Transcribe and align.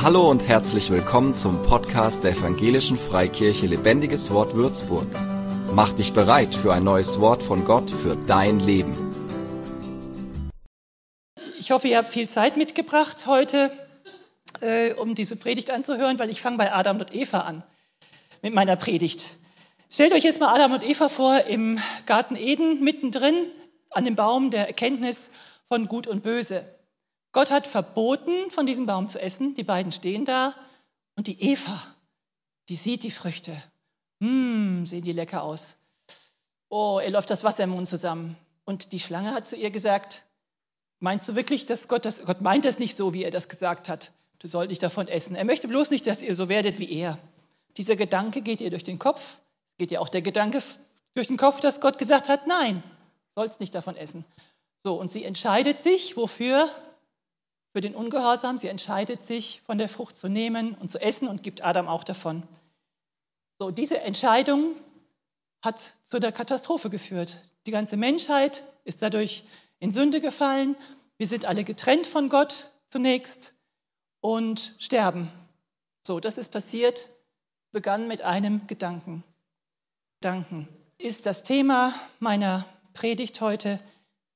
Hallo 0.00 0.30
und 0.30 0.46
herzlich 0.46 0.90
willkommen 0.90 1.34
zum 1.34 1.60
Podcast 1.62 2.22
der 2.22 2.30
Evangelischen 2.30 2.96
Freikirche 2.96 3.66
Lebendiges 3.66 4.30
Wort 4.30 4.54
Würzburg. 4.54 5.08
Mach 5.74 5.92
dich 5.92 6.12
bereit 6.12 6.54
für 6.54 6.72
ein 6.72 6.84
neues 6.84 7.18
Wort 7.18 7.42
von 7.42 7.64
Gott 7.64 7.90
für 7.90 8.14
dein 8.14 8.60
Leben. 8.60 8.96
Ich 11.58 11.72
hoffe, 11.72 11.88
ihr 11.88 11.96
habt 11.96 12.10
viel 12.10 12.28
Zeit 12.28 12.56
mitgebracht 12.56 13.26
heute, 13.26 13.72
äh, 14.60 14.94
um 14.94 15.16
diese 15.16 15.34
Predigt 15.34 15.72
anzuhören, 15.72 16.20
weil 16.20 16.30
ich 16.30 16.42
fange 16.42 16.58
bei 16.58 16.72
Adam 16.72 17.00
und 17.00 17.12
Eva 17.12 17.40
an 17.40 17.64
mit 18.40 18.54
meiner 18.54 18.76
Predigt. 18.76 19.34
Stellt 19.90 20.12
euch 20.12 20.22
jetzt 20.22 20.38
mal 20.38 20.54
Adam 20.54 20.74
und 20.74 20.88
Eva 20.88 21.08
vor 21.08 21.44
im 21.46 21.80
Garten 22.06 22.36
Eden, 22.36 22.84
mittendrin 22.84 23.34
an 23.90 24.04
dem 24.04 24.14
Baum 24.14 24.52
der 24.52 24.68
Erkenntnis 24.68 25.32
von 25.66 25.88
Gut 25.88 26.06
und 26.06 26.22
Böse. 26.22 26.64
Gott 27.32 27.50
hat 27.50 27.66
verboten, 27.66 28.50
von 28.50 28.66
diesem 28.66 28.86
Baum 28.86 29.08
zu 29.08 29.20
essen. 29.20 29.54
Die 29.54 29.64
beiden 29.64 29.92
stehen 29.92 30.24
da 30.24 30.54
und 31.16 31.26
die 31.26 31.40
Eva, 31.42 31.94
die 32.68 32.76
sieht 32.76 33.02
die 33.02 33.10
Früchte. 33.10 33.56
Hm, 34.20 34.86
sehen 34.86 35.04
die 35.04 35.12
lecker 35.12 35.42
aus. 35.42 35.76
Oh, 36.68 37.00
ihr 37.02 37.10
läuft 37.10 37.30
das 37.30 37.44
Wasser 37.44 37.64
im 37.64 37.70
Mund 37.70 37.88
zusammen. 37.88 38.36
Und 38.64 38.92
die 38.92 39.00
Schlange 39.00 39.32
hat 39.32 39.46
zu 39.46 39.56
ihr 39.56 39.70
gesagt, 39.70 40.24
meinst 41.00 41.28
du 41.28 41.34
wirklich, 41.34 41.66
dass 41.66 41.88
Gott 41.88 42.04
das, 42.04 42.24
Gott 42.24 42.40
meint 42.40 42.64
das 42.64 42.78
nicht 42.78 42.96
so, 42.96 43.14
wie 43.14 43.24
er 43.24 43.30
das 43.30 43.48
gesagt 43.48 43.88
hat? 43.88 44.12
Du 44.38 44.46
sollst 44.46 44.70
nicht 44.70 44.82
davon 44.82 45.08
essen. 45.08 45.36
Er 45.36 45.44
möchte 45.44 45.68
bloß 45.68 45.90
nicht, 45.90 46.06
dass 46.06 46.22
ihr 46.22 46.34
so 46.34 46.48
werdet 46.48 46.78
wie 46.78 46.92
er. 46.92 47.18
Dieser 47.76 47.96
Gedanke 47.96 48.42
geht 48.42 48.60
ihr 48.60 48.70
durch 48.70 48.84
den 48.84 48.98
Kopf. 48.98 49.38
Es 49.70 49.76
geht 49.78 49.90
ihr 49.90 50.00
auch 50.00 50.08
der 50.08 50.22
Gedanke 50.22 50.62
durch 51.14 51.28
den 51.28 51.36
Kopf, 51.36 51.60
dass 51.60 51.80
Gott 51.80 51.98
gesagt 51.98 52.28
hat, 52.28 52.46
nein, 52.46 52.82
sollst 53.34 53.60
nicht 53.60 53.74
davon 53.74 53.96
essen. 53.96 54.24
So, 54.84 54.94
und 54.94 55.10
sie 55.10 55.24
entscheidet 55.24 55.80
sich, 55.80 56.16
wofür? 56.16 56.68
Für 57.72 57.80
den 57.80 57.94
Ungehorsam. 57.94 58.58
Sie 58.58 58.68
entscheidet 58.68 59.22
sich, 59.22 59.60
von 59.62 59.78
der 59.78 59.88
Frucht 59.88 60.16
zu 60.16 60.28
nehmen 60.28 60.74
und 60.74 60.90
zu 60.90 61.00
essen 61.00 61.28
und 61.28 61.42
gibt 61.42 61.62
Adam 61.62 61.88
auch 61.88 62.04
davon. 62.04 62.42
So, 63.58 63.70
diese 63.70 64.00
Entscheidung 64.00 64.74
hat 65.62 65.94
zu 66.04 66.18
der 66.18 66.32
Katastrophe 66.32 66.90
geführt. 66.90 67.42
Die 67.66 67.70
ganze 67.70 67.96
Menschheit 67.96 68.62
ist 68.84 69.02
dadurch 69.02 69.44
in 69.80 69.92
Sünde 69.92 70.20
gefallen. 70.20 70.76
Wir 71.16 71.26
sind 71.26 71.44
alle 71.44 71.64
getrennt 71.64 72.06
von 72.06 72.28
Gott 72.28 72.70
zunächst 72.86 73.52
und 74.20 74.74
sterben. 74.78 75.30
So, 76.06 76.20
das 76.20 76.38
ist 76.38 76.52
passiert, 76.52 77.08
begann 77.72 78.08
mit 78.08 78.22
einem 78.22 78.66
Gedanken. 78.66 79.24
Gedanken 80.20 80.68
ist 80.96 81.26
das 81.26 81.42
Thema 81.42 81.92
meiner 82.18 82.64
Predigt 82.94 83.40
heute, 83.40 83.78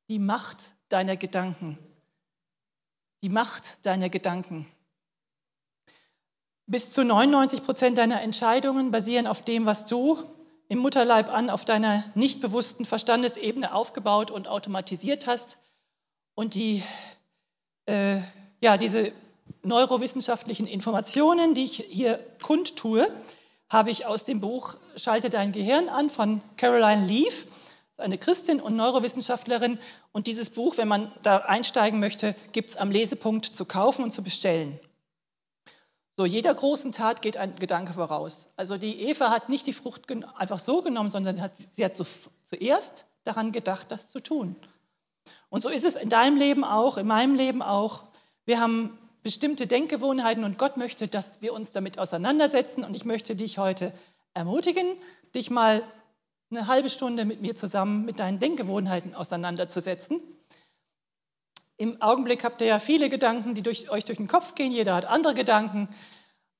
die 0.08 0.18
Macht 0.18 0.74
deiner 0.88 1.16
Gedanken. 1.16 1.78
Die 3.22 3.28
Macht 3.28 3.86
deiner 3.86 4.08
Gedanken. 4.08 4.66
Bis 6.66 6.90
zu 6.90 7.04
99 7.04 7.62
Prozent 7.62 7.98
deiner 7.98 8.20
Entscheidungen 8.20 8.90
basieren 8.90 9.26
auf 9.26 9.42
dem, 9.42 9.64
was 9.64 9.86
du 9.86 10.18
im 10.68 10.78
Mutterleib 10.78 11.28
an 11.28 11.50
auf 11.50 11.64
deiner 11.64 12.04
nicht 12.14 12.40
bewussten 12.40 12.84
Verstandesebene 12.84 13.74
aufgebaut 13.74 14.30
und 14.30 14.48
automatisiert 14.48 15.26
hast. 15.26 15.58
Und 16.34 16.54
die, 16.54 16.82
äh, 17.86 18.16
ja, 18.60 18.76
diese 18.76 19.12
neurowissenschaftlichen 19.62 20.66
Informationen, 20.66 21.54
die 21.54 21.64
ich 21.64 21.84
hier 21.88 22.18
kundtue, 22.42 23.06
habe 23.68 23.90
ich 23.90 24.06
aus 24.06 24.24
dem 24.24 24.40
Buch 24.40 24.76
Schalte 24.96 25.30
dein 25.30 25.52
Gehirn 25.52 25.88
an 25.88 26.10
von 26.10 26.42
Caroline 26.56 27.06
Leaf, 27.06 27.46
eine 28.02 28.18
Christin 28.18 28.60
und 28.60 28.76
Neurowissenschaftlerin. 28.76 29.78
Und 30.12 30.26
dieses 30.26 30.50
Buch, 30.50 30.76
wenn 30.76 30.88
man 30.88 31.10
da 31.22 31.38
einsteigen 31.38 32.00
möchte, 32.00 32.34
gibt 32.52 32.70
es 32.70 32.76
am 32.76 32.90
Lesepunkt 32.90 33.46
zu 33.46 33.64
kaufen 33.64 34.04
und 34.04 34.10
zu 34.10 34.22
bestellen. 34.22 34.78
So, 36.16 36.26
jeder 36.26 36.54
großen 36.54 36.92
Tat 36.92 37.22
geht 37.22 37.38
ein 37.38 37.56
Gedanke 37.56 37.94
voraus. 37.94 38.48
Also 38.56 38.76
die 38.76 39.00
Eva 39.08 39.30
hat 39.30 39.48
nicht 39.48 39.66
die 39.66 39.72
Frucht 39.72 40.02
einfach 40.36 40.58
so 40.58 40.82
genommen, 40.82 41.08
sondern 41.08 41.40
hat, 41.40 41.52
sie 41.72 41.84
hat 41.84 41.96
zuerst 41.96 43.06
daran 43.24 43.50
gedacht, 43.50 43.90
das 43.90 44.08
zu 44.08 44.20
tun. 44.20 44.56
Und 45.48 45.62
so 45.62 45.68
ist 45.68 45.84
es 45.84 45.96
in 45.96 46.08
deinem 46.08 46.36
Leben 46.36 46.64
auch, 46.64 46.98
in 46.98 47.06
meinem 47.06 47.34
Leben 47.34 47.62
auch. 47.62 48.04
Wir 48.44 48.60
haben 48.60 48.98
bestimmte 49.22 49.66
Denkgewohnheiten 49.66 50.44
und 50.44 50.58
Gott 50.58 50.76
möchte, 50.76 51.08
dass 51.08 51.40
wir 51.40 51.54
uns 51.54 51.72
damit 51.72 51.98
auseinandersetzen. 51.98 52.84
Und 52.84 52.94
ich 52.94 53.04
möchte 53.04 53.34
dich 53.34 53.58
heute 53.58 53.92
ermutigen, 54.34 54.86
dich 55.34 55.50
mal 55.50 55.82
eine 56.52 56.66
halbe 56.66 56.90
Stunde 56.90 57.24
mit 57.24 57.40
mir 57.40 57.56
zusammen 57.56 58.04
mit 58.04 58.20
deinen 58.20 58.38
Denkgewohnheiten 58.38 59.14
auseinanderzusetzen. 59.14 60.20
Im 61.76 62.00
Augenblick 62.00 62.44
habt 62.44 62.60
ihr 62.60 62.66
ja 62.68 62.78
viele 62.78 63.08
Gedanken, 63.08 63.54
die 63.54 63.62
durch, 63.62 63.90
euch 63.90 64.04
durch 64.04 64.18
den 64.18 64.28
Kopf 64.28 64.54
gehen. 64.54 64.70
Jeder 64.70 64.94
hat 64.94 65.06
andere 65.06 65.34
Gedanken. 65.34 65.88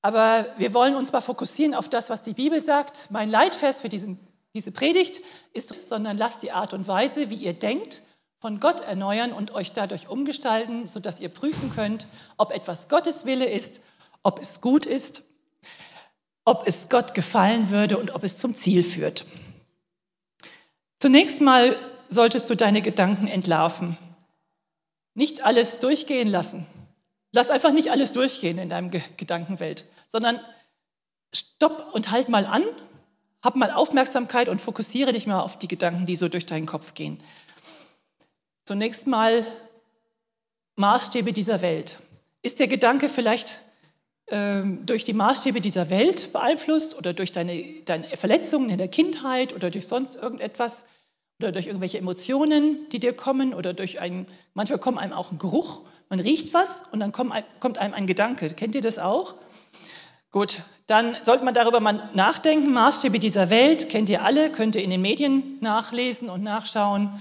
Aber 0.01 0.47
wir 0.57 0.73
wollen 0.73 0.95
uns 0.95 1.13
mal 1.13 1.21
fokussieren 1.21 1.73
auf 1.73 1.87
das, 1.87 2.09
was 2.09 2.21
die 2.21 2.33
Bibel 2.33 2.61
sagt. 2.61 3.07
Mein 3.09 3.29
Leitvers 3.29 3.81
für 3.81 3.89
diesen, 3.89 4.19
diese 4.53 4.71
Predigt 4.71 5.21
ist, 5.53 5.87
sondern 5.87 6.17
lasst 6.17 6.43
die 6.43 6.51
Art 6.51 6.73
und 6.73 6.87
Weise, 6.87 7.29
wie 7.29 7.35
ihr 7.35 7.53
denkt, 7.53 8.01
von 8.39 8.59
Gott 8.59 8.81
erneuern 8.81 9.31
und 9.31 9.53
euch 9.53 9.71
dadurch 9.71 10.09
umgestalten, 10.09 10.87
sodass 10.87 11.21
ihr 11.21 11.29
prüfen 11.29 11.69
könnt, 11.69 12.07
ob 12.37 12.51
etwas 12.51 12.89
Gottes 12.89 13.25
Wille 13.25 13.49
ist, 13.49 13.79
ob 14.23 14.41
es 14.41 14.59
gut 14.59 14.85
ist, 14.85 15.23
ob 16.43 16.67
es 16.67 16.89
Gott 16.89 17.13
gefallen 17.13 17.69
würde 17.69 17.97
und 17.97 18.13
ob 18.13 18.25
es 18.25 18.35
zum 18.35 18.53
Ziel 18.53 18.83
führt. 18.83 19.25
Zunächst 21.03 21.41
mal 21.41 21.75
solltest 22.07 22.49
du 22.49 22.55
deine 22.55 22.81
Gedanken 22.81 23.27
entlarven. 23.27 23.97
Nicht 25.15 25.43
alles 25.43 25.79
durchgehen 25.79 26.29
lassen. 26.29 26.65
Lass 27.33 27.49
einfach 27.49 27.73
nicht 27.73 27.91
alles 27.91 28.13
durchgehen 28.13 28.57
in 28.57 28.69
deinem 28.69 28.89
Gedankenwelt, 29.17 29.83
sondern 30.07 30.39
stopp 31.35 31.93
und 31.93 32.11
halt 32.11 32.29
mal 32.29 32.45
an, 32.45 32.63
hab 33.43 33.57
mal 33.57 33.71
Aufmerksamkeit 33.71 34.47
und 34.47 34.61
fokussiere 34.61 35.11
dich 35.11 35.27
mal 35.27 35.41
auf 35.41 35.59
die 35.59 35.67
Gedanken, 35.67 36.05
die 36.05 36.15
so 36.15 36.29
durch 36.29 36.45
deinen 36.45 36.67
Kopf 36.67 36.93
gehen. 36.93 37.21
Zunächst 38.63 39.05
mal 39.05 39.45
Maßstäbe 40.77 41.33
dieser 41.33 41.61
Welt. 41.61 41.99
Ist 42.43 42.61
der 42.61 42.69
Gedanke 42.69 43.09
vielleicht 43.09 43.59
ähm, 44.27 44.85
durch 44.85 45.03
die 45.03 45.11
Maßstäbe 45.11 45.59
dieser 45.59 45.89
Welt 45.89 46.31
beeinflusst 46.31 46.97
oder 46.97 47.11
durch 47.11 47.33
deine, 47.33 47.61
deine 47.83 48.07
Verletzungen 48.15 48.69
in 48.69 48.77
der 48.77 48.87
Kindheit 48.87 49.53
oder 49.53 49.69
durch 49.69 49.85
sonst 49.85 50.15
irgendetwas 50.15 50.85
oder 51.39 51.51
durch 51.51 51.67
irgendwelche 51.67 51.97
Emotionen, 51.97 52.87
die 52.89 52.99
dir 52.99 53.13
kommen 53.13 53.53
oder 53.53 53.73
durch 53.73 53.99
ein, 53.99 54.27
manchmal 54.53 54.79
kommt 54.79 54.99
einem 54.99 55.13
auch 55.13 55.31
ein 55.31 55.37
Geruch, 55.37 55.81
man 56.09 56.19
riecht 56.19 56.53
was 56.53 56.83
und 56.91 56.99
dann 56.99 57.11
kommt 57.11 57.77
einem 57.77 57.93
ein 57.93 58.05
Gedanke. 58.05 58.49
Kennt 58.49 58.75
ihr 58.75 58.81
das 58.81 58.99
auch? 58.99 59.35
Gut, 60.31 60.61
dann 60.87 61.15
sollte 61.23 61.43
man 61.45 61.53
darüber 61.53 61.79
mal 61.79 62.09
nachdenken. 62.13 62.71
Maßstäbe 62.71 63.19
dieser 63.19 63.49
Welt 63.49 63.89
kennt 63.89 64.09
ihr 64.09 64.23
alle, 64.23 64.51
könnt 64.51 64.75
ihr 64.75 64.83
in 64.83 64.89
den 64.89 65.01
Medien 65.01 65.57
nachlesen 65.61 66.29
und 66.29 66.43
nachschauen 66.43 67.19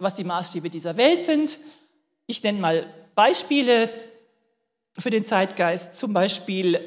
was 0.00 0.14
die 0.14 0.24
Maßstäbe 0.24 0.70
dieser 0.70 0.96
Welt 0.96 1.24
sind. 1.24 1.58
Ich 2.26 2.42
nenne 2.42 2.58
mal 2.58 2.86
Beispiele 3.14 3.90
für 4.98 5.10
den 5.10 5.24
Zeitgeist. 5.24 5.96
Zum 5.96 6.12
Beispiel, 6.12 6.80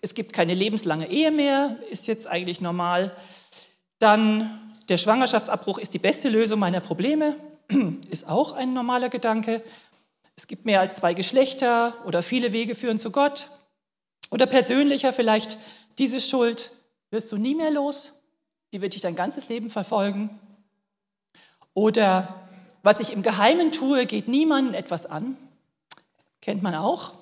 es 0.00 0.14
gibt 0.14 0.32
keine 0.32 0.54
lebenslange 0.54 1.08
Ehe 1.08 1.30
mehr, 1.30 1.76
ist 1.90 2.08
jetzt 2.08 2.26
eigentlich 2.26 2.60
normal. 2.60 3.16
Dann 4.00 4.71
der 4.88 4.98
Schwangerschaftsabbruch 4.98 5.78
ist 5.78 5.94
die 5.94 5.98
beste 5.98 6.28
Lösung 6.28 6.58
meiner 6.58 6.80
Probleme, 6.80 7.36
ist 8.10 8.28
auch 8.28 8.52
ein 8.52 8.72
normaler 8.72 9.08
Gedanke. 9.08 9.62
Es 10.36 10.46
gibt 10.46 10.64
mehr 10.64 10.80
als 10.80 10.96
zwei 10.96 11.14
Geschlechter 11.14 11.94
oder 12.04 12.22
viele 12.22 12.52
Wege 12.52 12.74
führen 12.74 12.98
zu 12.98 13.10
Gott. 13.10 13.48
Oder 14.30 14.46
persönlicher 14.46 15.12
vielleicht, 15.12 15.58
diese 15.98 16.20
Schuld 16.20 16.70
wirst 17.10 17.30
du 17.30 17.36
nie 17.36 17.54
mehr 17.54 17.70
los, 17.70 18.12
die 18.72 18.80
wird 18.80 18.94
dich 18.94 19.02
dein 19.02 19.14
ganzes 19.14 19.48
Leben 19.48 19.68
verfolgen. 19.68 20.38
Oder 21.74 22.42
was 22.82 23.00
ich 23.00 23.12
im 23.12 23.22
Geheimen 23.22 23.72
tue, 23.72 24.06
geht 24.06 24.28
niemandem 24.28 24.74
etwas 24.74 25.06
an. 25.06 25.36
Kennt 26.40 26.62
man 26.62 26.74
auch. 26.74 27.12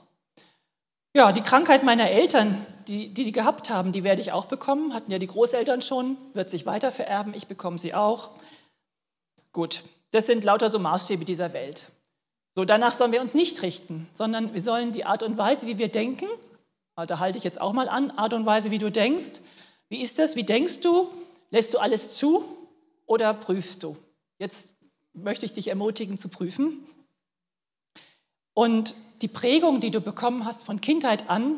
Ja, 1.14 1.32
die 1.32 1.42
Krankheit 1.42 1.82
meiner 1.82 2.08
Eltern, 2.08 2.64
die, 2.90 3.08
die 3.08 3.22
die 3.22 3.32
gehabt 3.32 3.70
haben, 3.70 3.92
die 3.92 4.02
werde 4.02 4.20
ich 4.20 4.32
auch 4.32 4.46
bekommen. 4.46 4.92
Hatten 4.94 5.12
ja 5.12 5.20
die 5.20 5.28
Großeltern 5.28 5.80
schon, 5.80 6.16
wird 6.32 6.50
sich 6.50 6.66
weiter 6.66 6.90
vererben. 6.90 7.34
Ich 7.34 7.46
bekomme 7.46 7.78
sie 7.78 7.94
auch. 7.94 8.30
Gut, 9.52 9.84
das 10.10 10.26
sind 10.26 10.42
lauter 10.42 10.70
so 10.70 10.80
Maßstäbe 10.80 11.24
dieser 11.24 11.52
Welt. 11.52 11.92
So, 12.56 12.64
danach 12.64 12.92
sollen 12.92 13.12
wir 13.12 13.20
uns 13.20 13.32
nicht 13.32 13.62
richten, 13.62 14.08
sondern 14.14 14.54
wir 14.54 14.60
sollen 14.60 14.90
die 14.90 15.04
Art 15.04 15.22
und 15.22 15.38
Weise, 15.38 15.68
wie 15.68 15.78
wir 15.78 15.88
denken, 15.88 16.26
da 17.06 17.20
halte 17.20 17.38
ich 17.38 17.44
jetzt 17.44 17.60
auch 17.60 17.72
mal 17.72 17.88
an, 17.88 18.10
Art 18.10 18.34
und 18.34 18.44
Weise, 18.44 18.70
wie 18.72 18.78
du 18.78 18.90
denkst. 18.90 19.40
Wie 19.88 20.02
ist 20.02 20.18
das? 20.18 20.36
Wie 20.36 20.42
denkst 20.42 20.80
du? 20.80 21.08
Lässt 21.50 21.72
du 21.72 21.78
alles 21.78 22.16
zu 22.16 22.44
oder 23.06 23.32
prüfst 23.32 23.82
du? 23.84 23.96
Jetzt 24.38 24.68
möchte 25.14 25.46
ich 25.46 25.52
dich 25.52 25.68
ermutigen 25.68 26.18
zu 26.18 26.28
prüfen. 26.28 26.84
Und 28.52 28.94
die 29.22 29.28
Prägung, 29.28 29.80
die 29.80 29.90
du 29.90 30.00
bekommen 30.00 30.44
hast 30.44 30.64
von 30.64 30.80
Kindheit 30.80 31.30
an, 31.30 31.54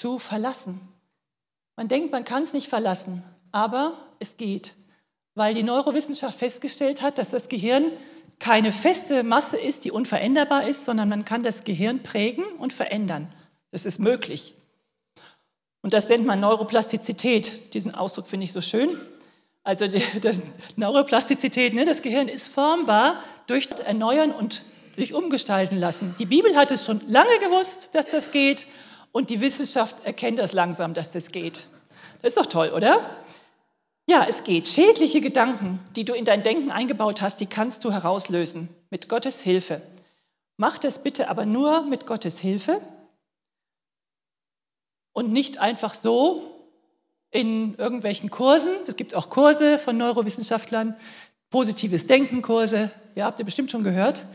zu 0.00 0.18
verlassen. 0.18 0.80
Man 1.76 1.88
denkt, 1.88 2.10
man 2.10 2.24
kann 2.24 2.42
es 2.42 2.54
nicht 2.54 2.68
verlassen, 2.68 3.22
aber 3.52 3.92
es 4.18 4.38
geht, 4.38 4.74
weil 5.34 5.54
die 5.54 5.62
Neurowissenschaft 5.62 6.38
festgestellt 6.38 7.02
hat, 7.02 7.18
dass 7.18 7.28
das 7.28 7.48
Gehirn 7.48 7.92
keine 8.38 8.72
feste 8.72 9.22
Masse 9.22 9.58
ist, 9.58 9.84
die 9.84 9.90
unveränderbar 9.90 10.66
ist, 10.66 10.86
sondern 10.86 11.10
man 11.10 11.26
kann 11.26 11.42
das 11.42 11.64
Gehirn 11.64 12.02
prägen 12.02 12.44
und 12.58 12.72
verändern. 12.72 13.30
Das 13.72 13.84
ist 13.84 13.98
möglich. 13.98 14.54
Und 15.82 15.92
das 15.92 16.08
nennt 16.08 16.24
man 16.24 16.40
Neuroplastizität. 16.40 17.74
Diesen 17.74 17.94
Ausdruck 17.94 18.26
finde 18.26 18.44
ich 18.44 18.52
so 18.52 18.62
schön. 18.62 18.88
Also 19.64 19.86
die, 19.86 20.02
das 20.22 20.40
Neuroplastizität, 20.76 21.74
ne, 21.74 21.84
das 21.84 22.00
Gehirn 22.00 22.28
ist 22.28 22.48
formbar 22.48 23.22
durch 23.46 23.68
Erneuern 23.84 24.32
und 24.32 24.62
durch 24.96 25.12
Umgestalten 25.12 25.76
lassen. 25.78 26.14
Die 26.18 26.26
Bibel 26.26 26.56
hat 26.56 26.70
es 26.70 26.86
schon 26.86 27.02
lange 27.08 27.38
gewusst, 27.40 27.90
dass 27.92 28.06
das 28.06 28.32
geht 28.32 28.66
und 29.12 29.30
die 29.30 29.40
Wissenschaft 29.40 30.04
erkennt 30.04 30.38
das 30.38 30.52
langsam, 30.52 30.94
dass 30.94 31.12
das 31.12 31.32
geht. 31.32 31.66
Das 32.22 32.30
ist 32.30 32.36
doch 32.36 32.46
toll, 32.46 32.70
oder? 32.70 33.18
Ja, 34.06 34.26
es 34.28 34.44
geht. 34.44 34.68
Schädliche 34.68 35.20
Gedanken, 35.20 35.78
die 35.96 36.04
du 36.04 36.14
in 36.14 36.24
dein 36.24 36.42
Denken 36.42 36.70
eingebaut 36.70 37.22
hast, 37.22 37.40
die 37.40 37.46
kannst 37.46 37.84
du 37.84 37.92
herauslösen 37.92 38.68
mit 38.90 39.08
Gottes 39.08 39.40
Hilfe. 39.40 39.82
Mach 40.56 40.78
das 40.78 41.02
bitte 41.02 41.28
aber 41.28 41.46
nur 41.46 41.82
mit 41.82 42.06
Gottes 42.06 42.38
Hilfe 42.38 42.80
und 45.12 45.32
nicht 45.32 45.58
einfach 45.58 45.94
so 45.94 46.42
in 47.30 47.74
irgendwelchen 47.76 48.30
Kursen. 48.30 48.72
Es 48.86 48.96
gibt 48.96 49.14
auch 49.14 49.30
Kurse 49.30 49.78
von 49.78 49.96
Neurowissenschaftlern, 49.96 50.96
positives 51.50 52.06
Denken-Kurse, 52.06 52.90
ja, 53.14 53.26
habt 53.26 53.38
ihr 53.38 53.44
bestimmt 53.44 53.70
schon 53.70 53.84
gehört. 53.84 54.26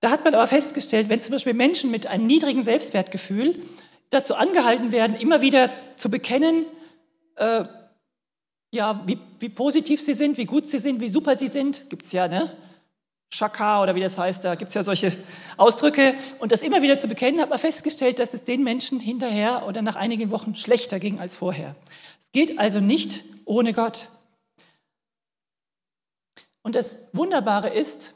Da 0.00 0.10
hat 0.10 0.24
man 0.24 0.34
aber 0.34 0.46
festgestellt, 0.46 1.08
wenn 1.08 1.20
zum 1.20 1.32
Beispiel 1.32 1.54
Menschen 1.54 1.90
mit 1.90 2.06
einem 2.06 2.26
niedrigen 2.26 2.62
Selbstwertgefühl 2.62 3.60
dazu 4.10 4.34
angehalten 4.34 4.92
werden, 4.92 5.16
immer 5.16 5.40
wieder 5.40 5.70
zu 5.96 6.10
bekennen, 6.10 6.64
äh, 7.36 7.64
ja, 8.70 9.02
wie, 9.06 9.18
wie, 9.38 9.48
positiv 9.48 10.00
sie 10.00 10.14
sind, 10.14 10.36
wie 10.36 10.44
gut 10.44 10.66
sie 10.66 10.78
sind, 10.78 11.00
wie 11.00 11.08
super 11.08 11.36
sie 11.36 11.48
sind, 11.48 11.88
gibt 11.88 12.04
es 12.04 12.12
ja, 12.12 12.28
ne? 12.28 12.54
Shaka 13.30 13.82
oder 13.82 13.94
wie 13.94 14.00
das 14.00 14.16
heißt, 14.16 14.44
da 14.44 14.54
gibt 14.54 14.70
es 14.70 14.74
ja 14.74 14.82
solche 14.82 15.12
Ausdrücke. 15.58 16.14
Und 16.38 16.50
das 16.50 16.62
immer 16.62 16.80
wieder 16.80 16.98
zu 16.98 17.08
bekennen, 17.08 17.40
hat 17.40 17.50
man 17.50 17.58
festgestellt, 17.58 18.18
dass 18.18 18.32
es 18.32 18.44
den 18.44 18.64
Menschen 18.64 19.00
hinterher 19.00 19.66
oder 19.66 19.82
nach 19.82 19.96
einigen 19.96 20.30
Wochen 20.30 20.54
schlechter 20.54 20.98
ging 20.98 21.20
als 21.20 21.36
vorher. 21.36 21.74
Es 22.18 22.32
geht 22.32 22.58
also 22.58 22.80
nicht 22.80 23.24
ohne 23.44 23.74
Gott. 23.74 24.08
Und 26.62 26.74
das 26.74 26.98
Wunderbare 27.12 27.68
ist, 27.68 28.14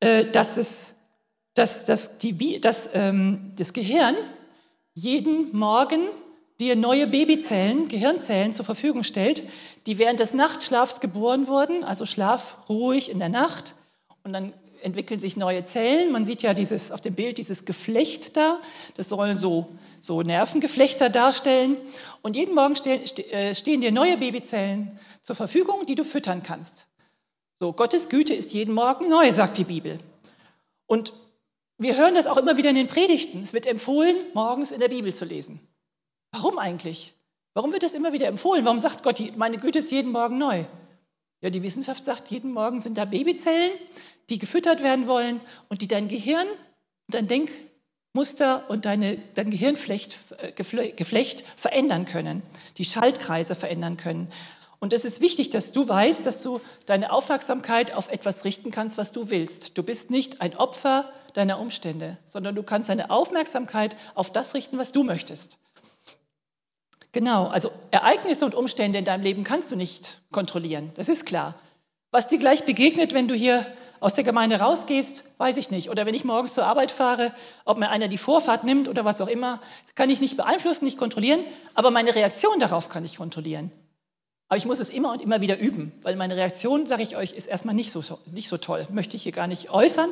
äh, 0.00 0.26
dass, 0.26 0.56
es, 0.56 0.92
dass, 1.54 1.84
dass, 1.84 2.18
die, 2.18 2.60
dass 2.60 2.90
ähm, 2.92 3.52
das 3.56 3.72
Gehirn 3.72 4.14
jeden 5.02 5.56
Morgen 5.56 6.08
dir 6.58 6.74
neue 6.74 7.06
Babyzellen, 7.06 7.88
Gehirnzellen 7.88 8.52
zur 8.52 8.64
Verfügung 8.64 9.04
stellt, 9.04 9.42
die 9.86 9.98
während 9.98 10.18
des 10.18 10.34
Nachtschlafs 10.34 11.00
geboren 11.00 11.46
wurden, 11.46 11.84
also 11.84 12.04
Schlaf 12.04 12.56
ruhig 12.68 13.10
in 13.10 13.20
der 13.20 13.28
Nacht 13.28 13.76
und 14.24 14.32
dann 14.32 14.52
entwickeln 14.82 15.20
sich 15.20 15.36
neue 15.36 15.64
Zellen. 15.64 16.10
Man 16.10 16.24
sieht 16.24 16.42
ja 16.42 16.54
dieses, 16.54 16.90
auf 16.90 17.00
dem 17.00 17.14
Bild 17.14 17.38
dieses 17.38 17.64
Geflecht 17.64 18.36
da. 18.36 18.58
Das 18.96 19.08
sollen 19.08 19.38
so, 19.38 19.68
so 20.00 20.22
Nervengeflechter 20.22 21.10
darstellen. 21.10 21.76
Und 22.22 22.36
jeden 22.36 22.54
Morgen 22.54 22.76
stehen, 22.76 23.02
äh, 23.30 23.54
stehen 23.54 23.80
dir 23.80 23.92
neue 23.92 24.16
Babyzellen 24.16 24.98
zur 25.22 25.36
Verfügung, 25.36 25.86
die 25.86 25.94
du 25.94 26.04
füttern 26.04 26.42
kannst. 26.42 26.86
So, 27.60 27.72
Gottes 27.72 28.08
Güte 28.08 28.34
ist 28.34 28.52
jeden 28.52 28.74
Morgen 28.74 29.08
neu, 29.08 29.30
sagt 29.32 29.58
die 29.58 29.64
Bibel. 29.64 29.98
Und 30.86 31.12
wir 31.78 31.96
hören 31.96 32.14
das 32.14 32.26
auch 32.26 32.36
immer 32.36 32.56
wieder 32.56 32.70
in 32.70 32.76
den 32.76 32.88
Predigten. 32.88 33.42
Es 33.42 33.52
wird 33.52 33.66
empfohlen, 33.66 34.16
morgens 34.34 34.72
in 34.72 34.80
der 34.80 34.88
Bibel 34.88 35.14
zu 35.14 35.24
lesen. 35.24 35.60
Warum 36.32 36.58
eigentlich? 36.58 37.14
Warum 37.54 37.72
wird 37.72 37.82
das 37.82 37.94
immer 37.94 38.12
wieder 38.12 38.26
empfohlen? 38.26 38.64
Warum 38.64 38.78
sagt 38.78 39.02
Gott, 39.02 39.20
meine 39.36 39.58
Güte 39.58 39.78
ist 39.78 39.90
jeden 39.90 40.12
Morgen 40.12 40.38
neu? 40.38 40.64
Ja, 41.40 41.50
die 41.50 41.62
Wissenschaft 41.62 42.04
sagt, 42.04 42.30
jeden 42.30 42.52
Morgen 42.52 42.80
sind 42.80 42.98
da 42.98 43.04
Babyzellen, 43.04 43.72
die 44.28 44.38
gefüttert 44.38 44.82
werden 44.82 45.06
wollen 45.06 45.40
und 45.68 45.80
die 45.80 45.88
dein 45.88 46.08
Gehirn, 46.08 46.46
dein 47.08 47.28
Denkmuster 47.28 48.68
und 48.68 48.84
deine, 48.84 49.18
dein 49.34 49.50
Gehirnflecht 49.50 50.16
äh, 50.38 50.52
Geflecht 50.52 51.44
verändern 51.56 52.04
können, 52.04 52.42
die 52.76 52.84
Schaltkreise 52.84 53.54
verändern 53.54 53.96
können. 53.96 54.32
Und 54.80 54.92
es 54.92 55.04
ist 55.04 55.20
wichtig, 55.20 55.50
dass 55.50 55.72
du 55.72 55.88
weißt, 55.88 56.26
dass 56.26 56.42
du 56.42 56.60
deine 56.86 57.12
Aufmerksamkeit 57.12 57.94
auf 57.94 58.10
etwas 58.10 58.44
richten 58.44 58.70
kannst, 58.70 58.98
was 58.98 59.12
du 59.12 59.30
willst. 59.30 59.78
Du 59.78 59.82
bist 59.82 60.10
nicht 60.10 60.40
ein 60.40 60.56
Opfer 60.56 61.10
deiner 61.32 61.58
Umstände, 61.58 62.16
sondern 62.26 62.54
du 62.54 62.62
kannst 62.62 62.88
deine 62.88 63.10
Aufmerksamkeit 63.10 63.96
auf 64.14 64.32
das 64.32 64.54
richten, 64.54 64.78
was 64.78 64.92
du 64.92 65.04
möchtest. 65.04 65.58
Genau, 67.12 67.46
also 67.46 67.70
Ereignisse 67.90 68.44
und 68.44 68.54
Umstände 68.54 68.98
in 68.98 69.04
deinem 69.04 69.22
Leben 69.22 69.44
kannst 69.44 69.72
du 69.72 69.76
nicht 69.76 70.20
kontrollieren, 70.30 70.92
das 70.94 71.08
ist 71.08 71.26
klar. 71.26 71.54
Was 72.10 72.28
dir 72.28 72.38
gleich 72.38 72.64
begegnet, 72.64 73.12
wenn 73.12 73.28
du 73.28 73.34
hier 73.34 73.66
aus 74.00 74.14
der 74.14 74.24
Gemeinde 74.24 74.60
rausgehst, 74.60 75.24
weiß 75.38 75.56
ich 75.56 75.70
nicht. 75.70 75.90
Oder 75.90 76.06
wenn 76.06 76.14
ich 76.14 76.24
morgens 76.24 76.54
zur 76.54 76.64
Arbeit 76.64 76.92
fahre, 76.92 77.32
ob 77.64 77.78
mir 77.78 77.90
einer 77.90 78.08
die 78.08 78.18
Vorfahrt 78.18 78.64
nimmt 78.64 78.88
oder 78.88 79.04
was 79.04 79.20
auch 79.20 79.28
immer, 79.28 79.60
kann 79.94 80.10
ich 80.10 80.20
nicht 80.20 80.36
beeinflussen, 80.36 80.84
nicht 80.84 80.98
kontrollieren, 80.98 81.40
aber 81.74 81.90
meine 81.90 82.14
Reaktion 82.14 82.58
darauf 82.58 82.88
kann 82.88 83.04
ich 83.04 83.16
kontrollieren. 83.16 83.70
Aber 84.48 84.56
ich 84.56 84.64
muss 84.64 84.80
es 84.80 84.88
immer 84.88 85.12
und 85.12 85.20
immer 85.20 85.42
wieder 85.42 85.58
üben, 85.58 85.92
weil 86.02 86.16
meine 86.16 86.34
Reaktion, 86.36 86.86
sage 86.86 87.02
ich 87.02 87.16
euch, 87.16 87.32
ist 87.32 87.46
erstmal 87.46 87.74
nicht 87.74 87.92
so, 87.92 88.02
nicht 88.32 88.48
so 88.48 88.56
toll. 88.56 88.86
Möchte 88.90 89.14
ich 89.14 89.22
hier 89.22 89.32
gar 89.32 89.46
nicht 89.46 89.68
äußern. 89.70 90.10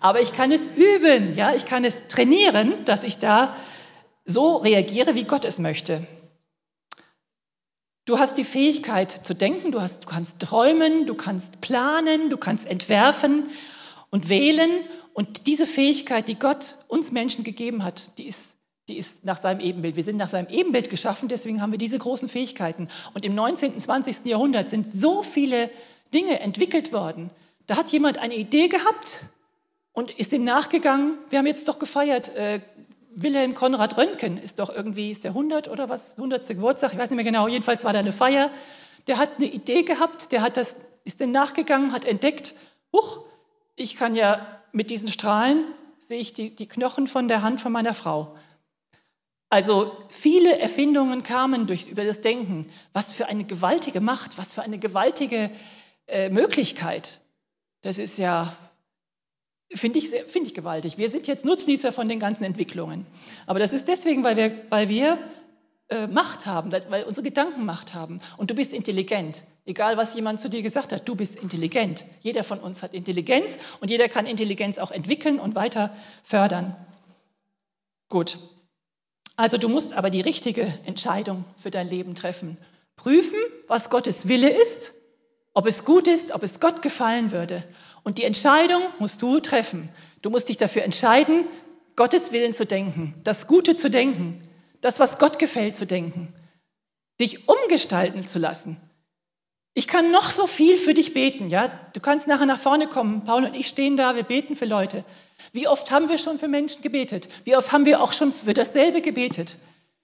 Aber 0.00 0.20
ich 0.20 0.34
kann 0.34 0.52
es 0.52 0.68
üben, 0.76 1.34
ja, 1.34 1.54
ich 1.54 1.64
kann 1.64 1.84
es 1.84 2.06
trainieren, 2.06 2.84
dass 2.84 3.02
ich 3.02 3.16
da 3.16 3.56
so 4.26 4.56
reagiere, 4.56 5.14
wie 5.14 5.24
Gott 5.24 5.46
es 5.46 5.58
möchte. 5.58 6.06
Du 8.04 8.18
hast 8.18 8.36
die 8.36 8.44
Fähigkeit 8.44 9.10
zu 9.10 9.34
denken, 9.34 9.72
du, 9.72 9.80
hast, 9.80 10.04
du 10.04 10.08
kannst 10.08 10.38
träumen, 10.38 11.06
du 11.06 11.14
kannst 11.14 11.60
planen, 11.62 12.28
du 12.28 12.36
kannst 12.36 12.66
entwerfen 12.66 13.48
und 14.10 14.28
wählen. 14.28 14.70
Und 15.14 15.46
diese 15.46 15.66
Fähigkeit, 15.66 16.28
die 16.28 16.38
Gott 16.38 16.76
uns 16.88 17.10
Menschen 17.10 17.42
gegeben 17.42 17.84
hat, 17.84 18.18
die 18.18 18.26
ist, 18.26 18.47
die 18.88 18.96
ist 18.96 19.24
nach 19.24 19.38
seinem 19.38 19.60
Ebenbild. 19.60 19.96
Wir 19.96 20.02
sind 20.02 20.16
nach 20.16 20.30
seinem 20.30 20.48
Ebenbild 20.48 20.88
geschaffen, 20.88 21.28
deswegen 21.28 21.60
haben 21.60 21.72
wir 21.72 21.78
diese 21.78 21.98
großen 21.98 22.28
Fähigkeiten. 22.28 22.88
Und 23.14 23.24
im 23.24 23.34
19., 23.34 23.74
und 23.74 23.80
20. 23.80 24.24
Jahrhundert 24.24 24.70
sind 24.70 24.90
so 24.90 25.22
viele 25.22 25.70
Dinge 26.14 26.40
entwickelt 26.40 26.92
worden. 26.92 27.30
Da 27.66 27.76
hat 27.76 27.92
jemand 27.92 28.18
eine 28.18 28.34
Idee 28.34 28.68
gehabt 28.68 29.20
und 29.92 30.10
ist 30.10 30.32
dem 30.32 30.42
nachgegangen. 30.44 31.18
Wir 31.28 31.38
haben 31.38 31.46
jetzt 31.46 31.68
doch 31.68 31.78
gefeiert, 31.78 32.34
äh, 32.34 32.60
Wilhelm 33.14 33.52
Konrad 33.52 33.96
Röntgen 33.98 34.38
ist 34.38 34.60
doch 34.60 34.70
irgendwie, 34.70 35.10
ist 35.10 35.24
der 35.24 35.32
100 35.32 35.68
oder 35.68 35.88
was, 35.88 36.16
100. 36.16 36.46
Geburtstag, 36.46 36.92
ich 36.92 36.98
weiß 36.98 37.10
nicht 37.10 37.16
mehr 37.16 37.24
genau, 37.24 37.48
jedenfalls 37.48 37.84
war 37.84 37.92
da 37.92 37.98
eine 37.98 38.12
Feier. 38.12 38.50
Der 39.08 39.18
hat 39.18 39.36
eine 39.36 39.46
Idee 39.46 39.82
gehabt, 39.82 40.30
der 40.30 40.40
hat 40.40 40.56
das, 40.56 40.76
ist 41.04 41.18
dem 41.18 41.32
nachgegangen, 41.32 41.92
hat 41.92 42.04
entdeckt, 42.04 42.54
huch, 42.92 43.24
ich 43.74 43.96
kann 43.96 44.14
ja 44.14 44.46
mit 44.72 44.90
diesen 44.90 45.08
Strahlen, 45.08 45.64
sehe 45.98 46.20
ich 46.20 46.32
die, 46.32 46.54
die 46.54 46.68
Knochen 46.68 47.08
von 47.08 47.26
der 47.26 47.42
Hand 47.42 47.60
von 47.60 47.72
meiner 47.72 47.94
Frau. 47.94 48.36
Also 49.50 49.96
viele 50.08 50.58
Erfindungen 50.58 51.22
kamen 51.22 51.66
durch, 51.66 51.88
über 51.88 52.04
das 52.04 52.20
Denken. 52.20 52.70
Was 52.92 53.12
für 53.12 53.26
eine 53.26 53.44
gewaltige 53.44 54.00
Macht, 54.00 54.36
was 54.36 54.54
für 54.54 54.62
eine 54.62 54.78
gewaltige 54.78 55.50
äh, 56.06 56.28
Möglichkeit. 56.28 57.20
Das 57.82 57.98
ist 57.98 58.18
ja 58.18 58.56
Finde 59.74 59.98
ich, 59.98 60.08
find 60.08 60.46
ich 60.46 60.54
gewaltig. 60.54 60.96
Wir 60.96 61.10
sind 61.10 61.26
jetzt 61.26 61.44
Nutznießer 61.44 61.92
von 61.92 62.08
den 62.08 62.18
ganzen 62.18 62.44
Entwicklungen. 62.44 63.06
Aber 63.46 63.58
das 63.58 63.74
ist 63.74 63.86
deswegen, 63.86 64.24
weil 64.24 64.36
wir, 64.36 64.62
weil 64.70 64.88
wir 64.88 65.18
äh, 65.90 66.06
Macht 66.06 66.46
haben, 66.46 66.72
weil 66.72 67.04
unsere 67.04 67.22
Gedanken 67.22 67.66
Macht 67.66 67.94
haben. 67.94 68.16
Und 68.38 68.50
du 68.50 68.54
bist 68.54 68.72
intelligent. 68.72 69.42
Egal, 69.66 69.98
was 69.98 70.14
jemand 70.14 70.40
zu 70.40 70.48
dir 70.48 70.62
gesagt 70.62 70.92
hat, 70.92 71.06
du 71.06 71.14
bist 71.14 71.36
intelligent. 71.36 72.06
Jeder 72.22 72.44
von 72.44 72.60
uns 72.60 72.82
hat 72.82 72.94
Intelligenz 72.94 73.58
und 73.80 73.90
jeder 73.90 74.08
kann 74.08 74.24
Intelligenz 74.24 74.78
auch 74.78 74.90
entwickeln 74.90 75.38
und 75.38 75.54
weiter 75.54 75.94
fördern. 76.22 76.74
Gut. 78.08 78.38
Also 79.38 79.56
du 79.56 79.68
musst 79.68 79.92
aber 79.92 80.10
die 80.10 80.20
richtige 80.20 80.66
Entscheidung 80.84 81.44
für 81.56 81.70
dein 81.70 81.88
Leben 81.88 82.16
treffen. 82.16 82.56
Prüfen, 82.96 83.38
was 83.68 83.88
Gottes 83.88 84.26
Wille 84.26 84.50
ist, 84.50 84.94
ob 85.54 85.66
es 85.66 85.84
gut 85.84 86.08
ist, 86.08 86.32
ob 86.32 86.42
es 86.42 86.58
Gott 86.58 86.82
gefallen 86.82 87.30
würde. 87.30 87.62
Und 88.02 88.18
die 88.18 88.24
Entscheidung 88.24 88.82
musst 88.98 89.22
du 89.22 89.38
treffen. 89.38 89.90
Du 90.22 90.30
musst 90.30 90.48
dich 90.48 90.56
dafür 90.56 90.82
entscheiden, 90.82 91.44
Gottes 91.94 92.32
Willen 92.32 92.52
zu 92.52 92.66
denken, 92.66 93.14
das 93.22 93.46
Gute 93.46 93.76
zu 93.76 93.88
denken, 93.90 94.42
das, 94.80 94.98
was 94.98 95.18
Gott 95.18 95.38
gefällt, 95.38 95.76
zu 95.76 95.86
denken, 95.86 96.34
dich 97.20 97.48
umgestalten 97.48 98.26
zu 98.26 98.40
lassen. 98.40 98.76
Ich 99.74 99.86
kann 99.86 100.10
noch 100.10 100.30
so 100.30 100.48
viel 100.48 100.76
für 100.76 100.94
dich 100.94 101.14
beten, 101.14 101.48
ja? 101.48 101.70
Du 101.92 102.00
kannst 102.00 102.26
nachher 102.26 102.46
nach 102.46 102.58
vorne 102.58 102.88
kommen. 102.88 103.22
Paul 103.22 103.44
und 103.44 103.54
ich 103.54 103.68
stehen 103.68 103.96
da, 103.96 104.16
wir 104.16 104.24
beten 104.24 104.56
für 104.56 104.64
Leute. 104.64 105.04
Wie 105.52 105.68
oft 105.68 105.90
haben 105.90 106.08
wir 106.08 106.18
schon 106.18 106.38
für 106.38 106.48
Menschen 106.48 106.82
gebetet? 106.82 107.28
Wie 107.44 107.56
oft 107.56 107.72
haben 107.72 107.84
wir 107.84 108.00
auch 108.00 108.12
schon 108.12 108.32
für 108.32 108.54
dasselbe 108.54 109.00
gebetet? 109.00 109.58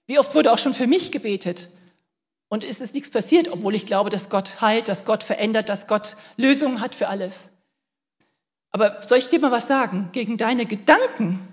Wie 0.07 0.19
oft 0.19 0.35
wurde 0.35 0.51
auch 0.51 0.57
schon 0.57 0.73
für 0.73 0.87
mich 0.87 1.11
gebetet? 1.11 1.69
Und 2.47 2.63
ist 2.63 2.81
es 2.81 2.93
nichts 2.93 3.09
passiert, 3.09 3.49
obwohl 3.49 3.75
ich 3.75 3.85
glaube, 3.85 4.09
dass 4.09 4.29
Gott 4.29 4.61
heilt, 4.61 4.87
dass 4.87 5.05
Gott 5.05 5.23
verändert, 5.23 5.69
dass 5.69 5.87
Gott 5.87 6.15
Lösungen 6.37 6.79
hat 6.79 6.95
für 6.95 7.07
alles. 7.07 7.49
Aber 8.71 9.01
soll 9.01 9.17
ich 9.17 9.29
dir 9.29 9.39
mal 9.39 9.51
was 9.51 9.67
sagen? 9.67 10.09
Gegen 10.11 10.37
deine 10.37 10.65
Gedanken 10.65 11.47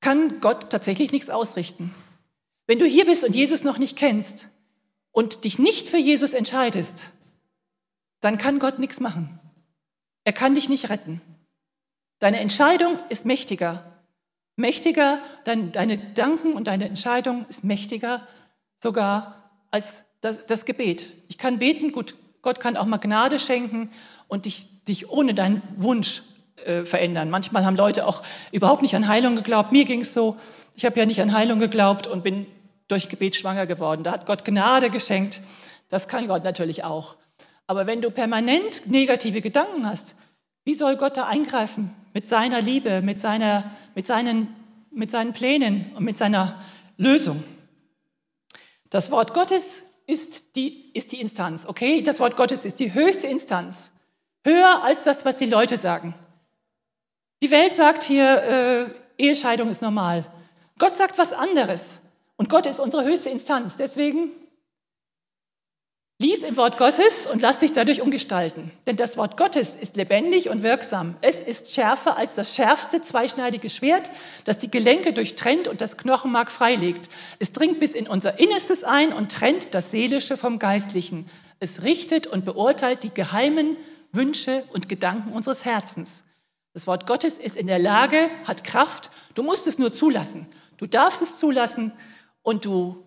kann 0.00 0.40
Gott 0.40 0.70
tatsächlich 0.70 1.12
nichts 1.12 1.30
ausrichten. 1.30 1.94
Wenn 2.66 2.78
du 2.78 2.86
hier 2.86 3.04
bist 3.04 3.24
und 3.24 3.34
Jesus 3.34 3.64
noch 3.64 3.78
nicht 3.78 3.96
kennst 3.96 4.48
und 5.12 5.44
dich 5.44 5.58
nicht 5.58 5.88
für 5.88 5.98
Jesus 5.98 6.32
entscheidest, 6.32 7.10
dann 8.20 8.38
kann 8.38 8.58
Gott 8.58 8.78
nichts 8.78 9.00
machen. 9.00 9.38
Er 10.24 10.32
kann 10.32 10.54
dich 10.54 10.68
nicht 10.68 10.88
retten. 10.88 11.20
Deine 12.24 12.40
Entscheidung 12.40 12.98
ist 13.10 13.26
mächtiger 13.26 13.84
Mächtiger, 14.56 15.18
dein, 15.44 15.72
deine 15.72 15.98
Gedanken 15.98 16.54
und 16.54 16.68
deine 16.68 16.86
Entscheidung 16.86 17.44
ist 17.50 17.64
mächtiger 17.64 18.26
sogar 18.82 19.50
als 19.70 20.04
das, 20.22 20.46
das 20.46 20.64
Gebet. 20.64 21.12
Ich 21.28 21.36
kann 21.36 21.58
beten, 21.58 21.92
gut, 21.92 22.14
Gott 22.40 22.60
kann 22.60 22.78
auch 22.78 22.86
mal 22.86 22.96
Gnade 22.96 23.38
schenken 23.38 23.90
und 24.26 24.46
dich, 24.46 24.84
dich 24.84 25.10
ohne 25.10 25.34
deinen 25.34 25.62
Wunsch 25.76 26.22
äh, 26.64 26.86
verändern. 26.86 27.28
Manchmal 27.28 27.66
haben 27.66 27.76
Leute 27.76 28.06
auch 28.06 28.22
überhaupt 28.52 28.80
nicht 28.80 28.96
an 28.96 29.06
Heilung 29.06 29.36
geglaubt. 29.36 29.70
Mir 29.70 29.84
ging 29.84 30.00
es 30.00 30.14
so, 30.14 30.38
ich 30.76 30.86
habe 30.86 30.98
ja 30.98 31.04
nicht 31.04 31.20
an 31.20 31.34
Heilung 31.34 31.58
geglaubt 31.58 32.06
und 32.06 32.24
bin 32.24 32.46
durch 32.88 33.10
Gebet 33.10 33.36
schwanger 33.36 33.66
geworden. 33.66 34.02
Da 34.02 34.12
hat 34.12 34.24
Gott 34.24 34.46
Gnade 34.46 34.88
geschenkt. 34.88 35.42
Das 35.90 36.08
kann 36.08 36.26
Gott 36.26 36.42
natürlich 36.42 36.84
auch. 36.84 37.16
Aber 37.66 37.86
wenn 37.86 38.00
du 38.00 38.10
permanent 38.10 38.86
negative 38.86 39.42
Gedanken 39.42 39.86
hast, 39.86 40.14
wie 40.64 40.74
soll 40.74 40.96
Gott 40.96 41.16
da 41.16 41.26
eingreifen 41.26 41.94
mit 42.12 42.26
seiner 42.26 42.60
Liebe, 42.60 43.02
mit, 43.02 43.20
seiner, 43.20 43.70
mit, 43.94 44.06
seinen, 44.06 44.54
mit 44.90 45.10
seinen 45.10 45.32
Plänen 45.32 45.92
und 45.94 46.04
mit 46.04 46.18
seiner 46.18 46.60
Lösung? 46.96 47.42
Das 48.90 49.10
Wort 49.10 49.34
Gottes 49.34 49.82
ist 50.06 50.56
die, 50.56 50.90
ist 50.92 51.12
die 51.12 51.20
Instanz, 51.20 51.66
okay? 51.66 52.02
Das 52.02 52.20
Wort 52.20 52.36
Gottes 52.36 52.64
ist 52.64 52.80
die 52.80 52.94
höchste 52.94 53.26
Instanz. 53.26 53.90
Höher 54.44 54.82
als 54.82 55.04
das, 55.04 55.24
was 55.24 55.38
die 55.38 55.46
Leute 55.46 55.76
sagen. 55.76 56.14
Die 57.42 57.50
Welt 57.50 57.74
sagt 57.74 58.02
hier, 58.02 58.42
äh, 58.42 58.86
Ehescheidung 59.22 59.70
ist 59.70 59.82
normal. 59.82 60.24
Gott 60.78 60.94
sagt 60.94 61.18
was 61.18 61.32
anderes. 61.32 62.00
Und 62.36 62.48
Gott 62.48 62.66
ist 62.66 62.80
unsere 62.80 63.04
höchste 63.04 63.30
Instanz. 63.30 63.76
Deswegen 63.76 64.30
Lies 66.20 66.44
im 66.44 66.56
Wort 66.56 66.78
Gottes 66.78 67.26
und 67.26 67.42
lass 67.42 67.58
dich 67.58 67.72
dadurch 67.72 68.00
umgestalten. 68.00 68.70
Denn 68.86 68.94
das 68.94 69.16
Wort 69.16 69.36
Gottes 69.36 69.74
ist 69.74 69.96
lebendig 69.96 70.48
und 70.48 70.62
wirksam. 70.62 71.16
Es 71.22 71.40
ist 71.40 71.74
schärfer 71.74 72.16
als 72.16 72.36
das 72.36 72.54
schärfste 72.54 73.02
zweischneidige 73.02 73.68
Schwert, 73.68 74.12
das 74.44 74.58
die 74.58 74.70
Gelenke 74.70 75.12
durchtrennt 75.12 75.66
und 75.66 75.80
das 75.80 75.96
Knochenmark 75.96 76.52
freilegt. 76.52 77.10
Es 77.40 77.50
dringt 77.50 77.80
bis 77.80 77.96
in 77.96 78.06
unser 78.06 78.38
Innerstes 78.38 78.84
ein 78.84 79.12
und 79.12 79.32
trennt 79.32 79.74
das 79.74 79.90
Seelische 79.90 80.36
vom 80.36 80.60
Geistlichen. 80.60 81.28
Es 81.58 81.82
richtet 81.82 82.28
und 82.28 82.44
beurteilt 82.44 83.02
die 83.02 83.12
geheimen 83.12 83.76
Wünsche 84.12 84.62
und 84.72 84.88
Gedanken 84.88 85.32
unseres 85.32 85.64
Herzens. 85.64 86.22
Das 86.74 86.86
Wort 86.86 87.08
Gottes 87.08 87.38
ist 87.38 87.56
in 87.56 87.66
der 87.66 87.80
Lage, 87.80 88.30
hat 88.46 88.62
Kraft. 88.62 89.10
Du 89.34 89.42
musst 89.42 89.66
es 89.66 89.78
nur 89.80 89.92
zulassen. 89.92 90.46
Du 90.76 90.86
darfst 90.86 91.22
es 91.22 91.38
zulassen 91.38 91.92
und 92.44 92.64
du 92.64 93.04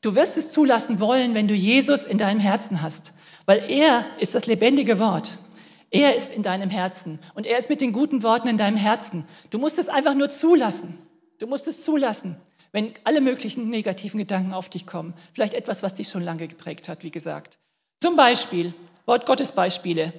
Du 0.00 0.14
wirst 0.14 0.36
es 0.36 0.52
zulassen 0.52 1.00
wollen, 1.00 1.34
wenn 1.34 1.48
du 1.48 1.54
Jesus 1.54 2.04
in 2.04 2.18
deinem 2.18 2.40
Herzen 2.40 2.82
hast, 2.82 3.12
weil 3.46 3.68
er 3.68 4.04
ist 4.20 4.34
das 4.34 4.46
lebendige 4.46 4.98
Wort. 4.98 5.38
Er 5.90 6.14
ist 6.14 6.30
in 6.30 6.42
deinem 6.42 6.70
Herzen 6.70 7.18
und 7.34 7.46
er 7.46 7.58
ist 7.58 7.70
mit 7.70 7.80
den 7.80 7.92
guten 7.92 8.22
Worten 8.22 8.48
in 8.48 8.58
deinem 8.58 8.76
Herzen. 8.76 9.24
Du 9.50 9.58
musst 9.58 9.78
es 9.78 9.88
einfach 9.88 10.14
nur 10.14 10.30
zulassen. 10.30 10.98
Du 11.38 11.46
musst 11.46 11.66
es 11.66 11.82
zulassen, 11.82 12.36
wenn 12.72 12.92
alle 13.04 13.20
möglichen 13.20 13.70
negativen 13.70 14.18
Gedanken 14.18 14.52
auf 14.52 14.68
dich 14.68 14.86
kommen. 14.86 15.14
Vielleicht 15.32 15.54
etwas, 15.54 15.82
was 15.82 15.94
dich 15.94 16.08
schon 16.08 16.22
lange 16.22 16.46
geprägt 16.46 16.88
hat, 16.88 17.02
wie 17.02 17.10
gesagt. 17.10 17.58
Zum 18.00 18.16
Beispiel, 18.16 18.74
Wort 19.06 19.24
Gottes 19.24 19.52
Beispiele. 19.52 20.12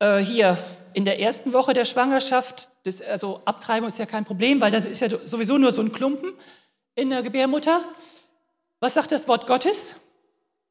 Äh, 0.00 0.18
hier 0.18 0.56
in 0.94 1.04
der 1.04 1.20
ersten 1.20 1.52
Woche 1.52 1.74
der 1.74 1.84
Schwangerschaft, 1.84 2.70
das, 2.84 3.02
also 3.02 3.42
Abtreibung 3.44 3.88
ist 3.88 3.98
ja 3.98 4.06
kein 4.06 4.24
Problem, 4.24 4.60
weil 4.60 4.70
das 4.70 4.86
ist 4.86 5.00
ja 5.00 5.08
sowieso 5.24 5.58
nur 5.58 5.72
so 5.72 5.82
ein 5.82 5.92
Klumpen 5.92 6.32
in 6.94 7.10
der 7.10 7.22
Gebärmutter. 7.22 7.80
Was 8.80 8.94
sagt 8.94 9.12
das 9.12 9.28
Wort 9.28 9.46
Gottes? 9.46 9.96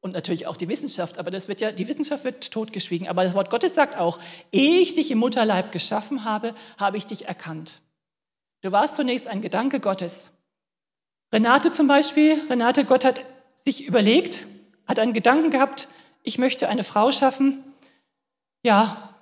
Und 0.00 0.12
natürlich 0.12 0.46
auch 0.46 0.56
die 0.56 0.68
Wissenschaft, 0.68 1.18
aber 1.18 1.30
das 1.30 1.48
wird 1.48 1.60
ja, 1.60 1.72
die 1.72 1.88
Wissenschaft 1.88 2.24
wird 2.24 2.52
totgeschwiegen. 2.52 3.08
Aber 3.08 3.24
das 3.24 3.34
Wort 3.34 3.50
Gottes 3.50 3.74
sagt 3.74 3.96
auch, 3.96 4.20
ehe 4.52 4.80
ich 4.80 4.94
dich 4.94 5.10
im 5.10 5.18
Mutterleib 5.18 5.72
geschaffen 5.72 6.24
habe, 6.24 6.54
habe 6.78 6.96
ich 6.96 7.06
dich 7.06 7.26
erkannt. 7.26 7.80
Du 8.60 8.70
warst 8.70 8.96
zunächst 8.96 9.26
ein 9.26 9.40
Gedanke 9.40 9.80
Gottes. 9.80 10.30
Renate 11.32 11.72
zum 11.72 11.88
Beispiel, 11.88 12.40
Renate, 12.48 12.84
Gott 12.84 13.04
hat 13.04 13.20
sich 13.64 13.84
überlegt, 13.84 14.46
hat 14.86 14.98
einen 14.98 15.12
Gedanken 15.12 15.50
gehabt, 15.50 15.88
ich 16.22 16.38
möchte 16.38 16.68
eine 16.68 16.84
Frau 16.84 17.12
schaffen. 17.12 17.62
Ja, 18.62 19.14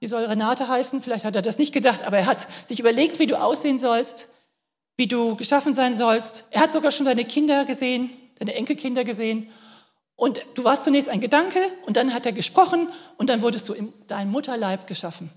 die 0.00 0.06
soll 0.06 0.24
Renate 0.24 0.66
heißen, 0.66 1.02
vielleicht 1.02 1.24
hat 1.24 1.36
er 1.36 1.42
das 1.42 1.58
nicht 1.58 1.72
gedacht, 1.72 2.02
aber 2.02 2.18
er 2.18 2.26
hat 2.26 2.48
sich 2.66 2.80
überlegt, 2.80 3.18
wie 3.18 3.26
du 3.26 3.40
aussehen 3.40 3.78
sollst, 3.78 4.28
wie 4.96 5.06
du 5.06 5.36
geschaffen 5.36 5.74
sein 5.74 5.94
sollst. 5.94 6.44
Er 6.50 6.62
hat 6.62 6.72
sogar 6.72 6.90
schon 6.90 7.06
deine 7.06 7.24
Kinder 7.24 7.64
gesehen, 7.64 8.10
deine 8.42 8.54
Enkelkinder 8.54 9.04
gesehen. 9.04 9.48
Und 10.16 10.40
du 10.54 10.64
warst 10.64 10.84
zunächst 10.84 11.08
ein 11.08 11.20
Gedanke 11.20 11.58
und 11.86 11.96
dann 11.96 12.12
hat 12.12 12.26
er 12.26 12.32
gesprochen 12.32 12.88
und 13.16 13.28
dann 13.28 13.42
wurdest 13.42 13.68
du 13.68 13.72
in 13.72 13.92
deinem 14.06 14.30
Mutterleib 14.30 14.86
geschaffen. 14.86 15.30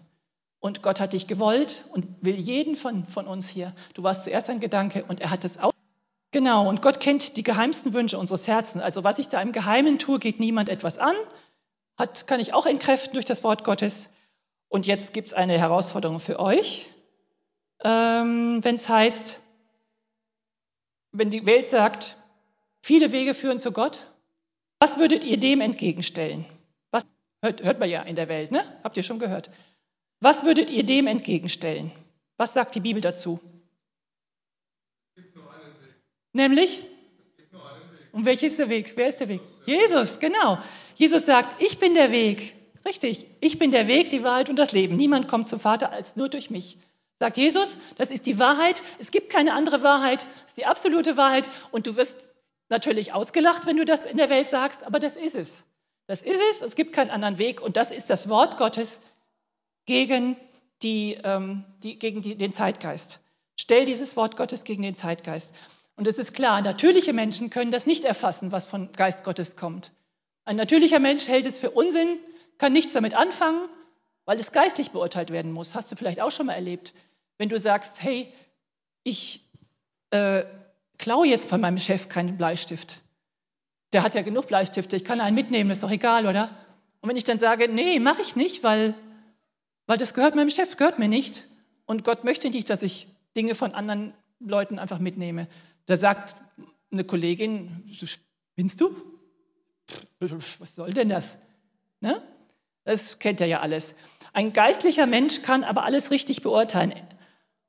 Und 0.60 0.82
Gott 0.82 1.00
hat 1.00 1.14
dich 1.14 1.28
gewollt 1.28 1.86
und 1.94 2.08
will 2.22 2.36
jeden 2.36 2.76
von, 2.76 3.06
von 3.06 3.28
uns 3.28 3.48
hier. 3.48 3.74
Du 3.94 4.04
warst 4.04 4.24
zuerst 4.24 4.50
ein 4.50 4.60
Gedanke 4.60 5.06
und 5.08 5.22
er 5.22 5.30
hat 5.30 5.46
es 5.46 5.60
auch. 5.60 5.72
Genau, 6.32 6.68
und 6.68 6.82
Gott 6.82 7.00
kennt 7.00 7.38
die 7.38 7.44
geheimsten 7.44 7.94
Wünsche 7.94 8.18
unseres 8.18 8.48
Herzens. 8.48 8.84
Also 8.84 9.04
was 9.04 9.20
ich 9.20 9.30
da 9.30 9.42
im 9.42 9.52
Geheimen 9.52 10.00
tue, 10.00 10.20
geht 10.20 10.40
niemand 10.40 10.70
etwas 10.70 10.98
an. 10.98 11.16
Hat, 11.98 12.28
kann 12.28 12.40
ich 12.40 12.54
auch 12.54 12.66
entkräften 12.66 13.14
durch 13.14 13.26
das 13.26 13.44
Wort 13.44 13.64
Gottes. 13.64 14.10
Und 14.68 14.88
jetzt 14.88 15.14
gibt 15.14 15.30
es 15.30 15.34
eine 15.34 15.58
Herausforderung 15.58 16.20
für 16.20 16.40
euch, 16.40 16.90
ähm, 17.84 18.64
wenn 18.64 18.76
es 18.76 18.90
heißt, 18.90 19.40
wenn 21.12 21.30
die 21.30 21.46
Welt 21.46 21.68
sagt, 21.68 22.18
Viele 22.86 23.12
Wege 23.12 23.34
führen 23.34 23.60
zu 23.60 23.72
Gott. 23.72 24.04
Was 24.78 25.00
würdet 25.00 25.24
ihr 25.24 25.38
dem 25.40 25.60
entgegenstellen? 25.60 26.46
Was 26.92 27.08
hört, 27.42 27.64
hört 27.64 27.80
man 27.80 27.90
ja 27.90 28.04
in 28.04 28.16
der 28.16 28.30
Welt, 28.30 28.52
ne? 28.52 28.64
Habt 28.84 28.96
ihr 28.96 29.02
schon 29.02 29.18
gehört? 29.18 29.50
Was 30.20 30.46
würdet 30.46 30.70
ihr 30.70 30.86
dem 30.86 31.08
entgegenstellen? 31.08 31.92
Was 32.38 32.54
sagt 32.54 32.76
die 32.76 32.82
Bibel 32.82 33.02
dazu? 33.02 33.40
Nämlich? 36.32 36.84
Und 38.12 38.26
welcher 38.26 38.46
ist 38.46 38.60
der 38.60 38.70
Weg? 38.70 38.94
Wer 38.96 39.08
ist 39.08 39.20
der 39.20 39.30
Weg? 39.30 39.42
Jesus, 39.66 40.20
genau. 40.20 40.60
Jesus 40.94 41.26
sagt, 41.26 41.60
ich 41.64 41.80
bin 41.80 41.96
der 41.96 42.12
Weg. 42.12 42.54
Richtig, 42.86 43.26
ich 43.42 43.58
bin 43.58 43.72
der 43.72 43.88
Weg, 43.88 44.12
die 44.12 44.22
Wahrheit 44.22 44.52
und 44.52 44.58
das 44.58 44.74
Leben. 44.74 44.96
Niemand 44.96 45.28
kommt 45.28 45.48
zum 45.48 45.60
Vater 45.60 45.92
als 45.92 46.18
nur 46.18 46.30
durch 46.30 46.52
mich. 46.52 46.78
Sagt 47.18 47.38
Jesus, 47.38 47.80
das 47.98 48.12
ist 48.12 48.28
die 48.28 48.38
Wahrheit. 48.38 48.84
Es 49.00 49.10
gibt 49.10 49.32
keine 49.32 49.54
andere 49.54 49.82
Wahrheit. 49.82 50.28
Das 50.44 50.50
ist 50.50 50.58
die 50.58 50.68
absolute 50.68 51.18
Wahrheit. 51.18 51.50
Und 51.72 51.88
du 51.88 51.96
wirst 51.96 52.30
natürlich 52.70 53.14
ausgelacht, 53.14 53.66
wenn 53.66 53.78
du 53.78 53.86
das 53.86 54.06
in 54.06 54.18
der 54.18 54.30
Welt 54.30 54.50
sagst, 54.50 54.84
aber 54.84 55.00
das 55.00 55.16
ist 55.16 55.36
es. 55.36 55.64
Das 56.08 56.22
ist 56.22 56.40
es, 56.52 56.62
es 56.62 56.76
gibt 56.76 56.94
keinen 56.94 57.10
anderen 57.10 57.38
Weg 57.38 57.62
und 57.62 57.78
das 57.78 57.92
ist 57.92 58.10
das 58.10 58.30
Wort 58.30 58.58
Gottes 58.58 59.02
gegen, 59.86 60.38
die, 60.82 61.18
ähm, 61.24 61.64
die, 61.82 61.98
gegen 61.98 62.22
die, 62.22 62.36
den 62.36 62.54
Zeitgeist. 62.54 63.22
Stell 63.56 63.86
dieses 63.86 64.16
Wort 64.16 64.38
Gottes 64.38 64.64
gegen 64.64 64.84
den 64.84 64.96
Zeitgeist. 64.96 65.54
Und 65.96 66.08
es 66.08 66.18
ist 66.18 66.34
klar, 66.34 66.62
natürliche 66.62 67.14
Menschen 67.14 67.50
können 67.50 67.72
das 67.72 67.86
nicht 67.86 68.04
erfassen, 68.04 68.52
was 68.52 68.68
von 68.68 68.92
Geist 68.92 69.24
Gottes 69.24 69.56
kommt. 69.56 69.92
Ein 70.44 70.58
natürlicher 70.58 71.00
Mensch 71.00 71.28
hält 71.28 71.46
es 71.46 71.58
für 71.58 71.72
Unsinn, 71.72 72.20
kann 72.58 72.74
nichts 72.74 72.94
damit 72.94 73.16
anfangen, 73.16 73.68
weil 74.26 74.40
es 74.40 74.52
geistlich 74.52 74.92
beurteilt 74.92 75.32
werden 75.32 75.52
muss. 75.52 75.74
Hast 75.74 75.92
du 75.92 75.96
vielleicht 75.96 76.22
auch 76.22 76.32
schon 76.32 76.48
mal 76.48 76.54
erlebt, 76.54 76.94
wenn 77.38 77.50
du 77.50 77.58
sagst, 77.58 78.02
hey, 78.04 78.32
ich 79.04 79.42
äh, 80.12 80.44
klaue 80.98 81.28
jetzt 81.28 81.50
von 81.50 81.62
meinem 81.62 81.78
Chef 81.78 82.10
keinen 82.10 82.38
Bleistift. 82.38 83.02
Der 83.94 84.04
hat 84.04 84.16
ja 84.16 84.22
genug 84.22 84.48
Bleistifte, 84.48 84.96
ich 84.96 85.04
kann 85.04 85.22
einen 85.22 85.36
mitnehmen, 85.36 85.72
ist 85.72 85.84
doch 85.84 85.92
egal, 85.92 86.28
oder? 86.28 86.50
Und 87.02 87.10
wenn 87.10 87.18
ich 87.18 87.24
dann 87.24 87.40
sage, 87.40 87.68
nee, 87.70 88.00
mache 88.00 88.22
ich 88.22 88.36
nicht, 88.36 88.64
weil, 88.64 88.94
weil 89.86 89.98
das 89.98 90.14
gehört 90.14 90.36
meinem 90.36 90.50
Chef, 90.50 90.76
gehört 90.76 91.00
mir 91.00 91.08
nicht. 91.08 91.48
Und 91.86 92.04
Gott 92.04 92.24
möchte 92.24 92.50
nicht, 92.50 92.70
dass 92.70 92.84
ich 92.84 93.08
Dinge 93.38 93.56
von 93.56 93.74
anderen 93.74 94.14
Leuten 94.40 94.80
einfach 94.80 95.00
mitnehme. 95.00 95.48
Da 95.86 95.98
sagt 95.98 96.36
eine 96.92 97.04
Kollegin, 97.04 97.84
spinnst 97.92 98.82
du? 98.82 98.96
Was 100.20 100.76
soll 100.76 100.92
denn 100.94 101.10
das? 101.10 101.38
Ne? 102.00 102.22
Das 102.86 103.20
kennt 103.20 103.40
er 103.42 103.48
ja 103.48 103.60
alles. 103.60 103.94
Ein 104.34 104.52
geistlicher 104.52 105.06
Mensch 105.06 105.42
kann 105.42 105.64
aber 105.64 105.84
alles 105.84 106.12
richtig 106.12 106.42
beurteilen. 106.42 106.94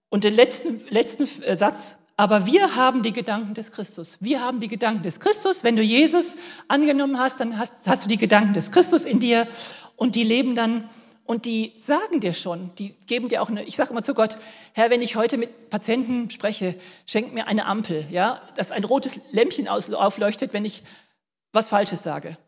Und 0.09 0.25
den 0.25 0.35
letzten, 0.35 0.81
letzten 0.89 1.29
Satz 1.57 1.97
aber 2.17 2.47
wir 2.47 2.77
haben 2.77 3.03
die 3.03 3.13
Gedanken 3.13 3.55
des 3.55 3.73
Christus. 3.73 4.17
Wir 4.21 4.41
haben 4.41 4.61
die 4.61 4.69
Gedanken 4.69 5.03
des 5.03 5.21
Christus. 5.21 5.65
Wenn 5.65 5.77
du 5.77 5.83
Jesus 5.83 6.37
angenommen 6.67 7.19
hast, 7.19 7.41
dann 7.41 7.59
hast, 7.59 7.73
hast 7.87 8.05
du 8.05 8.09
die 8.09 8.17
Gedanken 8.17 8.55
des 8.55 8.73
Christus 8.73 9.05
in 9.05 9.21
dir 9.21 9.47
und 9.97 10.15
die 10.15 10.25
leben 10.25 10.55
dann 10.55 10.89
und 11.27 11.45
die 11.45 11.73
sagen 11.79 12.21
dir 12.21 12.33
schon, 12.33 12.71
die 12.79 12.95
geben 13.07 13.29
dir 13.29 13.43
auch 13.43 13.51
eine, 13.51 13.65
ich 13.65 13.77
sage 13.77 13.91
immer 13.91 14.03
zu 14.03 14.15
Gott, 14.15 14.39
Herr, 14.73 14.91
wenn 14.91 15.03
ich 15.03 15.17
heute 15.17 15.37
mit 15.37 15.71
Patienten 15.71 16.31
spreche, 16.31 16.77
schenk 17.07 17.35
mir 17.35 17.49
eine 17.49 17.67
Ampel, 17.67 18.05
ja, 18.11 18.41
dass 18.55 18.71
ein 18.71 18.85
rotes 18.85 19.21
Lämpchen 19.33 19.69
aufleuchtet, 19.69 20.53
wenn 20.53 20.65
ich 20.65 20.85
was 21.53 21.69
Falsches 21.69 22.03
sage. 22.03 22.39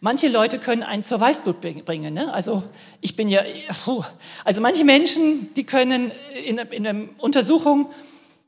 Manche 0.00 0.28
Leute 0.28 0.58
können 0.58 0.82
einen 0.82 1.02
zur 1.02 1.20
Weißblut 1.20 1.60
bringen. 1.60 2.14
Ne? 2.14 2.32
Also 2.32 2.62
ich 3.00 3.16
bin 3.16 3.28
ja, 3.28 3.42
puh. 3.84 4.04
also 4.44 4.60
manche 4.60 4.84
Menschen, 4.84 5.52
die 5.54 5.64
können 5.64 6.12
in, 6.44 6.58
in 6.58 6.86
einer 6.86 7.08
Untersuchung 7.18 7.90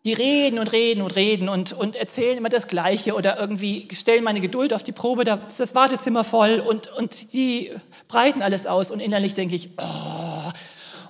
die 0.05 0.13
reden 0.13 0.59
und 0.59 0.73
reden 0.73 1.03
und 1.03 1.15
reden 1.15 1.49
und, 1.49 1.73
und 1.73 1.95
erzählen 1.97 2.39
immer 2.39 2.49
das 2.49 2.69
Gleiche 2.69 3.15
oder 3.15 3.39
irgendwie 3.39 3.87
stellen 3.93 4.25
meine 4.25 4.41
Geduld 4.41 4.73
auf 4.73 4.83
die 4.83 4.93
Probe, 4.93 5.25
da 5.25 5.35
ist 5.47 5.61
das 5.61 5.75
Wartezimmer 5.75 6.25
voll 6.25 6.61
und, 6.61 6.89
und 6.89 7.33
die 7.33 7.73
breiten 8.09 8.43
alles 8.43 8.67
aus 8.67 8.91
und 8.91 9.01
innerlich 9.01 9.35
denke 9.35 9.55
ich, 9.55 9.71
oh. 9.79 10.53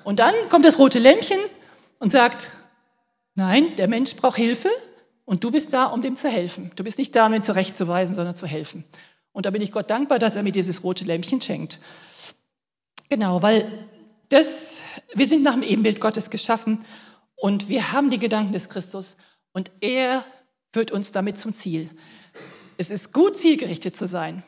Und 0.02 0.18
dann 0.18 0.35
kommt 0.49 0.64
das 0.64 0.78
rote 0.78 0.99
Lämpchen 0.99 1.38
und 1.99 2.11
sagt, 2.11 2.50
Nein, 3.40 3.75
der 3.76 3.88
Mensch 3.88 4.16
braucht 4.16 4.37
Hilfe 4.37 4.68
und 5.25 5.44
du 5.44 5.50
bist 5.50 5.73
da, 5.73 5.87
um 5.87 6.02
dem 6.02 6.16
zu 6.16 6.28
helfen. 6.28 6.73
Du 6.76 6.85
bist 6.85 6.99
nicht 6.99 7.14
da, 7.14 7.26
um 7.26 7.32
ihn 7.32 7.42
zurechtzuweisen, 7.42 8.14
sondern 8.14 8.37
zu 8.37 8.47
helfen. 8.47 8.85
Und 9.32 9.47
da 9.47 9.50
bin 9.50 9.62
ich 9.62 9.73
Gott 9.73 9.88
dankbar, 9.88 10.18
dass 10.18 10.37
er 10.37 10.42
mir 10.42 10.52
dieses 10.52 10.82
rote 10.82 11.04
Lämpchen 11.04 11.40
schenkt. 11.40 11.78
Genau, 13.09 13.42
weil 13.42 13.87
das, 14.28 14.82
wir 15.14 15.26
sind 15.26 15.42
nach 15.42 15.54
dem 15.54 15.62
Ebenbild 15.62 16.00
Gottes 16.00 16.30
geschaffen 16.30 16.85
und 17.40 17.70
wir 17.70 17.92
haben 17.92 18.11
die 18.11 18.18
Gedanken 18.18 18.52
des 18.52 18.68
Christus 18.68 19.16
und 19.52 19.70
er 19.80 20.23
führt 20.73 20.90
uns 20.90 21.11
damit 21.11 21.38
zum 21.38 21.54
Ziel. 21.54 21.90
Es 22.76 22.90
ist 22.90 23.12
gut, 23.12 23.37
zielgerichtet 23.37 23.97
zu 23.97 24.06
sein. 24.06 24.44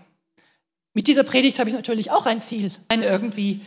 Mit 0.93 1.07
dieser 1.07 1.23
Predigt 1.23 1.59
habe 1.59 1.71
ich 1.71 1.75
natürlich 1.75 2.11
auch 2.11 2.27
ein 2.27 2.39
Ziel, 2.39 2.71
ein 2.89 3.03
irgendwie 3.03 3.63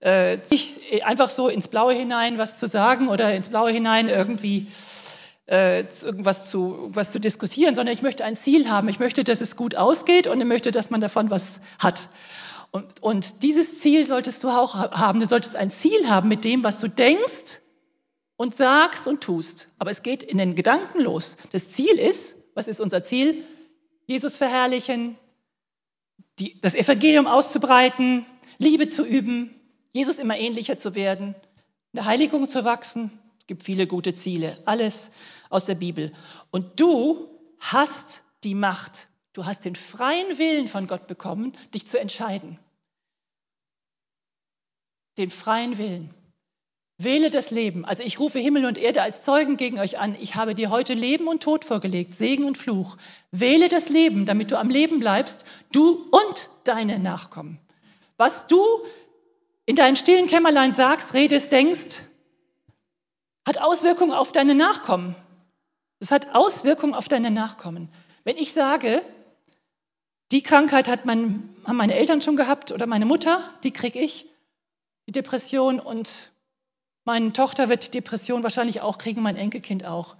äh, 0.00 0.36
nicht 0.50 0.76
einfach 1.02 1.30
so 1.30 1.48
ins 1.48 1.68
Blaue 1.68 1.94
hinein 1.94 2.36
was 2.36 2.58
zu 2.58 2.66
sagen 2.66 3.08
oder 3.08 3.34
ins 3.34 3.48
Blaue 3.48 3.70
hinein 3.70 4.08
irgendwie 4.08 4.66
äh, 5.46 5.84
irgendwas 6.02 6.50
zu, 6.50 6.74
irgendwas 6.74 7.10
zu 7.10 7.20
diskutieren, 7.20 7.74
sondern 7.74 7.94
ich 7.94 8.02
möchte 8.02 8.22
ein 8.24 8.36
Ziel 8.36 8.68
haben. 8.68 8.88
Ich 8.90 8.98
möchte, 8.98 9.24
dass 9.24 9.40
es 9.40 9.56
gut 9.56 9.76
ausgeht 9.76 10.26
und 10.26 10.38
ich 10.40 10.46
möchte, 10.46 10.72
dass 10.72 10.90
man 10.90 11.00
davon 11.00 11.30
was 11.30 11.58
hat. 11.78 12.08
Und, 12.70 13.02
und 13.02 13.42
dieses 13.42 13.80
Ziel 13.80 14.06
solltest 14.06 14.44
du 14.44 14.50
auch 14.50 14.74
haben. 14.74 15.20
Du 15.20 15.26
solltest 15.26 15.56
ein 15.56 15.70
Ziel 15.70 16.10
haben 16.10 16.28
mit 16.28 16.44
dem, 16.44 16.62
was 16.64 16.80
du 16.80 16.88
denkst 16.88 17.62
und 18.42 18.52
sagst 18.52 19.06
und 19.06 19.20
tust. 19.20 19.68
Aber 19.78 19.92
es 19.92 20.02
geht 20.02 20.24
in 20.24 20.36
den 20.36 20.56
Gedanken 20.56 21.00
los. 21.00 21.36
Das 21.52 21.68
Ziel 21.68 21.96
ist, 21.96 22.34
was 22.54 22.66
ist 22.66 22.80
unser 22.80 23.04
Ziel? 23.04 23.44
Jesus 24.06 24.36
verherrlichen, 24.36 25.16
die, 26.40 26.60
das 26.60 26.74
Evangelium 26.74 27.28
auszubreiten, 27.28 28.26
Liebe 28.58 28.88
zu 28.88 29.06
üben, 29.06 29.54
Jesus 29.92 30.18
immer 30.18 30.36
ähnlicher 30.36 30.76
zu 30.76 30.96
werden, 30.96 31.36
in 31.92 31.98
der 31.98 32.06
Heiligung 32.06 32.48
zu 32.48 32.64
wachsen. 32.64 33.16
Es 33.38 33.46
gibt 33.46 33.62
viele 33.62 33.86
gute 33.86 34.12
Ziele, 34.12 34.58
alles 34.64 35.12
aus 35.48 35.66
der 35.66 35.76
Bibel. 35.76 36.12
Und 36.50 36.80
du 36.80 37.28
hast 37.60 38.22
die 38.42 38.56
Macht, 38.56 39.06
du 39.34 39.44
hast 39.44 39.64
den 39.64 39.76
freien 39.76 40.36
Willen 40.38 40.66
von 40.66 40.88
Gott 40.88 41.06
bekommen, 41.06 41.52
dich 41.74 41.86
zu 41.86 41.96
entscheiden. 41.96 42.58
Den 45.16 45.30
freien 45.30 45.78
Willen. 45.78 46.12
Wähle 47.04 47.30
das 47.30 47.50
Leben. 47.50 47.84
Also 47.84 48.02
ich 48.02 48.18
rufe 48.18 48.38
Himmel 48.38 48.64
und 48.64 48.78
Erde 48.78 49.02
als 49.02 49.22
Zeugen 49.22 49.56
gegen 49.56 49.78
euch 49.78 49.98
an. 49.98 50.16
Ich 50.20 50.34
habe 50.34 50.54
dir 50.54 50.70
heute 50.70 50.94
Leben 50.94 51.28
und 51.28 51.42
Tod 51.42 51.64
vorgelegt, 51.64 52.14
Segen 52.14 52.44
und 52.44 52.58
Fluch. 52.58 52.96
Wähle 53.30 53.68
das 53.68 53.88
Leben, 53.88 54.26
damit 54.26 54.50
du 54.50 54.58
am 54.58 54.70
Leben 54.70 54.98
bleibst, 54.98 55.44
du 55.72 56.06
und 56.10 56.50
deine 56.64 56.98
Nachkommen. 56.98 57.58
Was 58.16 58.46
du 58.46 58.62
in 59.66 59.76
deinem 59.76 59.96
stillen 59.96 60.26
Kämmerlein 60.26 60.72
sagst, 60.72 61.14
redest, 61.14 61.52
denkst, 61.52 62.02
hat 63.46 63.58
Auswirkungen 63.58 64.12
auf 64.12 64.32
deine 64.32 64.54
Nachkommen. 64.54 65.14
Es 65.98 66.10
hat 66.10 66.34
Auswirkungen 66.34 66.94
auf 66.94 67.08
deine 67.08 67.30
Nachkommen. 67.30 67.88
Wenn 68.24 68.36
ich 68.36 68.52
sage, 68.52 69.02
die 70.32 70.42
Krankheit 70.42 70.88
hat 70.88 71.04
mein, 71.04 71.54
haben 71.64 71.76
meine 71.76 71.94
Eltern 71.94 72.22
schon 72.22 72.36
gehabt 72.36 72.72
oder 72.72 72.86
meine 72.86 73.06
Mutter, 73.06 73.40
die 73.62 73.72
kriege 73.72 74.00
ich, 74.00 74.26
die 75.06 75.12
Depression 75.12 75.78
und 75.78 76.31
meine 77.04 77.32
Tochter 77.32 77.68
wird 77.68 77.94
Depression 77.94 78.42
wahrscheinlich 78.42 78.80
auch 78.80 78.98
kriegen, 78.98 79.22
mein 79.22 79.36
Enkelkind 79.36 79.84
auch. 79.84 80.16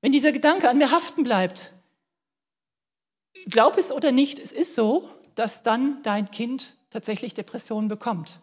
Wenn 0.00 0.12
dieser 0.12 0.32
Gedanke 0.32 0.68
an 0.68 0.78
mir 0.78 0.90
haften 0.90 1.22
bleibt, 1.22 1.72
glaub 3.46 3.78
es 3.78 3.90
oder 3.92 4.12
nicht, 4.12 4.38
es 4.38 4.52
ist 4.52 4.74
so, 4.74 5.08
dass 5.34 5.62
dann 5.62 6.02
dein 6.02 6.30
Kind 6.30 6.74
tatsächlich 6.90 7.34
Depressionen 7.34 7.88
bekommt 7.88 8.40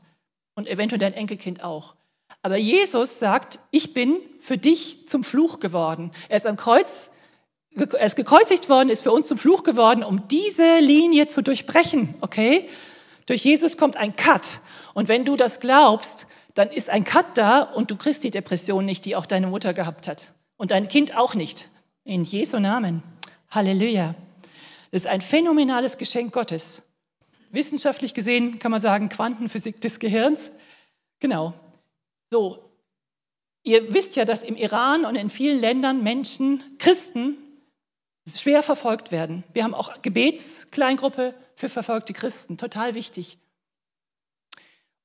und 0.56 0.68
eventuell 0.68 1.00
dein 1.00 1.14
Enkelkind 1.14 1.64
auch. 1.64 1.96
Aber 2.42 2.58
Jesus 2.58 3.20
sagt, 3.20 3.60
ich 3.72 3.94
bin 3.94 4.18
für 4.40 4.58
dich 4.58 5.08
zum 5.08 5.24
Fluch 5.24 5.60
geworden. 5.60 6.12
Er 6.30 6.38
ist 6.38 6.46
am 6.46 6.58
Kreuz, 6.58 7.10
er 7.76 8.06
ist 8.06 8.16
gekreuzigt 8.16 8.70
worden, 8.70 8.90
ist 8.90 9.04
für 9.04 9.12
uns 9.12 9.28
zum 9.28 9.38
Fluch 9.38 9.64
geworden, 9.64 10.04
um 10.04 10.28
diese 10.28 10.80
Linie 10.80 11.28
zu 11.28 11.42
durchbrechen, 11.42 12.16
okay? 12.22 12.70
Durch 13.26 13.44
Jesus 13.44 13.78
kommt 13.78 13.98
ein 13.98 14.16
Cut. 14.16 14.60
Und 14.94 15.08
wenn 15.08 15.26
du 15.26 15.36
das 15.36 15.60
glaubst, 15.60 16.28
dann 16.54 16.70
ist 16.70 16.90
ein 16.90 17.04
Cut 17.04 17.38
da 17.38 17.62
und 17.62 17.92
du 17.92 17.96
kriegst 17.96 18.24
die 18.24 18.32
Depression 18.32 18.86
nicht, 18.86 19.06
die 19.06 19.16
auch 19.16 19.26
deine 19.26 19.48
Mutter 19.48 19.74
gehabt 19.74 20.08
hat. 20.08 20.34
Und 20.58 20.72
dein 20.72 20.88
Kind 20.88 21.18
auch 21.18 21.36
nicht. 21.36 21.70
In 22.04 22.24
Jesu 22.24 22.60
Namen. 22.60 23.02
Halleluja. 23.50 24.16
Das 24.92 25.02
ist 25.02 25.08
ein 25.08 25.22
phänomenales 25.22 25.98
Geschenk 25.98 26.34
Gottes. 26.34 26.82
Wissenschaftlich 27.52 28.14
gesehen 28.14 28.60
kann 28.60 28.72
man 28.72 28.82
sagen, 28.82 29.10
Quantenphysik 29.10 29.82
des 29.82 30.00
Gehirns. 30.00 30.52
Genau. 31.20 31.54
So, 32.32 32.70
ihr 33.64 33.94
wisst 33.94 34.16
ja, 34.16 34.26
dass 34.26 34.44
im 34.44 34.56
Iran 34.56 35.06
und 35.06 35.16
in 35.16 35.30
vielen 35.30 35.60
Ländern 35.60 36.04
Menschen, 36.04 36.64
Christen, 36.80 37.38
schwer 38.28 38.64
verfolgt 38.64 39.12
werden. 39.12 39.44
Wir 39.54 39.64
haben 39.64 39.74
auch 39.74 40.02
Gebetskleingruppe 40.02 41.34
für 41.56 41.70
verfolgte 41.70 42.14
Christen, 42.14 42.58
total 42.58 42.96
wichtig. 42.96 43.38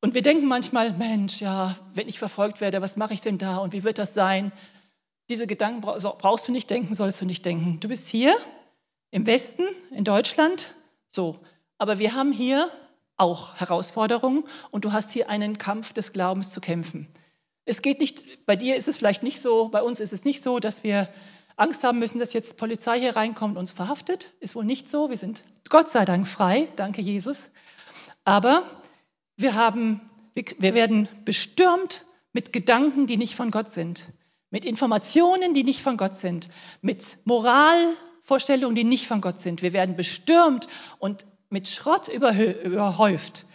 Und 0.01 0.15
wir 0.15 0.23
denken 0.23 0.47
manchmal, 0.47 0.93
Mensch, 0.93 1.41
ja, 1.41 1.77
wenn 1.95 2.09
ich 2.09 2.19
verfolgt 2.19 2.61
werde, 2.61 2.81
was 2.81 2.97
mache 2.97 3.15
ich 3.15 3.21
denn 3.21 3.39
da 3.39 3.57
und 3.57 3.73
wie 3.73 3.83
wird 3.83 3.99
das 3.99 4.15
sein? 4.15 4.53
Diese 5.29 5.47
Gedanken 5.47 5.81
brauchst 5.81 6.47
du 6.47 6.53
nicht 6.53 6.71
denken, 6.71 6.95
sollst 6.95 7.21
du 7.21 7.27
nicht 7.27 7.45
denken. 7.45 7.81
Du 7.81 7.89
bist 7.89 8.07
hier 8.07 8.37
im 9.11 9.27
Westen, 9.27 9.65
in 9.91 10.05
Deutschland, 10.05 10.75
so. 11.11 11.39
Aber 11.79 11.99
wir 11.99 12.15
haben 12.15 12.33
hier 12.33 12.71
auch 13.17 13.57
Herausforderungen 13.57 14.45
und 14.71 14.85
du 14.85 14.93
hast 14.93 15.11
hier 15.11 15.29
einen 15.29 15.59
Kampf 15.59 15.93
des 15.93 16.13
Glaubens 16.13 16.51
zu 16.51 16.61
kämpfen. 16.61 17.09
Es 17.65 17.83
geht 17.83 18.01
nicht, 18.01 18.47
bei 18.47 18.57
dir 18.57 18.77
ist 18.77 18.89
es 18.89 18.97
vielleicht 18.97 19.23
nicht 19.23 19.43
so, 19.43 19.69
bei 19.69 19.83
uns 19.83 20.01
ist 20.01 20.13
es 20.13 20.25
nicht 20.25 20.43
so, 20.43 20.61
dass 20.61 20.85
wir 20.85 21.09
Angst 21.57 21.83
haben 21.83 21.99
müssen, 21.99 22.21
dass 22.21 22.33
jetzt 22.33 22.57
Polizei 22.57 23.01
hier 23.01 23.17
reinkommt 23.17 23.57
und 23.57 23.59
uns 23.59 23.73
verhaftet. 23.73 24.33
Ist 24.39 24.55
wohl 24.55 24.65
nicht 24.65 24.89
so. 24.89 25.11
Wir 25.11 25.17
sind 25.17 25.43
Gott 25.69 25.91
sei 25.91 26.05
Dank 26.05 26.27
frei, 26.27 26.69
danke 26.77 27.03
Jesus. 27.03 27.51
Aber 28.25 28.63
wir, 29.39 29.55
haben, 29.55 30.01
wir 30.35 30.75
werden 30.75 31.09
bestürmt 31.25 32.05
mit 32.33 32.53
Gedanken, 32.53 33.07
die 33.07 33.17
nicht 33.17 33.35
von 33.35 33.51
Gott 33.51 33.69
sind, 33.71 34.09
mit 34.51 34.65
Informationen, 34.65 35.55
die 35.55 35.65
nicht 35.65 35.81
von 35.81 35.97
Gott 35.97 36.17
sind, 36.17 36.49
mit 36.83 37.19
Moralvorstellungen, 37.25 38.75
die 38.75 38.85
nicht 38.85 39.07
von 39.07 39.21
Gott 39.21 39.41
sind. 39.41 39.63
Wir 39.63 39.73
werden 39.73 39.97
bestürmt 39.97 40.67
und 40.99 41.25
mit 41.51 41.69
Schrott 41.69 42.09
überhäuft. 42.09 43.47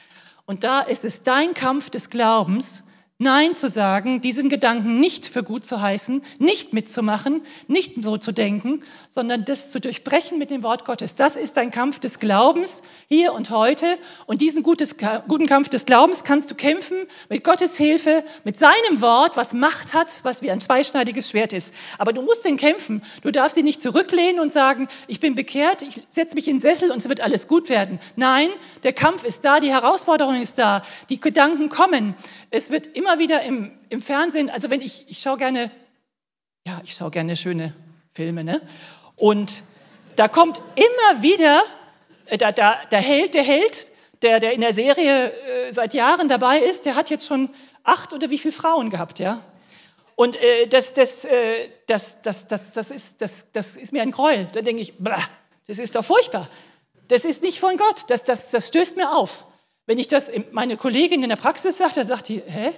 Und 0.46 0.64
da 0.64 0.82
ist 0.82 1.04
es 1.04 1.22
dein 1.22 1.54
Kampf 1.54 1.90
des 1.90 2.10
Glaubens, 2.10 2.84
Nein 3.24 3.56
zu 3.56 3.70
sagen, 3.70 4.20
diesen 4.20 4.50
Gedanken 4.50 5.00
nicht 5.00 5.28
für 5.28 5.44
gut 5.44 5.66
zu 5.66 5.82
heißen, 5.82 6.22
nicht 6.40 6.74
mitzumachen, 6.74 7.42
nicht 7.68 8.04
so 8.04 8.18
zu 8.18 8.34
denken, 8.34 8.84
sondern 9.08 9.46
das 9.46 9.72
zu 9.72 9.80
durchbrechen 9.80 10.38
mit 10.38 10.52
dem 10.52 10.62
Wort 10.62 10.84
Gottes. 10.84 11.16
Das 11.16 11.38
ist 11.38 11.58
ein 11.58 11.72
Kampf 11.72 12.00
des 12.00 12.20
Glaubens 12.20 12.84
hier 13.08 13.32
und 13.32 13.50
heute. 13.50 13.98
Und 14.26 14.42
diesen 14.42 14.62
gutes, 14.62 14.98
guten 15.30 15.46
Kampf 15.46 15.70
des 15.70 15.86
Glaubens 15.86 16.26
kannst 16.26 16.52
du 16.52 16.56
kämpfen 16.56 16.98
mit 17.30 17.46
Gottes 17.46 17.78
Hilfe, 17.78 18.26
mit 18.44 18.58
seinem 18.58 19.00
Wort, 19.00 19.38
was 19.38 19.54
Macht 19.54 19.94
hat, 19.94 20.20
was 20.24 20.42
wie 20.42 20.52
ein 20.52 20.60
zweischneidiges 20.60 21.30
Schwert 21.30 21.54
ist. 21.54 21.74
Aber 21.98 22.12
du 22.12 22.24
musst 22.24 22.44
den 22.44 22.58
kämpfen. 22.58 23.02
Du 23.22 23.32
darfst 23.32 23.56
dich 23.56 23.64
nicht 23.64 23.82
zurücklehnen 23.82 24.42
und 24.42 24.52
sagen, 24.52 24.90
ich 25.08 25.22
bin 25.22 25.34
bekehrt, 25.34 25.82
ich 25.82 26.02
setze 26.10 26.36
mich 26.36 26.50
in 26.50 26.58
den 26.58 26.62
Sessel 26.62 26.92
und 26.92 26.98
es 26.98 27.08
wird 27.08 27.22
alles 27.22 27.48
gut 27.48 27.70
werden. 27.70 28.00
Nein, 28.18 28.50
der 28.84 28.92
Kampf 28.92 29.24
ist 29.24 29.46
da, 29.46 29.62
die 29.62 29.72
Herausforderung 29.72 30.42
ist 30.42 30.60
da, 30.60 30.82
die 31.10 31.22
Gedanken 31.22 31.70
kommen. 31.70 32.16
Es 32.50 32.70
wird 32.70 32.88
immer 32.88 33.13
immer 33.14 33.20
wieder 33.20 33.44
im, 33.44 33.72
im 33.90 34.02
Fernsehen, 34.02 34.50
also 34.50 34.70
wenn 34.70 34.82
ich, 34.82 35.06
ich 35.08 35.20
schaue 35.20 35.38
gerne, 35.38 35.70
ja, 36.66 36.82
ich 36.84 36.96
schaue 36.96 37.12
gerne 37.12 37.36
schöne 37.36 37.74
Filme, 38.12 38.44
ne? 38.44 38.62
Und 39.16 39.64
da 40.16 40.28
kommt 40.28 40.60
immer 40.76 41.22
wieder, 41.22 41.62
äh, 42.26 42.38
da, 42.38 42.52
da, 42.52 42.78
der 42.90 43.02
Held, 43.02 43.36
der 43.36 43.44
Held, 43.44 43.92
der, 44.24 44.40
der 44.40 44.54
in 44.54 44.62
der 44.62 44.74
Serie 44.74 45.32
äh, 45.32 45.72
seit 45.72 45.94
Jahren 45.94 46.28
dabei 46.28 46.60
ist, 46.60 46.86
der 46.86 46.96
hat 46.96 47.12
jetzt 47.12 47.28
schon 47.28 47.50
acht 47.84 48.14
oder 48.14 48.30
wie 48.32 48.38
viele 48.40 48.52
Frauen 48.52 48.90
gehabt, 48.90 49.20
ja? 49.20 49.42
Und 50.16 50.36
äh, 50.36 50.68
das, 50.68 50.94
das, 50.94 51.26
äh, 51.26 51.70
das, 51.88 52.22
das, 52.22 52.48
das, 52.48 52.72
das, 52.72 52.90
ist, 52.90 53.22
das, 53.22 53.52
das 53.52 53.78
ist 53.78 53.94
mir 53.94 54.02
ein 54.02 54.12
Gräuel. 54.12 54.48
Da 54.54 54.62
denke 54.62 54.82
ich, 54.82 54.98
bah, 54.98 55.22
das 55.68 55.80
ist 55.80 55.96
doch 55.96 56.06
furchtbar. 56.06 56.48
Das 57.10 57.26
ist 57.26 57.44
nicht 57.44 57.60
von 57.60 57.78
Gott. 57.78 58.06
Das, 58.08 58.24
das, 58.24 58.52
das 58.52 58.68
stößt 58.68 58.96
mir 58.96 59.12
auf. 59.12 59.46
Wenn 59.86 59.98
ich 59.98 60.08
das 60.08 60.32
meine 60.52 60.78
Kollegin 60.78 61.24
in 61.24 61.30
der 61.30 61.36
Praxis 61.36 61.78
sage, 61.78 61.94
da 61.96 62.06
sagt 62.06 62.30
die, 62.30 62.42
hä? 62.42 62.72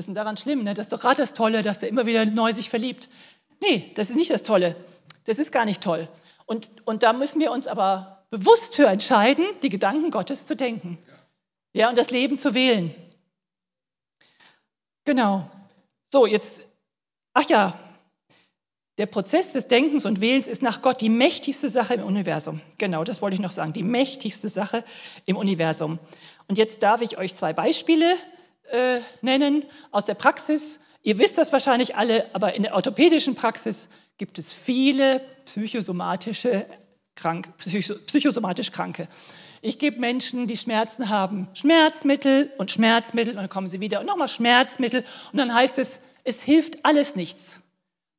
Was 0.00 0.04
ist 0.04 0.06
denn 0.06 0.14
daran 0.14 0.38
schlimm? 0.38 0.64
Ne? 0.64 0.72
Das 0.72 0.86
ist 0.86 0.94
doch 0.94 1.00
gerade 1.00 1.18
das 1.18 1.34
Tolle, 1.34 1.60
dass 1.60 1.80
der 1.80 1.90
immer 1.90 2.06
wieder 2.06 2.24
neu 2.24 2.54
sich 2.54 2.70
verliebt. 2.70 3.10
Nee, 3.60 3.92
das 3.96 4.08
ist 4.08 4.16
nicht 4.16 4.30
das 4.30 4.42
Tolle. 4.42 4.74
Das 5.26 5.38
ist 5.38 5.52
gar 5.52 5.66
nicht 5.66 5.82
toll. 5.82 6.08
Und, 6.46 6.70
und 6.86 7.02
da 7.02 7.12
müssen 7.12 7.38
wir 7.38 7.52
uns 7.52 7.66
aber 7.66 8.24
bewusst 8.30 8.76
für 8.76 8.86
entscheiden, 8.86 9.44
die 9.62 9.68
Gedanken 9.68 10.10
Gottes 10.10 10.46
zu 10.46 10.56
denken. 10.56 10.96
Ja, 11.74 11.90
und 11.90 11.98
das 11.98 12.10
Leben 12.10 12.38
zu 12.38 12.54
wählen. 12.54 12.94
Genau. 15.04 15.50
So, 16.10 16.24
jetzt, 16.24 16.62
ach 17.34 17.50
ja, 17.50 17.78
der 18.96 19.04
Prozess 19.04 19.52
des 19.52 19.68
Denkens 19.68 20.06
und 20.06 20.22
Wählens 20.22 20.48
ist 20.48 20.62
nach 20.62 20.80
Gott 20.80 21.02
die 21.02 21.10
mächtigste 21.10 21.68
Sache 21.68 21.92
im 21.92 22.04
Universum. 22.04 22.62
Genau, 22.78 23.04
das 23.04 23.20
wollte 23.20 23.34
ich 23.34 23.42
noch 23.42 23.50
sagen. 23.50 23.74
Die 23.74 23.82
mächtigste 23.82 24.48
Sache 24.48 24.82
im 25.26 25.36
Universum. 25.36 25.98
Und 26.48 26.56
jetzt 26.56 26.82
darf 26.82 27.02
ich 27.02 27.18
euch 27.18 27.34
zwei 27.34 27.52
Beispiele 27.52 28.16
äh, 28.72 29.00
nennen 29.20 29.64
aus 29.90 30.04
der 30.04 30.14
Praxis. 30.14 30.80
Ihr 31.02 31.18
wisst 31.18 31.38
das 31.38 31.52
wahrscheinlich 31.52 31.96
alle, 31.96 32.26
aber 32.34 32.54
in 32.54 32.62
der 32.62 32.74
orthopädischen 32.74 33.34
Praxis 33.34 33.88
gibt 34.18 34.38
es 34.38 34.52
viele 34.52 35.20
psychosomatische 35.44 36.66
Krank, 37.14 37.48
psychosomatisch 37.56 38.70
Kranke. 38.70 39.08
Ich 39.62 39.78
gebe 39.78 40.00
Menschen, 40.00 40.46
die 40.46 40.56
Schmerzen 40.56 41.10
haben, 41.10 41.48
Schmerzmittel 41.54 42.50
und 42.56 42.70
Schmerzmittel 42.70 43.32
und 43.32 43.36
dann 43.36 43.48
kommen 43.48 43.68
sie 43.68 43.80
wieder 43.80 44.00
und 44.00 44.06
nochmal 44.06 44.28
Schmerzmittel 44.28 45.04
und 45.32 45.38
dann 45.38 45.54
heißt 45.54 45.78
es, 45.78 46.00
es 46.24 46.42
hilft 46.42 46.84
alles 46.84 47.16
nichts. 47.16 47.60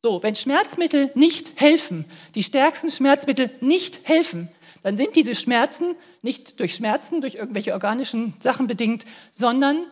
So, 0.03 0.21
wenn 0.23 0.35
Schmerzmittel 0.35 1.11
nicht 1.13 1.59
helfen, 1.59 2.05
die 2.35 2.43
stärksten 2.43 2.89
Schmerzmittel 2.89 3.51
nicht 3.59 4.07
helfen, 4.07 4.49
dann 4.83 4.97
sind 4.97 5.15
diese 5.15 5.35
Schmerzen 5.35 5.95
nicht 6.21 6.59
durch 6.59 6.75
Schmerzen, 6.75 7.21
durch 7.21 7.35
irgendwelche 7.35 7.73
organischen 7.73 8.33
Sachen 8.39 8.67
bedingt, 8.67 9.05
sondern 9.29 9.85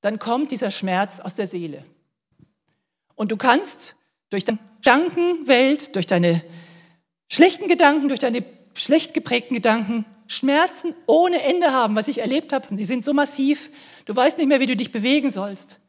dann 0.00 0.18
kommt 0.18 0.50
dieser 0.50 0.70
Schmerz 0.70 1.20
aus 1.20 1.34
der 1.34 1.46
Seele. 1.46 1.84
Und 3.14 3.32
du 3.32 3.36
kannst 3.36 3.96
durch 4.30 4.44
deine 4.44 4.58
Gedankenwelt, 4.76 5.96
durch 5.96 6.06
deine 6.06 6.42
schlechten 7.28 7.68
Gedanken, 7.68 8.08
durch 8.08 8.20
deine 8.20 8.44
schlecht 8.74 9.12
geprägten 9.14 9.54
Gedanken 9.54 10.04
Schmerzen 10.28 10.94
ohne 11.06 11.42
Ende 11.42 11.72
haben, 11.72 11.96
was 11.96 12.06
ich 12.06 12.18
erlebt 12.18 12.52
habe. 12.52 12.74
Die 12.76 12.84
sind 12.84 13.04
so 13.04 13.14
massiv, 13.14 13.70
du 14.04 14.14
weißt 14.14 14.38
nicht 14.38 14.46
mehr, 14.46 14.60
wie 14.60 14.66
du 14.66 14.76
dich 14.76 14.92
bewegen 14.92 15.30
sollst. 15.30 15.80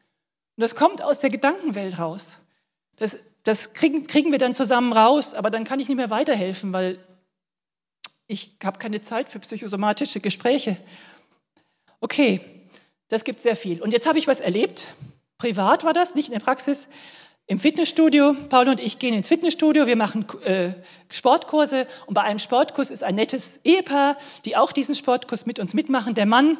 Und 0.55 0.61
das 0.61 0.75
kommt 0.75 1.01
aus 1.03 1.19
der 1.19 1.29
Gedankenwelt 1.29 1.99
raus. 1.99 2.37
Das, 2.95 3.17
das 3.43 3.73
kriegen, 3.73 4.07
kriegen 4.07 4.31
wir 4.31 4.39
dann 4.39 4.55
zusammen 4.55 4.93
raus, 4.93 5.33
aber 5.33 5.49
dann 5.49 5.65
kann 5.65 5.79
ich 5.79 5.89
nicht 5.89 5.97
mehr 5.97 6.09
weiterhelfen, 6.09 6.73
weil 6.73 6.99
ich 8.27 8.55
habe 8.63 8.79
keine 8.79 9.01
Zeit 9.01 9.29
für 9.29 9.39
psychosomatische 9.39 10.21
Gespräche. 10.21 10.77
Okay, 11.99 12.41
das 13.09 13.23
gibt 13.23 13.41
sehr 13.41 13.55
viel. 13.55 13.81
Und 13.81 13.91
jetzt 13.91 14.07
habe 14.07 14.17
ich 14.17 14.27
was 14.27 14.39
erlebt. 14.39 14.93
Privat 15.37 15.83
war 15.83 15.93
das, 15.93 16.15
nicht 16.15 16.27
in 16.27 16.33
der 16.33 16.39
Praxis. 16.39 16.87
Im 17.47 17.57
Fitnessstudio, 17.57 18.35
Paul 18.49 18.69
und 18.69 18.79
ich 18.79 18.99
gehen 18.99 19.15
ins 19.15 19.27
Fitnessstudio, 19.27 19.87
wir 19.87 19.95
machen 19.95 20.23
äh, 20.43 20.69
Sportkurse 21.11 21.87
und 22.05 22.13
bei 22.13 22.21
einem 22.21 22.37
Sportkurs 22.37 22.91
ist 22.91 23.03
ein 23.03 23.15
nettes 23.15 23.59
Ehepaar, 23.63 24.17
die 24.45 24.55
auch 24.55 24.71
diesen 24.71 24.93
Sportkurs 24.93 25.47
mit 25.47 25.57
uns 25.57 25.73
mitmachen. 25.73 26.13
Der 26.13 26.27
Mann 26.27 26.59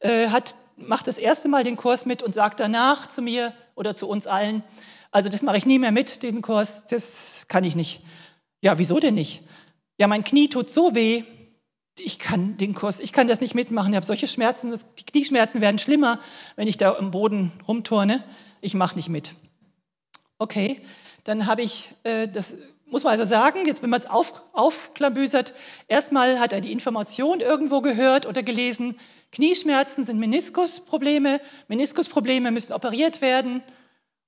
äh, 0.00 0.26
hat, 0.28 0.56
macht 0.76 1.06
das 1.06 1.18
erste 1.18 1.46
Mal 1.46 1.62
den 1.62 1.76
Kurs 1.76 2.04
mit 2.04 2.20
und 2.20 2.34
sagt 2.34 2.58
danach 2.58 3.08
zu 3.08 3.22
mir 3.22 3.52
oder 3.76 3.94
zu 3.94 4.08
uns 4.08 4.26
allen, 4.26 4.64
also 5.12 5.28
das 5.28 5.42
mache 5.42 5.56
ich 5.56 5.66
nie 5.66 5.78
mehr 5.78 5.92
mit, 5.92 6.24
diesen 6.24 6.42
Kurs, 6.42 6.84
das 6.88 7.46
kann 7.46 7.62
ich 7.62 7.76
nicht. 7.76 8.02
Ja, 8.60 8.76
wieso 8.76 8.98
denn 8.98 9.14
nicht? 9.14 9.44
Ja, 9.98 10.08
mein 10.08 10.24
Knie 10.24 10.48
tut 10.48 10.68
so 10.68 10.96
weh, 10.96 11.22
ich 11.98 12.18
kann 12.18 12.56
den 12.56 12.74
Kurs, 12.74 13.00
ich 13.00 13.12
kann 13.12 13.26
das 13.26 13.40
nicht 13.40 13.54
mitmachen, 13.54 13.92
ich 13.92 13.96
habe 13.96 14.06
solche 14.06 14.26
Schmerzen, 14.26 14.70
das, 14.70 14.86
die 14.94 15.04
Knieschmerzen 15.04 15.60
werden 15.60 15.78
schlimmer, 15.78 16.18
wenn 16.56 16.68
ich 16.68 16.76
da 16.76 16.92
im 16.92 17.10
Boden 17.10 17.52
rumturne, 17.66 18.22
ich 18.60 18.74
mache 18.74 18.96
nicht 18.96 19.08
mit. 19.08 19.32
Okay, 20.38 20.80
dann 21.24 21.46
habe 21.46 21.62
ich, 21.62 21.90
äh, 22.02 22.28
das 22.28 22.54
muss 22.86 23.04
man 23.04 23.12
also 23.12 23.24
sagen, 23.24 23.66
jetzt 23.66 23.82
wenn 23.82 23.90
man 23.90 24.00
es 24.00 24.06
auf, 24.06 24.42
aufklabüsert, 24.52 25.54
erstmal 25.88 26.40
hat 26.40 26.52
er 26.52 26.60
die 26.60 26.72
Information 26.72 27.40
irgendwo 27.40 27.80
gehört 27.80 28.26
oder 28.26 28.42
gelesen, 28.42 28.96
Knieschmerzen 29.32 30.04
sind 30.04 30.18
Meniskusprobleme, 30.18 31.40
Meniskusprobleme 31.68 32.50
müssen 32.50 32.72
operiert 32.72 33.20
werden 33.20 33.62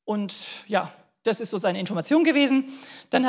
und 0.04 0.34
ja, 0.66 0.92
das 1.22 1.40
ist 1.40 1.50
so 1.50 1.58
seine 1.58 1.80
Information 1.80 2.24
gewesen. 2.24 2.72
Dann 3.10 3.26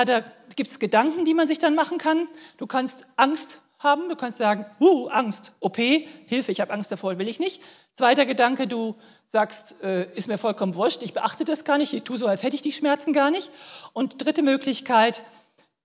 gibt 0.56 0.70
es 0.70 0.80
Gedanken, 0.80 1.26
die 1.26 1.34
man 1.34 1.48
sich 1.48 1.58
dann 1.60 1.74
machen 1.76 1.98
kann. 1.98 2.28
Du 2.58 2.68
kannst 2.68 3.08
Angst 3.16 3.60
haben. 3.88 4.10
Du 4.10 4.16
kannst 4.16 4.38
sagen, 4.38 4.66
uh, 4.80 5.08
Angst, 5.08 5.54
OP, 5.60 5.78
Hilfe, 5.78 6.52
ich 6.52 6.62
habe 6.62 6.74
Angst 6.74 6.92
davor, 6.92 7.18
will 7.18 7.28
ich 7.28 7.40
nicht. 7.40 7.62
Zweiter 7.94 8.26
Gedanke, 8.26 8.68
du 8.68 8.96
sagst, 9.26 9.82
äh, 9.82 10.14
ist 10.14 10.28
mir 10.28 10.38
vollkommen 10.38 10.76
wurscht, 10.76 11.02
ich 11.04 11.14
beachte 11.14 11.46
das 11.46 11.64
gar 11.64 11.78
nicht, 11.78 11.94
ich 11.94 12.04
tue 12.04 12.18
so, 12.18 12.28
als 12.28 12.44
hätte 12.44 12.56
ich 12.56 12.62
die 12.62 12.72
Schmerzen 12.72 13.14
gar 13.14 13.32
nicht. 13.32 13.52
Und 13.94 14.24
dritte 14.24 14.44
Möglichkeit, 14.44 15.24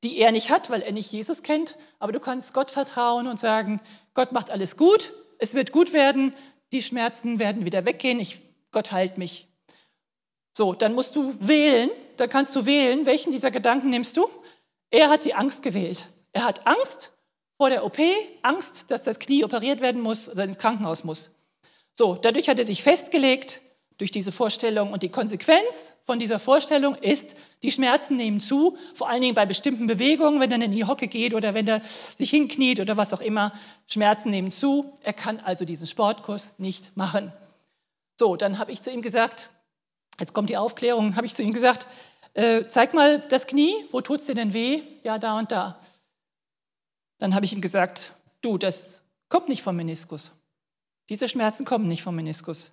die 0.04 0.18
er 0.18 0.32
nicht 0.32 0.50
hat, 0.50 0.70
weil 0.70 0.82
er 0.82 0.92
nicht 0.92 1.12
Jesus 1.12 1.42
kennt, 1.42 1.76
aber 1.98 2.12
du 2.12 2.20
kannst 2.20 2.54
Gott 2.54 2.70
vertrauen 2.70 3.26
und 3.26 3.38
sagen, 3.38 3.80
Gott 4.14 4.32
macht 4.32 4.50
alles 4.50 4.76
gut, 4.76 5.12
es 5.38 5.54
wird 5.54 5.72
gut 5.72 5.92
werden, 5.92 6.34
die 6.72 6.82
Schmerzen 6.82 7.38
werden 7.38 7.64
wieder 7.64 7.84
weggehen, 7.84 8.18
ich, 8.18 8.40
Gott 8.72 8.92
heilt 8.92 9.18
mich. 9.18 9.48
So, 10.52 10.74
dann 10.74 10.94
musst 10.94 11.16
du 11.16 11.34
wählen, 11.40 11.90
dann 12.16 12.28
kannst 12.28 12.54
du 12.54 12.66
wählen, 12.66 13.06
welchen 13.06 13.32
dieser 13.32 13.50
Gedanken 13.50 13.90
nimmst 13.90 14.16
du? 14.16 14.28
Er 14.90 15.08
hat 15.08 15.24
die 15.24 15.34
Angst 15.34 15.62
gewählt. 15.62 16.08
Er 16.32 16.44
hat 16.44 16.66
Angst 16.66 17.12
vor 17.56 17.70
der 17.70 17.84
OP 17.84 17.98
Angst, 18.42 18.90
dass 18.90 19.04
das 19.04 19.18
Knie 19.18 19.44
operiert 19.44 19.80
werden 19.80 20.00
muss 20.00 20.28
oder 20.28 20.44
ins 20.44 20.58
Krankenhaus 20.58 21.04
muss. 21.04 21.30
So, 21.94 22.14
dadurch 22.14 22.48
hat 22.48 22.58
er 22.58 22.64
sich 22.64 22.82
festgelegt, 22.82 23.60
durch 24.02 24.10
diese 24.10 24.32
Vorstellung. 24.32 24.92
Und 24.92 25.04
die 25.04 25.10
Konsequenz 25.10 25.92
von 26.04 26.18
dieser 26.18 26.40
Vorstellung 26.40 26.96
ist, 26.96 27.36
die 27.62 27.70
Schmerzen 27.70 28.16
nehmen 28.16 28.40
zu, 28.40 28.76
vor 28.94 29.08
allen 29.08 29.20
Dingen 29.20 29.36
bei 29.36 29.46
bestimmten 29.46 29.86
Bewegungen, 29.86 30.40
wenn 30.40 30.50
er 30.50 30.60
in 30.60 30.72
die 30.72 30.84
Hocke 30.84 31.06
geht 31.06 31.34
oder 31.34 31.54
wenn 31.54 31.68
er 31.68 31.82
sich 31.84 32.30
hinkniet 32.30 32.80
oder 32.80 32.96
was 32.96 33.12
auch 33.12 33.20
immer. 33.20 33.52
Schmerzen 33.86 34.30
nehmen 34.30 34.50
zu. 34.50 34.92
Er 35.04 35.12
kann 35.12 35.38
also 35.38 35.64
diesen 35.64 35.86
Sportkurs 35.86 36.54
nicht 36.58 36.96
machen. 36.96 37.32
So, 38.18 38.34
dann 38.34 38.58
habe 38.58 38.72
ich 38.72 38.82
zu 38.82 38.90
ihm 38.90 39.02
gesagt, 39.02 39.50
jetzt 40.18 40.32
kommt 40.32 40.50
die 40.50 40.56
Aufklärung, 40.56 41.14
habe 41.14 41.26
ich 41.26 41.36
zu 41.36 41.42
ihm 41.42 41.52
gesagt, 41.52 41.86
äh, 42.34 42.64
zeig 42.66 42.94
mal 42.94 43.20
das 43.28 43.46
Knie, 43.46 43.72
wo 43.92 44.00
tut 44.00 44.18
es 44.18 44.26
dir 44.26 44.34
denn 44.34 44.52
weh? 44.52 44.82
Ja, 45.04 45.18
da 45.18 45.38
und 45.38 45.52
da. 45.52 45.78
Dann 47.22 47.36
habe 47.36 47.44
ich 47.46 47.52
ihm 47.52 47.60
gesagt, 47.60 48.14
du, 48.40 48.58
das 48.58 49.00
kommt 49.28 49.48
nicht 49.48 49.62
vom 49.62 49.76
Meniskus. 49.76 50.32
Diese 51.08 51.28
Schmerzen 51.28 51.64
kommen 51.64 51.86
nicht 51.86 52.02
vom 52.02 52.16
Meniskus. 52.16 52.72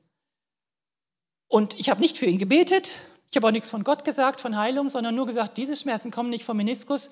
Und 1.47 1.79
ich 1.79 1.91
habe 1.91 2.01
nicht 2.01 2.17
für 2.17 2.25
ihn 2.25 2.39
gebetet, 2.39 2.95
ich 3.29 3.37
habe 3.37 3.45
auch 3.45 3.51
nichts 3.51 3.69
von 3.69 3.83
Gott 3.83 4.05
gesagt, 4.05 4.41
von 4.41 4.57
Heilung, 4.57 4.89
sondern 4.89 5.13
nur 5.13 5.27
gesagt, 5.27 5.55
diese 5.57 5.75
Schmerzen 5.75 6.09
kommen 6.09 6.31
nicht 6.31 6.45
vom 6.45 6.57
Meniskus. 6.57 7.11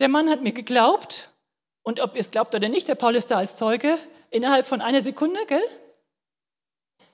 Der 0.00 0.08
Mann 0.08 0.30
hat 0.30 0.40
mir 0.42 0.52
geglaubt 0.52 1.28
und 1.82 2.00
ob 2.00 2.14
ihr 2.14 2.20
es 2.20 2.30
glaubt 2.30 2.54
oder 2.54 2.70
nicht, 2.70 2.88
der 2.88 2.94
Paul 2.94 3.14
ist 3.14 3.30
da 3.30 3.36
als 3.36 3.56
Zeuge, 3.56 3.98
innerhalb 4.30 4.64
von 4.64 4.80
einer 4.80 5.02
Sekunde, 5.02 5.40
gell, 5.48 5.60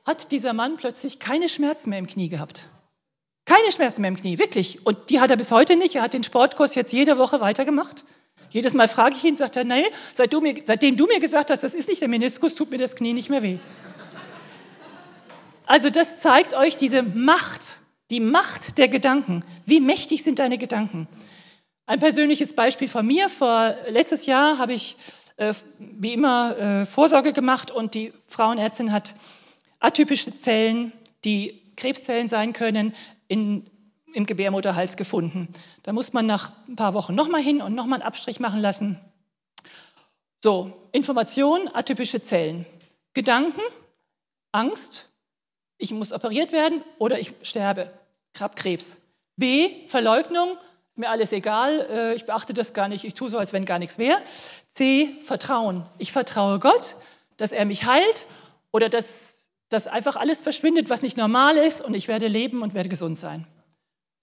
hat 0.05 0.31
dieser 0.31 0.53
Mann 0.53 0.77
plötzlich 0.77 1.19
keine 1.19 1.49
Schmerzen 1.49 1.91
mehr 1.91 1.99
im 1.99 2.07
Knie 2.07 2.29
gehabt. 2.29 2.69
Keine 3.47 3.73
Schmerzen 3.73 4.03
mehr 4.03 4.11
im 4.11 4.17
Knie, 4.17 4.39
wirklich. 4.39 4.87
Und 4.87 5.11
die 5.11 5.19
hat 5.19 5.31
er 5.31 5.37
bis 5.37 5.51
heute 5.51 5.75
nicht. 5.75 5.97
Er 5.97 6.03
hat 6.03 6.15
den 6.15 6.23
Sportkurs 6.23 6.77
jetzt 6.77 6.93
jede 6.93 7.19
Woche 7.19 7.41
weitergemacht. 7.41 8.05
Jedes 8.55 8.73
Mal 8.73 8.87
frage 8.87 9.17
ich 9.17 9.25
ihn, 9.25 9.37
sagt 9.37 9.57
er, 9.57 9.65
nee, 9.65 9.85
seit 10.15 10.33
du 10.33 10.41
mir, 10.41 10.55
seitdem 10.65 10.97
du 10.97 11.09
mir 11.09 11.19
gesagt 11.19 11.51
hast, 11.51 11.65
das 11.65 11.75
ist 11.75 11.89
nicht 11.89 12.01
der 12.01 12.07
Meniskus, 12.07 12.55
tut 12.55 12.71
mir 12.71 12.79
das 12.79 12.95
Knie 12.95 13.13
nicht 13.13 13.29
mehr 13.29 13.43
weh. 13.43 13.59
Also 15.67 15.91
das 15.91 16.21
zeigt 16.21 16.55
euch 16.55 16.77
diese 16.77 17.03
Macht, 17.03 17.81
die 18.11 18.21
Macht 18.21 18.79
der 18.79 18.87
Gedanken. 18.87 19.45
Wie 19.67 19.81
mächtig 19.81 20.23
sind 20.23 20.39
deine 20.39 20.57
Gedanken? 20.57 21.09
Ein 21.87 21.99
persönliches 21.99 22.53
Beispiel 22.53 22.87
von 22.87 23.05
mir. 23.05 23.29
Vor 23.29 23.75
letztes 23.89 24.25
Jahr 24.25 24.57
habe 24.59 24.73
ich 24.73 24.99
äh, 25.37 25.53
wie 25.81 26.13
immer 26.13 26.57
äh, 26.57 26.87
Vorsorge 26.87 27.33
gemacht 27.33 27.73
und 27.73 27.95
die 27.95 28.13
Frauenärztin 28.29 28.93
hat 28.93 29.17
atypische 29.81 30.33
Zellen, 30.33 30.93
die 31.25 31.61
Krebszellen 31.77 32.29
sein 32.29 32.53
können, 32.53 32.95
in 33.27 33.69
im 34.15 34.27
Gebärmutterhals 34.27 34.97
gefunden. 34.97 35.49
Da 35.83 35.93
muss 35.93 36.13
man 36.13 36.27
nach 36.27 36.53
ein 36.69 36.77
paar 36.77 36.95
Wochen 36.95 37.15
nochmal 37.15 37.43
hin 37.43 37.61
und 37.61 37.75
nochmal 37.75 38.01
einen 38.01 38.07
Abstrich 38.07 38.41
machen 38.41 38.61
lassen. 38.61 38.99
So, 40.43 40.73
Information, 40.93 41.69
atypische 41.73 42.23
Zellen. 42.23 42.67
Gedanken, 43.13 43.61
Angst, 44.53 45.11
ich 45.79 45.91
muss 45.93 46.13
operiert 46.13 46.53
werden 46.53 46.83
oder 46.99 47.19
ich 47.19 47.33
sterbe, 47.43 47.91
Krebs. 48.55 48.99
B, 49.37 49.89
Verleugnung, 49.89 50.57
ist 50.91 50.99
mir 50.99 51.11
alles 51.11 51.33
egal, 51.33 51.81
äh, 51.91 52.15
ich 52.15 52.25
beachte 52.25 52.55
das 52.55 52.73
gar 52.73 52.89
nicht, 52.89 53.05
ich 53.05 53.15
tue 53.15 53.29
so, 53.29 53.39
als 53.39 53.53
wenn 53.53 53.65
gar 53.65 53.79
nichts 53.81 53.99
wäre. 53.99 54.19
C, 54.73 55.09
Vertrauen. 55.23 55.85
Ich 55.99 56.13
vertraue 56.13 56.59
Gott, 56.61 56.97
dass 57.37 57.51
er 57.51 57.65
mich 57.65 57.85
heilt 57.85 58.27
oder 58.71 58.89
dass, 58.89 59.47
dass 59.69 59.87
einfach 59.87 60.17
alles 60.17 60.43
verschwindet, 60.43 60.91
was 60.91 61.03
nicht 61.03 61.17
normal 61.17 61.57
ist 61.57 61.81
und 61.81 61.95
ich 61.95 62.07
werde 62.07 62.29
leben 62.29 62.63
und 62.63 62.75
werde 62.75 62.89
gesund 62.89 63.19
sein. 63.19 63.47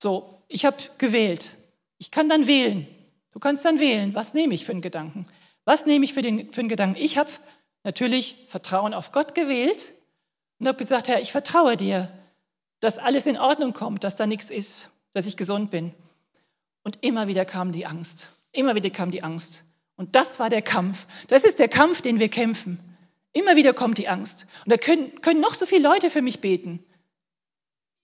So, 0.01 0.41
ich 0.47 0.65
habe 0.65 0.77
gewählt. 0.97 1.51
Ich 1.99 2.09
kann 2.09 2.27
dann 2.27 2.47
wählen. 2.47 2.87
Du 3.33 3.39
kannst 3.39 3.63
dann 3.63 3.79
wählen, 3.79 4.15
was 4.15 4.33
nehme 4.33 4.55
ich 4.55 4.65
für 4.65 4.71
einen 4.71 4.81
Gedanken? 4.81 5.27
Was 5.63 5.85
nehme 5.85 6.03
ich 6.03 6.15
für, 6.15 6.23
den, 6.23 6.51
für 6.51 6.61
einen 6.61 6.69
Gedanken? 6.69 6.97
Ich 6.97 7.19
habe 7.19 7.29
natürlich 7.83 8.35
Vertrauen 8.47 8.95
auf 8.95 9.11
Gott 9.11 9.35
gewählt 9.35 9.93
und 10.57 10.67
habe 10.67 10.79
gesagt, 10.79 11.07
Herr, 11.07 11.21
ich 11.21 11.31
vertraue 11.31 11.77
dir, 11.77 12.11
dass 12.79 12.97
alles 12.97 13.27
in 13.27 13.37
Ordnung 13.37 13.73
kommt, 13.73 14.03
dass 14.03 14.15
da 14.15 14.25
nichts 14.25 14.49
ist, 14.49 14.89
dass 15.13 15.27
ich 15.27 15.37
gesund 15.37 15.69
bin. 15.69 15.93
Und 16.83 16.97
immer 17.03 17.27
wieder 17.27 17.45
kam 17.45 17.71
die 17.71 17.85
Angst. 17.85 18.29
Immer 18.53 18.73
wieder 18.73 18.89
kam 18.89 19.11
die 19.11 19.21
Angst. 19.21 19.65
Und 19.97 20.15
das 20.15 20.39
war 20.39 20.49
der 20.49 20.63
Kampf. 20.63 21.05
Das 21.27 21.43
ist 21.43 21.59
der 21.59 21.69
Kampf, 21.69 22.01
den 22.01 22.19
wir 22.19 22.29
kämpfen. 22.29 22.79
Immer 23.33 23.55
wieder 23.55 23.75
kommt 23.75 23.99
die 23.99 24.07
Angst. 24.07 24.47
Und 24.65 24.71
da 24.71 24.77
können, 24.77 25.21
können 25.21 25.41
noch 25.41 25.53
so 25.53 25.67
viele 25.67 25.87
Leute 25.87 26.09
für 26.09 26.23
mich 26.23 26.41
beten 26.41 26.83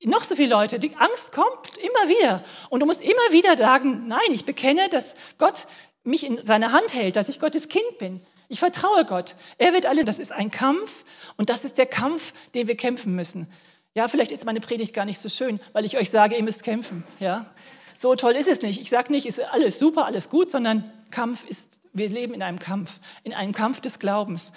noch 0.04 0.24
so 0.24 0.36
viele 0.36 0.50
Leute, 0.50 0.80
die 0.80 0.96
Angst 0.96 1.32
kommt 1.32 1.78
immer 1.78 2.10
wieder. 2.10 2.44
Und 2.70 2.82
du 2.82 2.86
musst 2.86 3.02
immer 3.02 3.32
wieder 3.32 3.58
sagen, 3.58 4.08
nein, 4.08 4.20
ich 4.32 4.46
bekenne, 4.46 4.90
dass 4.90 5.16
Gott 5.38 5.68
mich 6.04 6.26
in 6.26 6.46
seine 6.46 6.72
Hand 6.72 6.94
hält, 6.94 7.16
dass 7.16 7.30
ich 7.30 7.40
Gottes 7.40 7.68
Kind 7.68 7.98
bin. 7.98 8.22
Ich 8.50 8.60
vertraue 8.60 9.06
Gott. 9.06 9.36
Er 9.58 9.74
wird 9.74 9.86
alles. 9.86 10.06
Das 10.06 10.20
ist 10.20 10.32
ein 10.32 10.52
Kampf 10.52 11.04
und 11.36 11.50
das 11.50 11.66
ist 11.66 11.78
der 11.78 11.86
Kampf, 11.86 12.34
den 12.54 12.68
wir 12.68 12.78
kämpfen 12.78 13.16
müssen. 13.16 13.52
Ja, 13.94 14.08
vielleicht 14.08 14.32
ist 14.32 14.46
meine 14.46 14.62
Predigt 14.62 14.94
gar 14.94 15.06
nicht 15.06 15.22
so 15.22 15.28
schön, 15.28 15.60
weil 15.74 15.84
ich 15.84 15.98
euch 15.98 16.10
sage, 16.10 16.36
ihr 16.36 16.44
müsst 16.44 16.64
kämpfen. 16.64 17.04
Ja, 17.20 17.52
so 17.98 18.16
toll 18.16 18.34
ist 18.34 18.48
es 18.48 18.62
nicht. 18.62 18.80
Ich 18.80 18.90
sage 18.90 19.12
nicht, 19.12 19.26
ist 19.26 19.42
alles 19.42 19.80
super, 19.80 20.06
alles 20.06 20.30
gut, 20.30 20.52
sondern 20.52 20.90
Kampf 21.10 21.46
ist, 21.46 21.80
wir 21.94 22.10
leben 22.10 22.36
in 22.36 22.44
einem 22.44 22.60
Kampf, 22.60 23.00
in 23.24 23.34
einem 23.34 23.54
Kampf 23.54 23.82
des 23.82 23.98
Glaubens. 23.98 24.54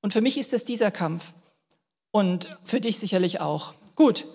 Und 0.00 0.12
für 0.12 0.20
mich 0.20 0.38
ist 0.38 0.52
es 0.52 0.64
dieser 0.64 0.92
Kampf. 0.92 1.32
Und 2.12 2.56
für 2.64 2.80
dich 2.80 3.00
sicherlich 3.00 3.40
auch. 3.40 3.74
Gut, 3.96 4.26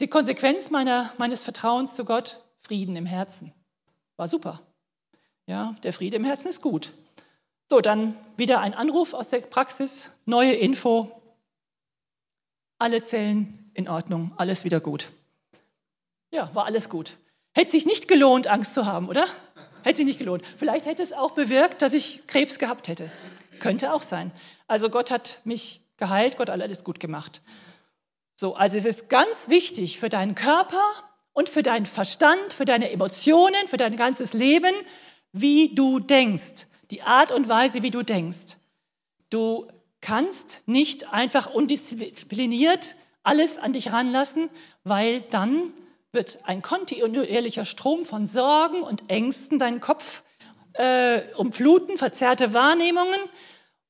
die 0.00 0.08
Konsequenz 0.08 0.70
meiner, 0.70 1.12
meines 1.18 1.42
Vertrauens 1.42 1.94
zu 1.94 2.04
Gott, 2.04 2.40
Frieden 2.60 2.96
im 2.96 3.06
Herzen. 3.06 3.52
War 4.16 4.28
super. 4.28 4.60
Ja, 5.46 5.74
der 5.82 5.92
Friede 5.92 6.16
im 6.16 6.24
Herzen 6.24 6.48
ist 6.48 6.60
gut. 6.60 6.92
So, 7.70 7.80
dann 7.80 8.16
wieder 8.36 8.60
ein 8.60 8.74
Anruf 8.74 9.14
aus 9.14 9.28
der 9.28 9.40
Praxis, 9.40 10.10
neue 10.24 10.52
Info. 10.52 11.22
Alle 12.78 13.02
Zellen 13.02 13.70
in 13.74 13.88
Ordnung, 13.88 14.32
alles 14.36 14.64
wieder 14.64 14.80
gut. 14.80 15.10
Ja, 16.30 16.54
war 16.54 16.66
alles 16.66 16.88
gut. 16.88 17.16
Hätte 17.54 17.72
sich 17.72 17.86
nicht 17.86 18.08
gelohnt, 18.08 18.46
Angst 18.46 18.74
zu 18.74 18.86
haben, 18.86 19.08
oder? 19.08 19.26
Hätte 19.82 19.98
sich 19.98 20.06
nicht 20.06 20.18
gelohnt. 20.18 20.44
Vielleicht 20.56 20.86
hätte 20.86 21.02
es 21.02 21.12
auch 21.12 21.32
bewirkt, 21.32 21.82
dass 21.82 21.92
ich 21.92 22.26
Krebs 22.26 22.58
gehabt 22.58 22.88
hätte. 22.88 23.10
Könnte 23.58 23.92
auch 23.92 24.02
sein. 24.02 24.30
Also 24.66 24.90
Gott 24.90 25.10
hat 25.10 25.40
mich 25.44 25.80
geheilt, 25.96 26.36
Gott 26.36 26.50
hat 26.50 26.60
alles 26.60 26.84
gut 26.84 27.00
gemacht. 27.00 27.42
So, 28.40 28.54
also 28.54 28.76
es 28.76 28.84
ist 28.84 29.08
ganz 29.08 29.48
wichtig 29.48 29.98
für 29.98 30.08
deinen 30.08 30.36
Körper 30.36 30.84
und 31.32 31.48
für 31.48 31.64
deinen 31.64 31.86
Verstand, 31.86 32.52
für 32.52 32.64
deine 32.64 32.92
Emotionen, 32.92 33.66
für 33.66 33.78
dein 33.78 33.96
ganzes 33.96 34.32
Leben, 34.32 34.72
wie 35.32 35.74
du 35.74 35.98
denkst, 35.98 36.68
die 36.92 37.02
Art 37.02 37.32
und 37.32 37.48
Weise, 37.48 37.82
wie 37.82 37.90
du 37.90 38.04
denkst. 38.04 38.58
Du 39.28 39.66
kannst 40.00 40.62
nicht 40.66 41.12
einfach 41.12 41.52
undiszipliniert 41.52 42.94
alles 43.24 43.58
an 43.58 43.72
dich 43.72 43.92
ranlassen, 43.92 44.50
weil 44.84 45.20
dann 45.22 45.72
wird 46.12 46.38
ein 46.44 46.62
kontinuierlicher 46.62 47.64
Strom 47.64 48.04
von 48.04 48.24
Sorgen 48.24 48.82
und 48.82 49.10
Ängsten 49.10 49.58
deinen 49.58 49.80
Kopf 49.80 50.22
äh, 50.74 51.22
umfluten, 51.34 51.98
verzerrte 51.98 52.54
Wahrnehmungen 52.54 53.20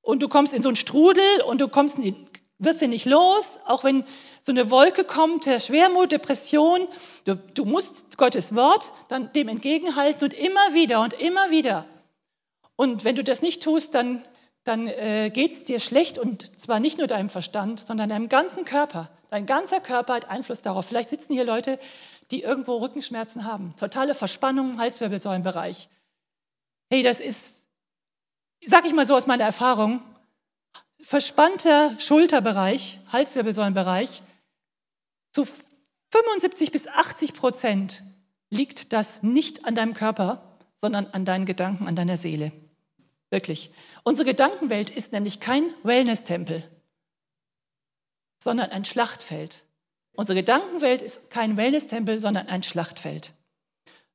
und 0.01 0.23
du 0.23 0.29
kommst 0.29 0.55
in 0.55 0.63
so 0.63 0.71
einen 0.71 0.77
Strudel 0.77 1.43
und 1.47 1.61
du 1.61 1.69
kommst 1.69 1.99
in, 1.99 2.17
wirst 2.59 2.83
ihn 2.83 2.91
nicht 2.91 3.07
los, 3.07 3.59
auch 3.67 3.85
wenn 3.85 4.05
so 4.41 4.53
eine 4.53 4.71
Wolke 4.71 5.05
kommt 5.05 5.47
der 5.47 5.61
Schwermut, 5.61 6.13
Depression. 6.13 6.89
Du, 7.25 7.37
du 7.37 7.65
musst 7.65 8.17
Gottes 8.17 8.55
Wort 8.55 8.93
dann 9.09 9.33
dem 9.33 9.49
entgegenhalten 9.49 10.25
und 10.25 10.35
immer 10.35 10.75
wieder 10.75 11.01
und 11.01 11.15
immer 11.15 11.51
wieder. 11.51 11.87
Und 12.77 13.05
wenn 13.05 13.17
du 13.17 13.25
das 13.25 13.43
nicht 13.43 13.63
tust, 13.63 13.95
dann, 13.95 14.25
dann 14.65 14.87
äh, 14.87 15.31
geht 15.31 15.53
es 15.53 15.65
dir 15.65 15.81
schlecht 15.81 16.19
und 16.19 16.59
zwar 16.61 16.81
nicht 16.81 16.99
nur 16.99 17.07
deinem 17.07 17.29
Verstand, 17.29 17.81
sondern 17.81 18.09
deinem 18.09 18.29
ganzen 18.29 18.65
Körper. 18.65 19.11
Dein 19.31 19.47
ganzer 19.47 19.81
Körper 19.81 20.15
hat 20.15 20.31
Einfluss 20.31 20.61
darauf. 20.61 20.87
Vielleicht 20.87 21.11
sitzen 21.11 21.35
hier 21.35 21.45
Leute, 21.45 21.79
die 22.31 22.43
irgendwo 22.43 22.77
Rückenschmerzen 22.77 23.45
haben, 23.45 23.75
totale 23.79 24.15
Verspannung 24.15 24.73
im 24.73 24.79
Halswirbelsäulenbereich. 24.79 25.89
Hey, 26.91 27.03
das 27.03 27.21
ist, 27.21 27.67
sag 28.65 28.87
ich 28.87 28.93
mal 28.93 29.07
so 29.07 29.17
aus 29.17 29.27
meiner 29.27 29.45
Erfahrung, 29.45 30.03
verspannter 31.01 31.99
Schulterbereich, 31.99 33.01
Halswirbelsäulenbereich, 33.13 34.23
zu 35.33 35.47
75 36.11 36.73
bis 36.73 36.87
80 36.87 37.35
Prozent 37.35 38.03
liegt 38.51 38.93
das 38.93 39.23
nicht 39.23 39.65
an 39.65 39.75
deinem 39.75 39.95
Körper, 39.95 40.59
sondern 40.77 41.07
an 41.09 41.25
deinen 41.25 41.45
Gedanken, 41.45 41.87
an 41.87 41.97
deiner 41.97 42.17
Seele. 42.17 42.53
Wirklich. 43.31 43.71
Unsere 44.05 44.27
Gedankenwelt 44.27 44.91
ist 44.91 45.13
nämlich 45.13 45.39
kein 45.39 45.65
Wellness-Tempel, 45.83 46.63
sondern 48.43 48.71
ein 48.71 48.85
Schlachtfeld. 48.85 49.65
Unsere 50.13 50.39
Gedankenwelt 50.39 51.03
ist 51.03 51.29
kein 51.31 51.57
Wellness-Tempel, 51.57 52.21
sondern 52.21 52.49
ein 52.49 52.63
Schlachtfeld. 52.63 53.33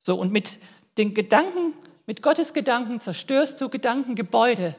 So, 0.00 0.16
und 0.16 0.32
mit 0.32 0.58
den 0.98 1.14
Gedanken, 1.14 1.74
mit 2.06 2.22
Gottes 2.22 2.52
Gedanken 2.52 3.00
zerstörst 3.00 3.60
du 3.60 3.68
Gedankengebäude, 3.68 4.74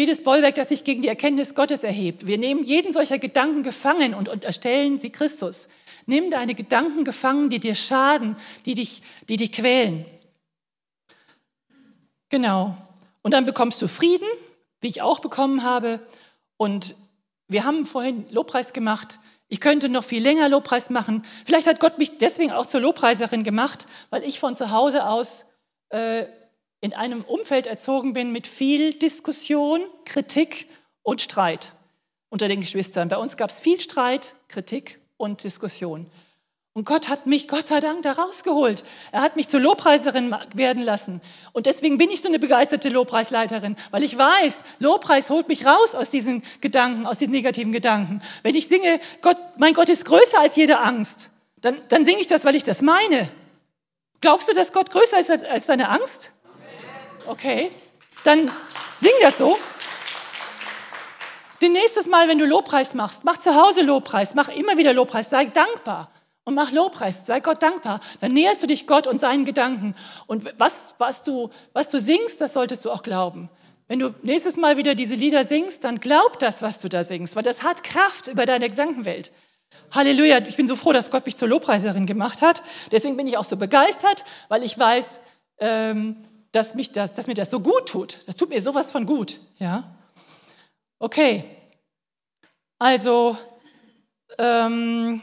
jedes 0.00 0.22
Bollwerk, 0.22 0.54
das 0.54 0.70
sich 0.70 0.82
gegen 0.82 1.02
die 1.02 1.08
Erkenntnis 1.08 1.54
Gottes 1.54 1.84
erhebt. 1.84 2.26
Wir 2.26 2.38
nehmen 2.38 2.64
jeden 2.64 2.90
solcher 2.90 3.18
Gedanken 3.18 3.62
gefangen 3.62 4.14
und 4.14 4.30
unterstellen 4.30 4.98
sie 4.98 5.10
Christus. 5.10 5.68
Nimm 6.06 6.30
deine 6.30 6.54
Gedanken 6.54 7.04
gefangen, 7.04 7.50
die 7.50 7.60
dir 7.60 7.74
schaden, 7.74 8.36
die 8.64 8.74
dich, 8.74 9.02
die 9.28 9.36
dich 9.36 9.52
quälen. 9.52 10.06
Genau. 12.30 12.76
Und 13.20 13.34
dann 13.34 13.44
bekommst 13.44 13.82
du 13.82 13.88
Frieden, 13.88 14.26
wie 14.80 14.88
ich 14.88 15.02
auch 15.02 15.18
bekommen 15.18 15.64
habe. 15.64 16.00
Und 16.56 16.94
wir 17.48 17.64
haben 17.64 17.84
vorhin 17.84 18.24
Lobpreis 18.30 18.72
gemacht. 18.72 19.18
Ich 19.48 19.60
könnte 19.60 19.90
noch 19.90 20.04
viel 20.04 20.22
länger 20.22 20.48
Lobpreis 20.48 20.88
machen. 20.88 21.24
Vielleicht 21.44 21.66
hat 21.66 21.78
Gott 21.78 21.98
mich 21.98 22.16
deswegen 22.16 22.52
auch 22.52 22.64
zur 22.64 22.80
Lobpreiserin 22.80 23.42
gemacht, 23.42 23.86
weil 24.08 24.22
ich 24.22 24.40
von 24.40 24.56
zu 24.56 24.70
Hause 24.70 25.06
aus 25.06 25.44
äh, 25.90 26.24
in 26.80 26.94
einem 26.94 27.22
Umfeld 27.22 27.66
erzogen 27.66 28.12
bin 28.12 28.32
mit 28.32 28.46
viel 28.46 28.94
Diskussion, 28.94 29.82
Kritik 30.04 30.66
und 31.02 31.20
Streit 31.20 31.72
unter 32.30 32.48
den 32.48 32.60
Geschwistern. 32.60 33.08
Bei 33.08 33.16
uns 33.16 33.36
gab 33.36 33.50
es 33.50 33.60
viel 33.60 33.80
Streit, 33.80 34.34
Kritik 34.48 35.00
und 35.16 35.44
Diskussion. 35.44 36.06
Und 36.72 36.86
Gott 36.86 37.08
hat 37.08 37.26
mich, 37.26 37.48
Gott 37.48 37.66
sei 37.66 37.80
Dank, 37.80 38.02
da 38.02 38.12
rausgeholt. 38.12 38.84
Er 39.10 39.22
hat 39.22 39.34
mich 39.34 39.48
zur 39.48 39.58
Lobpreiserin 39.58 40.34
werden 40.54 40.82
lassen. 40.82 41.20
Und 41.52 41.66
deswegen 41.66 41.98
bin 41.98 42.10
ich 42.10 42.22
so 42.22 42.28
eine 42.28 42.38
begeisterte 42.38 42.88
Lobpreisleiterin, 42.88 43.74
weil 43.90 44.04
ich 44.04 44.16
weiß, 44.16 44.62
Lobpreis 44.78 45.30
holt 45.30 45.48
mich 45.48 45.66
raus 45.66 45.96
aus 45.96 46.10
diesen 46.10 46.44
Gedanken, 46.60 47.06
aus 47.06 47.18
diesen 47.18 47.32
negativen 47.32 47.72
Gedanken. 47.72 48.22
Wenn 48.44 48.54
ich 48.54 48.68
singe, 48.68 49.00
Gott, 49.20 49.36
mein 49.58 49.74
Gott 49.74 49.88
ist 49.88 50.04
größer 50.04 50.38
als 50.38 50.54
jede 50.54 50.78
Angst, 50.78 51.30
dann, 51.60 51.76
dann 51.88 52.04
singe 52.04 52.20
ich 52.20 52.28
das, 52.28 52.44
weil 52.44 52.54
ich 52.54 52.62
das 52.62 52.82
meine. 52.82 53.28
Glaubst 54.20 54.48
du, 54.48 54.52
dass 54.52 54.72
Gott 54.72 54.90
größer 54.90 55.18
ist 55.18 55.30
als, 55.30 55.42
als 55.42 55.66
deine 55.66 55.88
Angst? 55.88 56.30
Okay, 57.26 57.70
dann 58.24 58.50
sing 58.96 59.12
das 59.22 59.38
so. 59.38 59.56
Den 61.60 61.72
nächstes 61.72 62.06
Mal, 62.06 62.28
wenn 62.28 62.38
du 62.38 62.46
Lobpreis 62.46 62.94
machst, 62.94 63.24
mach 63.24 63.36
zu 63.36 63.54
Hause 63.54 63.82
Lobpreis, 63.82 64.34
mach 64.34 64.48
immer 64.48 64.78
wieder 64.78 64.94
Lobpreis, 64.94 65.28
sei 65.28 65.44
dankbar 65.44 66.10
und 66.44 66.54
mach 66.54 66.72
Lobpreis, 66.72 67.26
sei 67.26 67.40
Gott 67.40 67.62
dankbar. 67.62 68.00
Dann 68.20 68.32
näherst 68.32 68.62
du 68.62 68.66
dich 68.66 68.86
Gott 68.86 69.06
und 69.06 69.20
seinen 69.20 69.44
Gedanken. 69.44 69.94
Und 70.26 70.48
was, 70.58 70.94
was, 70.98 71.22
du, 71.22 71.50
was 71.74 71.90
du 71.90 72.00
singst, 72.00 72.40
das 72.40 72.54
solltest 72.54 72.84
du 72.84 72.90
auch 72.90 73.02
glauben. 73.02 73.50
Wenn 73.88 73.98
du 73.98 74.14
nächstes 74.22 74.56
Mal 74.56 74.76
wieder 74.76 74.94
diese 74.94 75.16
Lieder 75.16 75.44
singst, 75.44 75.84
dann 75.84 76.00
glaub 76.00 76.38
das, 76.38 76.62
was 76.62 76.80
du 76.80 76.88
da 76.88 77.04
singst, 77.04 77.36
weil 77.36 77.42
das 77.42 77.62
hat 77.62 77.84
Kraft 77.84 78.28
über 78.28 78.46
deine 78.46 78.68
Gedankenwelt. 78.68 79.32
Halleluja, 79.90 80.38
ich 80.46 80.56
bin 80.56 80.66
so 80.66 80.76
froh, 80.76 80.92
dass 80.92 81.10
Gott 81.10 81.26
mich 81.26 81.36
zur 81.36 81.48
Lobpreiserin 81.48 82.06
gemacht 82.06 82.40
hat. 82.40 82.62
Deswegen 82.90 83.16
bin 83.16 83.26
ich 83.26 83.36
auch 83.36 83.44
so 83.44 83.56
begeistert, 83.56 84.24
weil 84.48 84.62
ich 84.62 84.78
weiß, 84.78 85.20
ähm, 85.58 86.22
dass, 86.52 86.74
mich 86.74 86.92
das, 86.92 87.14
dass 87.14 87.26
mir 87.26 87.34
das 87.34 87.50
so 87.50 87.60
gut 87.60 87.88
tut. 87.88 88.20
Das 88.26 88.36
tut 88.36 88.48
mir 88.48 88.60
sowas 88.60 88.90
von 88.90 89.06
gut. 89.06 89.40
Ja? 89.58 89.96
Okay. 90.98 91.44
Also, 92.78 93.36
ähm, 94.38 95.20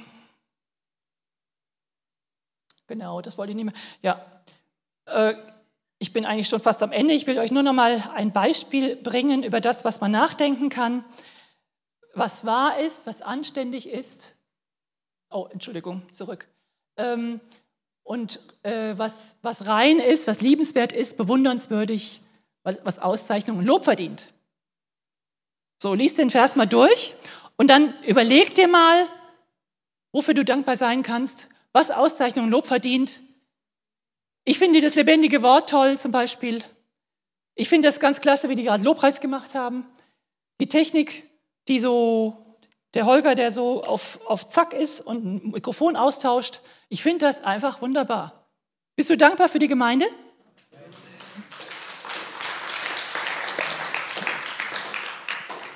genau, 2.88 3.22
das 3.22 3.38
wollte 3.38 3.52
ich 3.52 3.56
nicht 3.56 3.66
mehr. 3.66 3.74
Ja, 4.02 4.44
äh, 5.06 5.36
ich 6.00 6.14
bin 6.14 6.26
eigentlich 6.26 6.48
schon 6.48 6.60
fast 6.60 6.84
am 6.84 6.92
Ende. 6.92 7.14
Ich 7.14 7.26
will 7.26 7.40
euch 7.40 7.52
nur 7.52 7.64
noch 7.64 7.74
mal 7.74 8.02
ein 8.14 8.32
Beispiel 8.32 8.96
bringen 8.96 9.44
über 9.44 9.60
das, 9.60 9.84
was 9.84 10.00
man 10.00 10.12
nachdenken 10.12 10.70
kann, 10.70 11.04
was 12.14 12.46
wahr 12.46 12.80
ist, 12.80 13.08
was 13.08 13.22
anständig 13.22 13.90
ist. 13.90 14.36
Oh, 15.30 15.48
Entschuldigung, 15.52 16.02
zurück. 16.14 16.48
Ähm, 16.98 17.42
und 18.08 18.40
äh, 18.64 18.98
was, 18.98 19.36
was 19.42 19.66
rein 19.66 20.00
ist, 20.00 20.28
was 20.28 20.40
liebenswert 20.40 20.94
ist, 20.94 21.18
bewundernswürdig, 21.18 22.22
was, 22.64 22.80
was 22.86 23.00
Auszeichnung 23.00 23.58
und 23.58 23.66
Lob 23.66 23.84
verdient. 23.84 24.30
So, 25.78 25.94
lies 25.94 26.16
den 26.16 26.30
Vers 26.30 26.56
mal 26.56 26.68
durch 26.68 27.16
und 27.58 27.70
dann 27.70 27.94
überleg 28.04 28.56
dir 28.56 28.70
mal, 28.70 29.08
wofür 30.14 30.34
du 30.34 30.46
dankbar 30.46 30.78
sein 30.78 31.04
kannst, 31.04 31.50
was 31.74 31.92
Auszeichnung 31.92 32.46
und 32.46 32.52
Lob 32.52 32.66
verdient. 32.66 33.20
Ich 34.46 34.58
finde 34.58 34.80
das 34.80 34.96
lebendige 34.96 35.44
Wort 35.44 35.70
toll 35.70 35.98
zum 35.98 36.14
Beispiel. 36.14 36.64
Ich 37.56 37.68
finde 37.68 37.90
das 37.90 38.00
ganz 38.00 38.22
klasse, 38.22 38.48
wie 38.48 38.56
die 38.56 38.64
gerade 38.64 38.86
Lobpreis 38.86 39.20
gemacht 39.20 39.54
haben. 39.54 39.86
Die 40.62 40.70
Technik, 40.70 41.30
die 41.68 41.82
so 41.82 42.47
der 42.98 43.06
Holger, 43.06 43.36
der 43.36 43.52
so 43.52 43.84
auf, 43.84 44.20
auf 44.26 44.50
Zack 44.50 44.74
ist 44.74 45.02
und 45.02 45.24
ein 45.24 45.52
Mikrofon 45.52 45.96
austauscht. 45.96 46.62
Ich 46.90 47.04
finde 47.04 47.28
das 47.28 47.44
einfach 47.44 47.80
wunderbar. 47.80 48.48
Bist 48.96 49.12
du 49.12 49.16
dankbar 49.16 49.50
für 49.50 49.60
die 49.60 49.68
Gemeinde? 49.68 50.08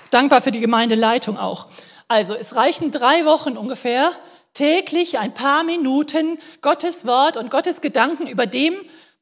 Dankbar 0.10 0.41
für 0.41 0.51
die 0.51 0.62
Gemeindeleitung 0.62 1.38
auch. 1.38 1.67
Also 2.07 2.34
es 2.34 2.55
reichen 2.55 2.89
drei 2.89 3.23
Wochen 3.23 3.55
ungefähr, 3.55 4.10
täglich 4.55 5.19
ein 5.19 5.36
paar 5.36 5.63
Minuten 5.63 6.39
Gottes 6.62 7.05
Wort 7.05 7.38
und 7.38 7.51
Gottes 7.51 7.81
Gedanken 7.81 8.25
über 8.25 8.47
dem 8.47 8.73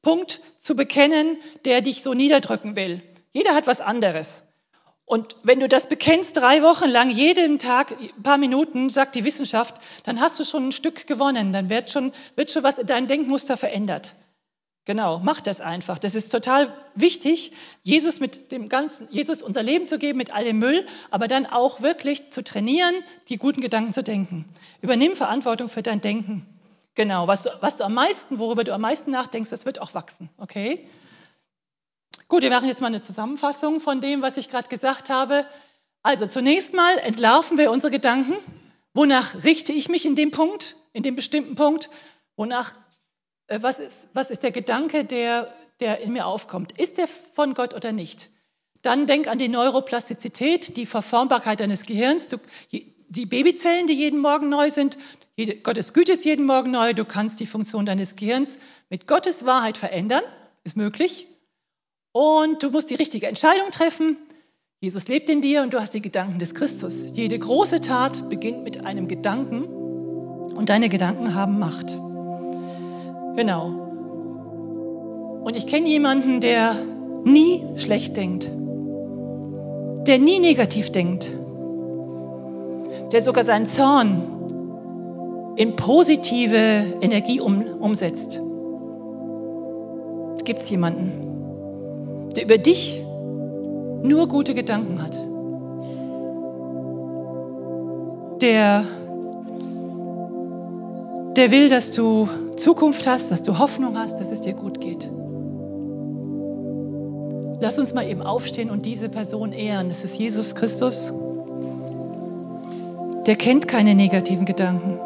Punkt 0.01 0.39
zu 0.57 0.73
bekennen, 0.73 1.37
der 1.65 1.81
dich 1.81 2.01
so 2.01 2.13
niederdrücken 2.13 2.77
will. 2.77 3.01
Jeder 3.31 3.53
hat 3.55 3.67
was 3.67 3.81
anderes. 3.81 4.43
Und 5.09 5.37
wenn 5.41 5.59
du 5.59 5.67
das 5.67 5.89
bekennst 5.89 6.37
drei 6.37 6.61
Wochen 6.61 6.87
lang, 6.87 7.09
jeden 7.09 7.57
Tag 7.57 7.95
ein 7.99 8.21
paar 8.21 8.37
Minuten, 8.37 8.89
sagt 8.89 9.15
die 9.15 9.25
Wissenschaft, 9.25 9.81
dann 10.03 10.21
hast 10.21 10.39
du 10.39 10.43
schon 10.43 10.67
ein 10.67 10.71
Stück 10.71 11.07
gewonnen. 11.07 11.51
Dann 11.51 11.67
wird 11.67 11.89
schon, 11.89 12.13
wird 12.35 12.51
schon 12.51 12.61
was 12.61 12.77
in 12.77 12.85
deinem 12.85 13.07
Denkmuster 13.07 13.57
verändert. 13.57 14.13
Genau, 14.85 15.17
mach 15.17 15.41
das 15.41 15.61
einfach. 15.61 15.97
Das 15.97 16.13
ist 16.13 16.29
total 16.29 16.71
wichtig, 16.93 17.53
Jesus 17.81 18.19
mit 18.19 18.51
dem 18.51 18.69
ganzen, 18.69 19.07
Jesus 19.09 19.41
unser 19.41 19.63
Leben 19.63 19.87
zu 19.87 19.97
geben 19.97 20.19
mit 20.19 20.31
all 20.31 20.43
dem 20.43 20.59
Müll, 20.59 20.85
aber 21.09 21.27
dann 21.27 21.47
auch 21.47 21.81
wirklich 21.81 22.29
zu 22.29 22.43
trainieren, 22.43 22.93
die 23.29 23.37
guten 23.37 23.61
Gedanken 23.61 23.93
zu 23.93 24.03
denken. 24.03 24.45
Übernimm 24.79 25.15
Verantwortung 25.15 25.69
für 25.69 25.81
dein 25.81 26.01
Denken. 26.01 26.45
Genau, 26.93 27.27
was 27.27 27.41
du, 27.41 27.49
was 27.61 27.77
du 27.77 27.83
am 27.83 27.95
meisten, 27.95 28.37
worüber 28.37 28.63
du 28.63 28.75
am 28.75 28.81
meisten 28.81 29.09
nachdenkst, 29.09 29.49
das 29.49 29.65
wird 29.65 29.81
auch 29.81 29.95
wachsen. 29.95 30.29
Okay? 30.37 30.85
Gut, 32.29 32.43
wir 32.43 32.51
machen 32.51 32.67
jetzt 32.67 32.79
mal 32.79 32.87
eine 32.87 33.01
Zusammenfassung 33.01 33.81
von 33.81 34.01
dem, 34.01 34.21
was 34.21 34.37
ich 34.37 34.49
gerade 34.49 34.69
gesagt 34.69 35.09
habe. 35.09 35.47
Also 36.03 36.27
zunächst 36.27 36.75
mal 36.75 36.99
entlarven 36.99 37.57
wir 37.57 37.71
unsere 37.71 37.91
Gedanken. 37.91 38.35
Wonach 38.93 39.43
richte 39.43 39.73
ich 39.73 39.89
mich 39.89 40.05
in 40.05 40.15
dem 40.15 40.29
Punkt, 40.29 40.75
in 40.93 41.01
dem 41.01 41.15
bestimmten 41.15 41.55
Punkt? 41.55 41.89
Wonach, 42.35 42.73
äh, 43.47 43.57
was, 43.63 43.79
ist, 43.79 44.09
was 44.13 44.29
ist 44.29 44.43
der 44.43 44.51
Gedanke, 44.51 45.05
der, 45.05 45.51
der 45.79 46.01
in 46.01 46.13
mir 46.13 46.27
aufkommt? 46.27 46.79
Ist 46.79 46.99
der 46.99 47.07
von 47.07 47.55
Gott 47.55 47.73
oder 47.73 47.91
nicht? 47.93 48.29
Dann 48.83 49.07
denk 49.07 49.27
an 49.27 49.39
die 49.39 49.49
Neuroplastizität, 49.49 50.77
die 50.77 50.85
Verformbarkeit 50.85 51.61
deines 51.61 51.87
Gehirns, 51.87 52.27
du, 52.27 52.37
die 52.71 53.25
Babyzellen, 53.25 53.87
die 53.87 53.93
jeden 53.93 54.19
Morgen 54.19 54.49
neu 54.49 54.69
sind. 54.69 54.99
Gottes 55.63 55.93
Güte 55.93 56.11
ist 56.11 56.25
jeden 56.25 56.45
Morgen 56.45 56.69
neu. 56.69 56.93
Du 56.93 57.05
kannst 57.05 57.39
die 57.39 57.47
Funktion 57.47 57.87
deines 57.87 58.15
Gehirns 58.15 58.59
mit 58.91 59.07
Gottes 59.07 59.47
Wahrheit 59.47 59.79
verändern. 59.79 60.23
Ist 60.63 60.77
möglich. 60.77 61.25
Und 62.19 62.61
du 62.63 62.69
musst 62.69 62.89
die 62.89 62.95
richtige 62.95 63.27
Entscheidung 63.27 63.71
treffen. 63.71 64.17
Jesus 64.81 65.07
lebt 65.07 65.29
in 65.29 65.39
dir 65.39 65.63
und 65.63 65.73
du 65.73 65.79
hast 65.79 65.93
die 65.93 66.01
Gedanken 66.01 66.37
des 66.37 66.53
Christus. 66.53 67.05
Jede 67.13 67.39
große 67.39 67.79
Tat 67.79 68.29
beginnt 68.29 68.65
mit 68.65 68.85
einem 68.85 69.07
Gedanken 69.07 69.63
und 69.63 70.67
deine 70.67 70.89
Gedanken 70.89 71.33
haben 71.33 71.59
Macht. 71.59 71.97
Genau. 73.37 73.67
Und 75.45 75.55
ich 75.55 75.65
kenne 75.65 75.87
jemanden, 75.87 76.41
der 76.41 76.75
nie 77.23 77.63
schlecht 77.77 78.17
denkt, 78.17 78.51
der 80.05 80.19
nie 80.19 80.39
negativ 80.39 80.91
denkt, 80.91 81.31
der 83.13 83.21
sogar 83.21 83.45
seinen 83.45 83.65
Zorn 83.65 85.53
in 85.55 85.77
positive 85.77 86.97
Energie 86.99 87.39
um, 87.39 87.61
umsetzt. 87.79 88.41
Gibt 90.43 90.59
es 90.59 90.69
jemanden? 90.69 91.28
Der 92.35 92.43
über 92.43 92.57
dich 92.57 93.01
nur 94.01 94.27
gute 94.27 94.53
Gedanken 94.53 95.01
hat. 95.01 95.17
Der, 98.41 98.85
der 101.35 101.51
will, 101.51 101.69
dass 101.69 101.91
du 101.91 102.29
Zukunft 102.55 103.07
hast, 103.07 103.31
dass 103.31 103.43
du 103.43 103.59
Hoffnung 103.59 103.97
hast, 103.97 104.19
dass 104.19 104.31
es 104.31 104.41
dir 104.41 104.53
gut 104.53 104.79
geht. 104.79 105.09
Lass 107.61 107.77
uns 107.77 107.93
mal 107.93 108.07
eben 108.07 108.21
aufstehen 108.21 108.69
und 108.69 108.85
diese 108.85 109.09
Person 109.09 109.51
ehren. 109.51 109.89
Das 109.89 110.05
ist 110.05 110.17
Jesus 110.17 110.55
Christus. 110.55 111.11
Der 113.25 113.35
kennt 113.35 113.67
keine 113.67 113.95
negativen 113.95 114.45
Gedanken. 114.45 114.97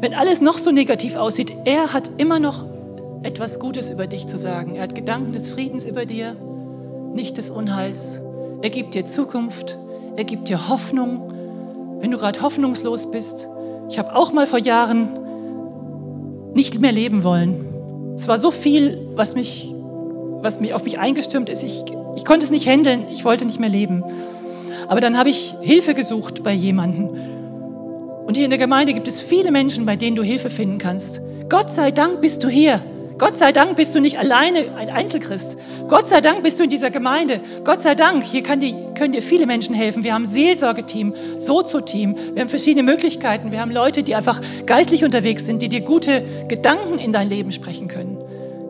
Wenn 0.00 0.14
alles 0.14 0.42
noch 0.42 0.58
so 0.58 0.70
negativ 0.70 1.16
aussieht, 1.16 1.54
er 1.64 1.94
hat 1.94 2.10
immer 2.18 2.38
noch 2.38 2.66
etwas 3.22 3.58
Gutes 3.58 3.90
über 3.90 4.06
dich 4.06 4.26
zu 4.26 4.38
sagen. 4.38 4.74
Er 4.74 4.82
hat 4.84 4.94
Gedanken 4.94 5.32
des 5.32 5.48
Friedens 5.50 5.84
über 5.84 6.06
dir, 6.06 6.36
nicht 7.14 7.38
des 7.38 7.50
Unheils. 7.50 8.20
Er 8.62 8.70
gibt 8.70 8.94
dir 8.94 9.04
Zukunft, 9.06 9.78
er 10.16 10.24
gibt 10.24 10.48
dir 10.48 10.68
Hoffnung, 10.68 11.32
wenn 12.00 12.10
du 12.10 12.18
gerade 12.18 12.42
hoffnungslos 12.42 13.10
bist. 13.10 13.48
Ich 13.88 13.98
habe 13.98 14.14
auch 14.14 14.32
mal 14.32 14.46
vor 14.46 14.58
Jahren 14.58 15.08
nicht 16.54 16.80
mehr 16.80 16.92
leben 16.92 17.24
wollen. 17.24 18.14
Es 18.16 18.28
war 18.28 18.38
so 18.38 18.50
viel, 18.50 19.08
was 19.14 19.34
mich, 19.34 19.72
was 20.42 20.60
mich 20.60 20.74
auf 20.74 20.84
mich 20.84 20.98
eingestürmt 20.98 21.48
ist. 21.48 21.62
Ich, 21.62 21.84
ich 22.16 22.24
konnte 22.24 22.44
es 22.44 22.50
nicht 22.50 22.66
handeln, 22.66 23.06
ich 23.12 23.24
wollte 23.24 23.44
nicht 23.44 23.60
mehr 23.60 23.68
leben. 23.68 24.04
Aber 24.88 25.00
dann 25.00 25.18
habe 25.18 25.28
ich 25.28 25.54
Hilfe 25.60 25.94
gesucht 25.94 26.42
bei 26.42 26.52
jemandem. 26.52 27.10
Und 28.26 28.36
hier 28.36 28.44
in 28.44 28.50
der 28.50 28.58
Gemeinde 28.58 28.92
gibt 28.92 29.08
es 29.08 29.20
viele 29.20 29.50
Menschen, 29.50 29.86
bei 29.86 29.96
denen 29.96 30.16
du 30.16 30.22
Hilfe 30.22 30.50
finden 30.50 30.78
kannst. 30.78 31.20
Gott 31.48 31.72
sei 31.72 31.90
Dank 31.90 32.20
bist 32.20 32.44
du 32.44 32.48
hier. 32.48 32.80
Gott 33.18 33.36
sei 33.36 33.50
Dank 33.50 33.74
bist 33.74 33.96
du 33.96 34.00
nicht 34.00 34.16
alleine 34.16 34.76
ein 34.76 34.90
Einzelchrist. 34.90 35.58
Gott 35.88 36.06
sei 36.06 36.20
Dank 36.20 36.44
bist 36.44 36.60
du 36.60 36.62
in 36.62 36.70
dieser 36.70 36.90
Gemeinde. 36.90 37.40
Gott 37.64 37.82
sei 37.82 37.96
Dank, 37.96 38.22
hier 38.22 38.42
dir, 38.42 38.92
können 38.96 39.10
dir 39.10 39.22
viele 39.22 39.44
Menschen 39.44 39.74
helfen. 39.74 40.04
Wir 40.04 40.14
haben 40.14 40.24
Seelsorgeteam, 40.24 41.14
Sozo-Team, 41.36 42.16
wir 42.34 42.42
haben 42.42 42.48
verschiedene 42.48 42.84
Möglichkeiten. 42.84 43.50
Wir 43.50 43.60
haben 43.60 43.72
Leute, 43.72 44.04
die 44.04 44.14
einfach 44.14 44.40
geistlich 44.66 45.04
unterwegs 45.04 45.46
sind, 45.46 45.62
die 45.62 45.68
dir 45.68 45.80
gute 45.80 46.22
Gedanken 46.46 46.98
in 46.98 47.10
dein 47.10 47.28
Leben 47.28 47.50
sprechen 47.50 47.88
können. 47.88 48.18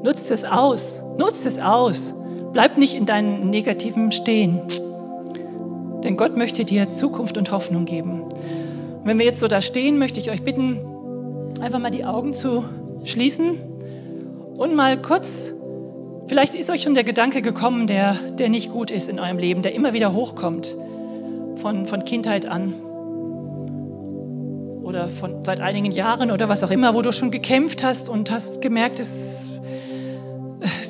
Nutzt 0.02 0.30
es 0.30 0.46
aus. 0.46 1.02
Nutzt 1.18 1.44
es 1.44 1.58
aus. 1.58 2.14
Bleib 2.54 2.78
nicht 2.78 2.94
in 2.94 3.04
deinen 3.04 3.50
negativen 3.50 4.12
stehen. 4.12 4.62
Denn 6.02 6.16
Gott 6.16 6.38
möchte 6.38 6.64
dir 6.64 6.90
Zukunft 6.90 7.36
und 7.36 7.50
Hoffnung 7.50 7.84
geben. 7.84 8.22
Und 8.22 9.04
wenn 9.04 9.18
wir 9.18 9.26
jetzt 9.26 9.40
so 9.40 9.48
da 9.48 9.60
stehen, 9.60 9.98
möchte 9.98 10.20
ich 10.20 10.30
euch 10.30 10.42
bitten, 10.42 10.80
einfach 11.60 11.80
mal 11.80 11.90
die 11.90 12.06
Augen 12.06 12.32
zu 12.32 12.64
schließen 13.04 13.58
und 14.58 14.74
mal 14.74 15.00
kurz, 15.00 15.54
vielleicht 16.26 16.54
ist 16.54 16.68
euch 16.68 16.82
schon 16.82 16.94
der 16.94 17.04
Gedanke 17.04 17.42
gekommen, 17.42 17.86
der, 17.86 18.14
der 18.38 18.48
nicht 18.48 18.70
gut 18.70 18.90
ist 18.90 19.08
in 19.08 19.20
eurem 19.20 19.38
Leben, 19.38 19.62
der 19.62 19.72
immer 19.72 19.92
wieder 19.92 20.12
hochkommt, 20.12 20.76
von, 21.56 21.86
von 21.86 22.04
Kindheit 22.04 22.44
an 22.44 22.74
oder 24.82 25.08
von 25.08 25.44
seit 25.44 25.60
einigen 25.60 25.92
Jahren 25.92 26.30
oder 26.30 26.48
was 26.48 26.64
auch 26.64 26.70
immer, 26.70 26.94
wo 26.94 27.02
du 27.02 27.12
schon 27.12 27.30
gekämpft 27.30 27.84
hast 27.84 28.08
und 28.08 28.30
hast 28.30 28.60
gemerkt, 28.60 28.98
es, 28.98 29.50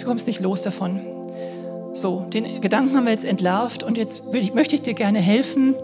du 0.01 0.07
kommst 0.07 0.27
nicht 0.27 0.41
los 0.41 0.63
davon. 0.63 1.01
So, 1.93 2.27
den 2.33 2.61
Gedanken 2.61 2.97
haben 2.97 3.05
wir 3.05 3.13
jetzt 3.13 3.25
entlarvt 3.25 3.83
und 3.83 3.99
jetzt 3.99 4.23
ich, 4.33 4.55
möchte 4.55 4.77
ich 4.77 4.83
dir 4.83 4.95
gerne 4.95 5.19
helfen, 5.19 5.75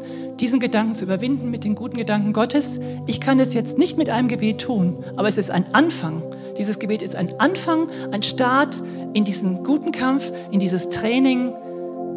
diesen 0.41 0.59
Gedanken 0.59 0.95
zu 0.95 1.05
überwinden 1.05 1.51
mit 1.51 1.65
den 1.65 1.75
guten 1.75 1.97
Gedanken 1.97 2.33
Gottes. 2.33 2.81
Ich 3.07 3.21
kann 3.21 3.41
es 3.41 3.53
jetzt 3.53 3.79
nicht 3.79 3.99
mit 3.99 4.09
einem 4.09 4.29
Gebet 4.29 4.61
tun, 4.61 5.05
aber 5.17 5.29
es 5.29 5.37
ist 5.37 5.51
ein 5.51 5.75
Anfang. 5.75 6.23
Dieses 6.57 6.79
Gebet 6.79 7.03
ist 7.03 7.17
ein 7.17 7.41
Anfang, 7.41 7.89
ein 8.13 8.23
Start 8.23 8.83
in 9.13 9.25
diesen 9.25 9.65
guten 9.65 9.93
Kampf, 9.93 10.33
in 10.51 10.61
dieses 10.61 10.89
Training, 10.89 11.53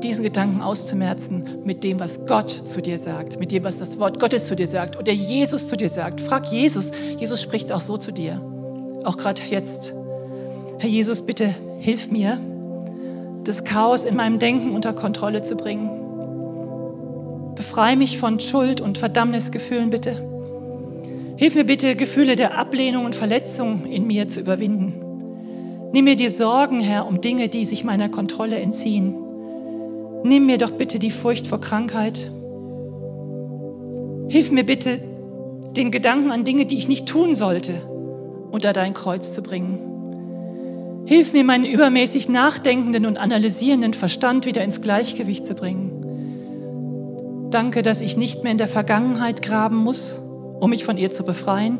diesen 0.04 0.23
Gedanken 0.23 0.62
auszumerzen 0.62 1.43
mit 1.63 1.84
dem, 1.84 2.00
was 2.00 2.26
Gott 2.28 2.50
zu 2.50 2.82
dir 2.82 3.00
sagt, 3.00 3.39
mit 3.39 3.52
dem, 3.52 3.63
was 3.63 3.80
das 3.80 4.00
Wort 4.00 4.19
Gottes 4.19 4.45
zu 4.47 4.56
dir 4.56 4.67
sagt 4.67 4.97
oder 4.97 5.12
Jesus 5.12 5.67
zu 5.67 5.76
dir 5.76 5.89
sagt. 5.89 6.21
Frag 6.21 6.52
Jesus. 6.52 6.91
Jesus 7.17 7.41
spricht 7.41 7.71
auch 7.71 7.80
so 7.80 7.97
zu 7.97 8.12
dir. 8.12 8.39
Auch 9.04 9.17
gerade 9.17 9.41
jetzt. 9.50 9.95
Herr 10.80 10.89
Jesus, 10.89 11.23
bitte 11.23 11.54
hilf 11.80 12.12
mir, 12.12 12.39
das 13.43 13.63
Chaos 13.63 14.06
in 14.06 14.15
meinem 14.15 14.38
Denken 14.38 14.76
unter 14.76 14.93
Kontrolle 14.93 15.41
zu 15.41 15.56
bringen. 15.56 15.89
Befreie 17.56 17.97
mich 17.97 18.19
von 18.19 18.39
Schuld 18.39 18.82
und 18.82 19.00
Verdammnisgefühlen, 19.00 19.89
bitte. 19.89 20.37
Hilf 21.38 21.54
mir 21.54 21.65
bitte, 21.65 21.95
Gefühle 21.95 22.36
der 22.36 22.58
Ablehnung 22.58 23.06
und 23.06 23.13
Verletzung 23.13 23.86
in 23.86 24.08
mir 24.08 24.28
zu 24.28 24.39
überwinden. 24.39 25.02
Nimm 25.93 26.06
mir 26.06 26.15
die 26.15 26.30
Sorgen, 26.30 26.80
Herr, 26.80 27.08
um 27.08 27.21
Dinge, 27.21 27.47
die 27.47 27.63
sich 27.63 27.84
meiner 27.84 28.10
Kontrolle 28.10 28.58
entziehen. 28.58 29.15
Nimm 30.23 30.47
mir 30.47 30.58
doch 30.58 30.71
bitte 30.71 30.97
die 30.97 31.12
Furcht 31.12 31.45
vor 31.45 31.62
Krankheit. 31.62 32.32
Hilf 34.30 34.52
mir 34.52 34.63
bitte, 34.65 35.00
den 35.78 35.91
Gedanken 35.91 36.32
an 36.32 36.43
Dinge, 36.43 36.65
die 36.65 36.80
ich 36.80 36.88
nicht 36.88 37.08
tun 37.08 37.36
sollte, 37.36 37.73
unter 38.50 38.73
dein 38.73 38.95
Kreuz 38.95 39.32
zu 39.34 39.43
bringen. 39.43 41.06
Hilf 41.06 41.34
mir, 41.34 41.43
meinen 41.43 41.65
übermäßig 41.65 42.30
nachdenkenden 42.30 43.06
und 43.06 43.17
analysierenden 43.17 43.93
Verstand 43.93 44.47
wieder 44.47 44.63
ins 44.63 44.82
Gleichgewicht 44.82 45.45
zu 45.45 45.54
bringen. 45.54 47.47
Danke, 47.52 47.84
dass 47.84 48.02
ich 48.02 48.17
nicht 48.17 48.41
mehr 48.41 48.52
in 48.52 48.58
der 48.58 48.67
Vergangenheit 48.67 49.43
graben 49.43 49.78
muss, 49.78 50.20
um 50.60 50.70
mich 50.70 50.84
von 50.84 50.97
ihr 50.97 51.12
zu 51.12 51.24
befreien, 51.24 51.80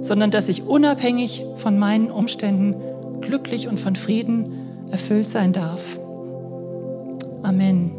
sondern 0.00 0.30
dass 0.30 0.48
ich 0.48 0.64
unabhängig 0.64 1.44
von 1.56 1.78
meinen 1.78 2.10
Umständen 2.10 2.74
glücklich 3.20 3.68
und 3.68 3.78
von 3.78 3.96
Frieden 3.96 4.86
erfüllt 4.90 5.28
sein 5.28 5.52
darf. 5.52 5.98
Amen. 7.42 7.92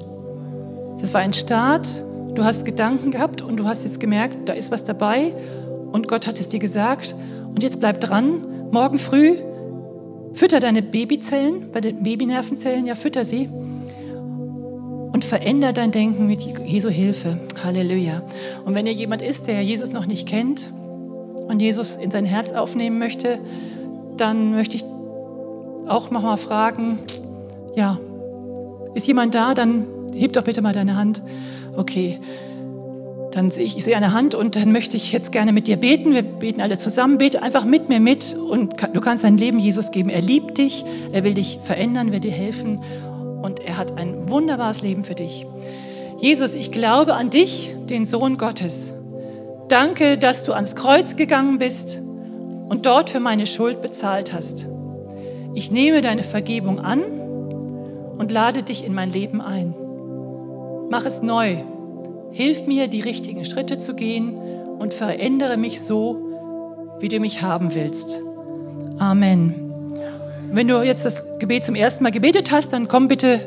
Das 0.99 1.13
war 1.13 1.22
ein 1.22 1.34
Start. 1.34 2.03
Du 2.36 2.43
hast 2.43 2.65
Gedanken 2.65 3.11
gehabt 3.11 3.41
und 3.41 3.57
du 3.57 3.67
hast 3.67 3.84
jetzt 3.84 3.99
gemerkt, 3.99 4.47
da 4.47 4.53
ist 4.53 4.72
was 4.72 4.84
dabei 4.84 5.34
und 5.91 6.07
Gott 6.07 6.28
hat 6.28 6.39
es 6.39 6.47
dir 6.47 6.59
gesagt. 6.59 7.15
Und 7.53 7.63
jetzt 7.63 7.80
bleib 7.80 7.99
dran. 7.99 8.69
Morgen 8.72 8.97
früh 8.97 9.36
fütter 10.34 10.59
deine 10.59 10.82
Babyzellen, 10.82 11.72
bei 11.72 11.82
den 11.82 12.03
Babynervenzellen, 12.03 12.86
ja, 12.86 12.95
fütter 12.95 13.26
sie 13.26 13.49
und 15.22 15.28
veränder 15.28 15.72
dein 15.72 15.91
Denken 15.91 16.26
mit 16.26 16.41
Jesu 16.41 16.89
Hilfe. 16.89 17.38
Halleluja. 17.63 18.24
Und 18.65 18.74
wenn 18.74 18.88
ihr 18.88 18.93
jemand 18.93 19.22
ist, 19.22 19.45
der 19.45 19.61
Jesus 19.61 19.91
noch 19.91 20.07
nicht 20.07 20.28
kennt 20.28 20.72
und 21.47 21.61
Jesus 21.61 21.95
in 21.95 22.09
sein 22.09 22.26
Herz 22.26 22.53
aufnehmen 22.53 22.97
möchte, 22.97 23.38
dann 24.17 24.55
möchte 24.55 24.78
ich 24.78 24.84
auch 25.86 26.09
nochmal 26.09 26.38
fragen, 26.38 26.97
ja, 27.76 27.99
ist 28.95 29.05
jemand 29.05 29.36
da, 29.36 29.53
dann 29.53 29.86
Heb 30.15 30.34
doch 30.34 30.43
bitte 30.43 30.63
mal 30.63 30.74
deine 30.74 30.95
Hand. 30.95 31.22
Okay. 31.78 32.19
Dann 33.32 33.49
sehe 33.51 33.63
ich, 33.63 33.78
ich 33.78 33.86
sehe 33.86 33.95
eine 33.95 34.13
Hand 34.13 34.34
und 34.36 34.55
dann 34.55 34.72
möchte 34.72 34.97
ich 34.97 35.11
jetzt 35.11 35.32
gerne 35.32 35.53
mit 35.53 35.67
dir 35.67 35.78
beten. 35.78 36.15
Wir 36.15 36.24
beten 36.24 36.61
alle 36.61 36.80
zusammen. 36.80 37.19
Bete 37.19 37.43
einfach 37.43 37.63
mit 37.63 37.89
mir 37.89 37.99
mit 37.99 38.36
und 38.36 38.74
du 38.93 38.99
kannst 38.99 39.24
dein 39.24 39.38
Leben 39.38 39.59
Jesus 39.59 39.91
geben. 39.91 40.09
Er 40.09 40.22
liebt 40.22 40.57
dich, 40.57 40.84
er 41.13 41.24
will 41.24 41.36
dich 41.36 41.59
verändern, 41.63 42.11
will 42.11 42.19
dir 42.19 42.32
helfen 42.32 42.82
und 43.41 43.59
er 43.59 43.77
hat 43.77 43.97
ein 43.97 44.29
wunderbares 44.29 44.81
Leben 44.81 45.03
für 45.03 45.15
dich. 45.15 45.45
Jesus, 46.17 46.53
ich 46.53 46.71
glaube 46.71 47.13
an 47.13 47.29
dich, 47.29 47.75
den 47.89 48.05
Sohn 48.05 48.37
Gottes. 48.37 48.93
Danke, 49.67 50.17
dass 50.17 50.43
du 50.43 50.53
ans 50.53 50.75
Kreuz 50.75 51.15
gegangen 51.15 51.57
bist 51.57 51.99
und 52.69 52.85
dort 52.85 53.09
für 53.09 53.19
meine 53.19 53.45
Schuld 53.45 53.81
bezahlt 53.81 54.33
hast. 54.33 54.67
Ich 55.53 55.71
nehme 55.71 56.01
deine 56.01 56.23
Vergebung 56.23 56.79
an 56.79 57.03
und 58.17 58.31
lade 58.31 58.63
dich 58.63 58.85
in 58.85 58.93
mein 58.93 59.09
Leben 59.09 59.41
ein. 59.41 59.73
Mach 60.89 61.05
es 61.05 61.21
neu 61.21 61.57
Hilf 62.31 62.65
mir, 62.65 62.87
die 62.87 63.01
richtigen 63.01 63.43
Schritte 63.43 63.77
zu 63.77 63.93
gehen 63.93 64.37
und 64.79 64.93
verändere 64.93 65.57
mich 65.57 65.81
so, 65.81 66.17
wie 66.99 67.09
du 67.09 67.19
mich 67.19 67.41
haben 67.41 67.73
willst. 67.73 68.21
Amen. 68.97 69.61
Wenn 70.53 70.67
du 70.67 70.83
jetzt 70.83 71.05
das 71.05 71.15
Gebet 71.39 71.63
zum 71.63 71.75
ersten 71.75 72.03
Mal 72.03 72.11
gebetet 72.11 72.51
hast, 72.51 72.73
dann 72.73 72.89
komm 72.89 73.07
bitte 73.07 73.39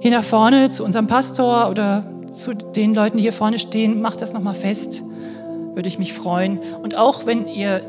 hier 0.00 0.12
nach 0.12 0.22
vorne 0.22 0.70
zu 0.70 0.84
unserem 0.84 1.08
Pastor 1.08 1.68
oder 1.68 2.04
zu 2.34 2.54
den 2.54 2.94
Leuten, 2.94 3.16
die 3.16 3.24
hier 3.24 3.32
vorne 3.32 3.58
stehen. 3.58 4.00
Mach 4.00 4.14
das 4.14 4.32
nochmal 4.32 4.54
fest. 4.54 5.02
Würde 5.74 5.88
ich 5.88 5.98
mich 5.98 6.12
freuen. 6.12 6.60
Und 6.82 6.96
auch 6.96 7.26
wenn 7.26 7.48
ihr 7.48 7.82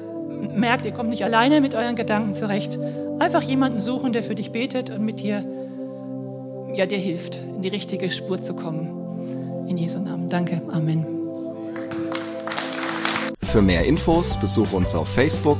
merkt, 0.56 0.86
ihr 0.86 0.92
kommt 0.92 1.10
nicht 1.10 1.24
alleine 1.24 1.62
mit 1.62 1.76
euren 1.76 1.96
Gedanken 1.96 2.34
zurecht, 2.34 2.80
einfach 3.20 3.44
jemanden 3.44 3.80
suchen, 3.80 4.12
der 4.12 4.24
für 4.24 4.34
dich 4.34 4.52
betet 4.52 4.90
und 4.90 5.06
mit 5.06 5.20
dir, 5.20 5.46
ja, 6.74 6.88
dir 6.88 6.98
hilft, 6.98 7.42
in 7.56 7.62
die 7.62 7.70
richtige 7.70 8.10
Spur 8.10 8.42
zu 8.42 8.56
kommen. 8.56 9.68
In 9.68 9.78
Jesu 9.78 10.00
Namen. 10.00 10.30
Danke. 10.30 10.64
Amen. 10.72 11.06
Für 13.44 13.62
mehr 13.62 13.86
Infos 13.86 14.36
besuche 14.38 14.76
uns 14.76 14.96
auf 14.96 15.08
Facebook 15.08 15.60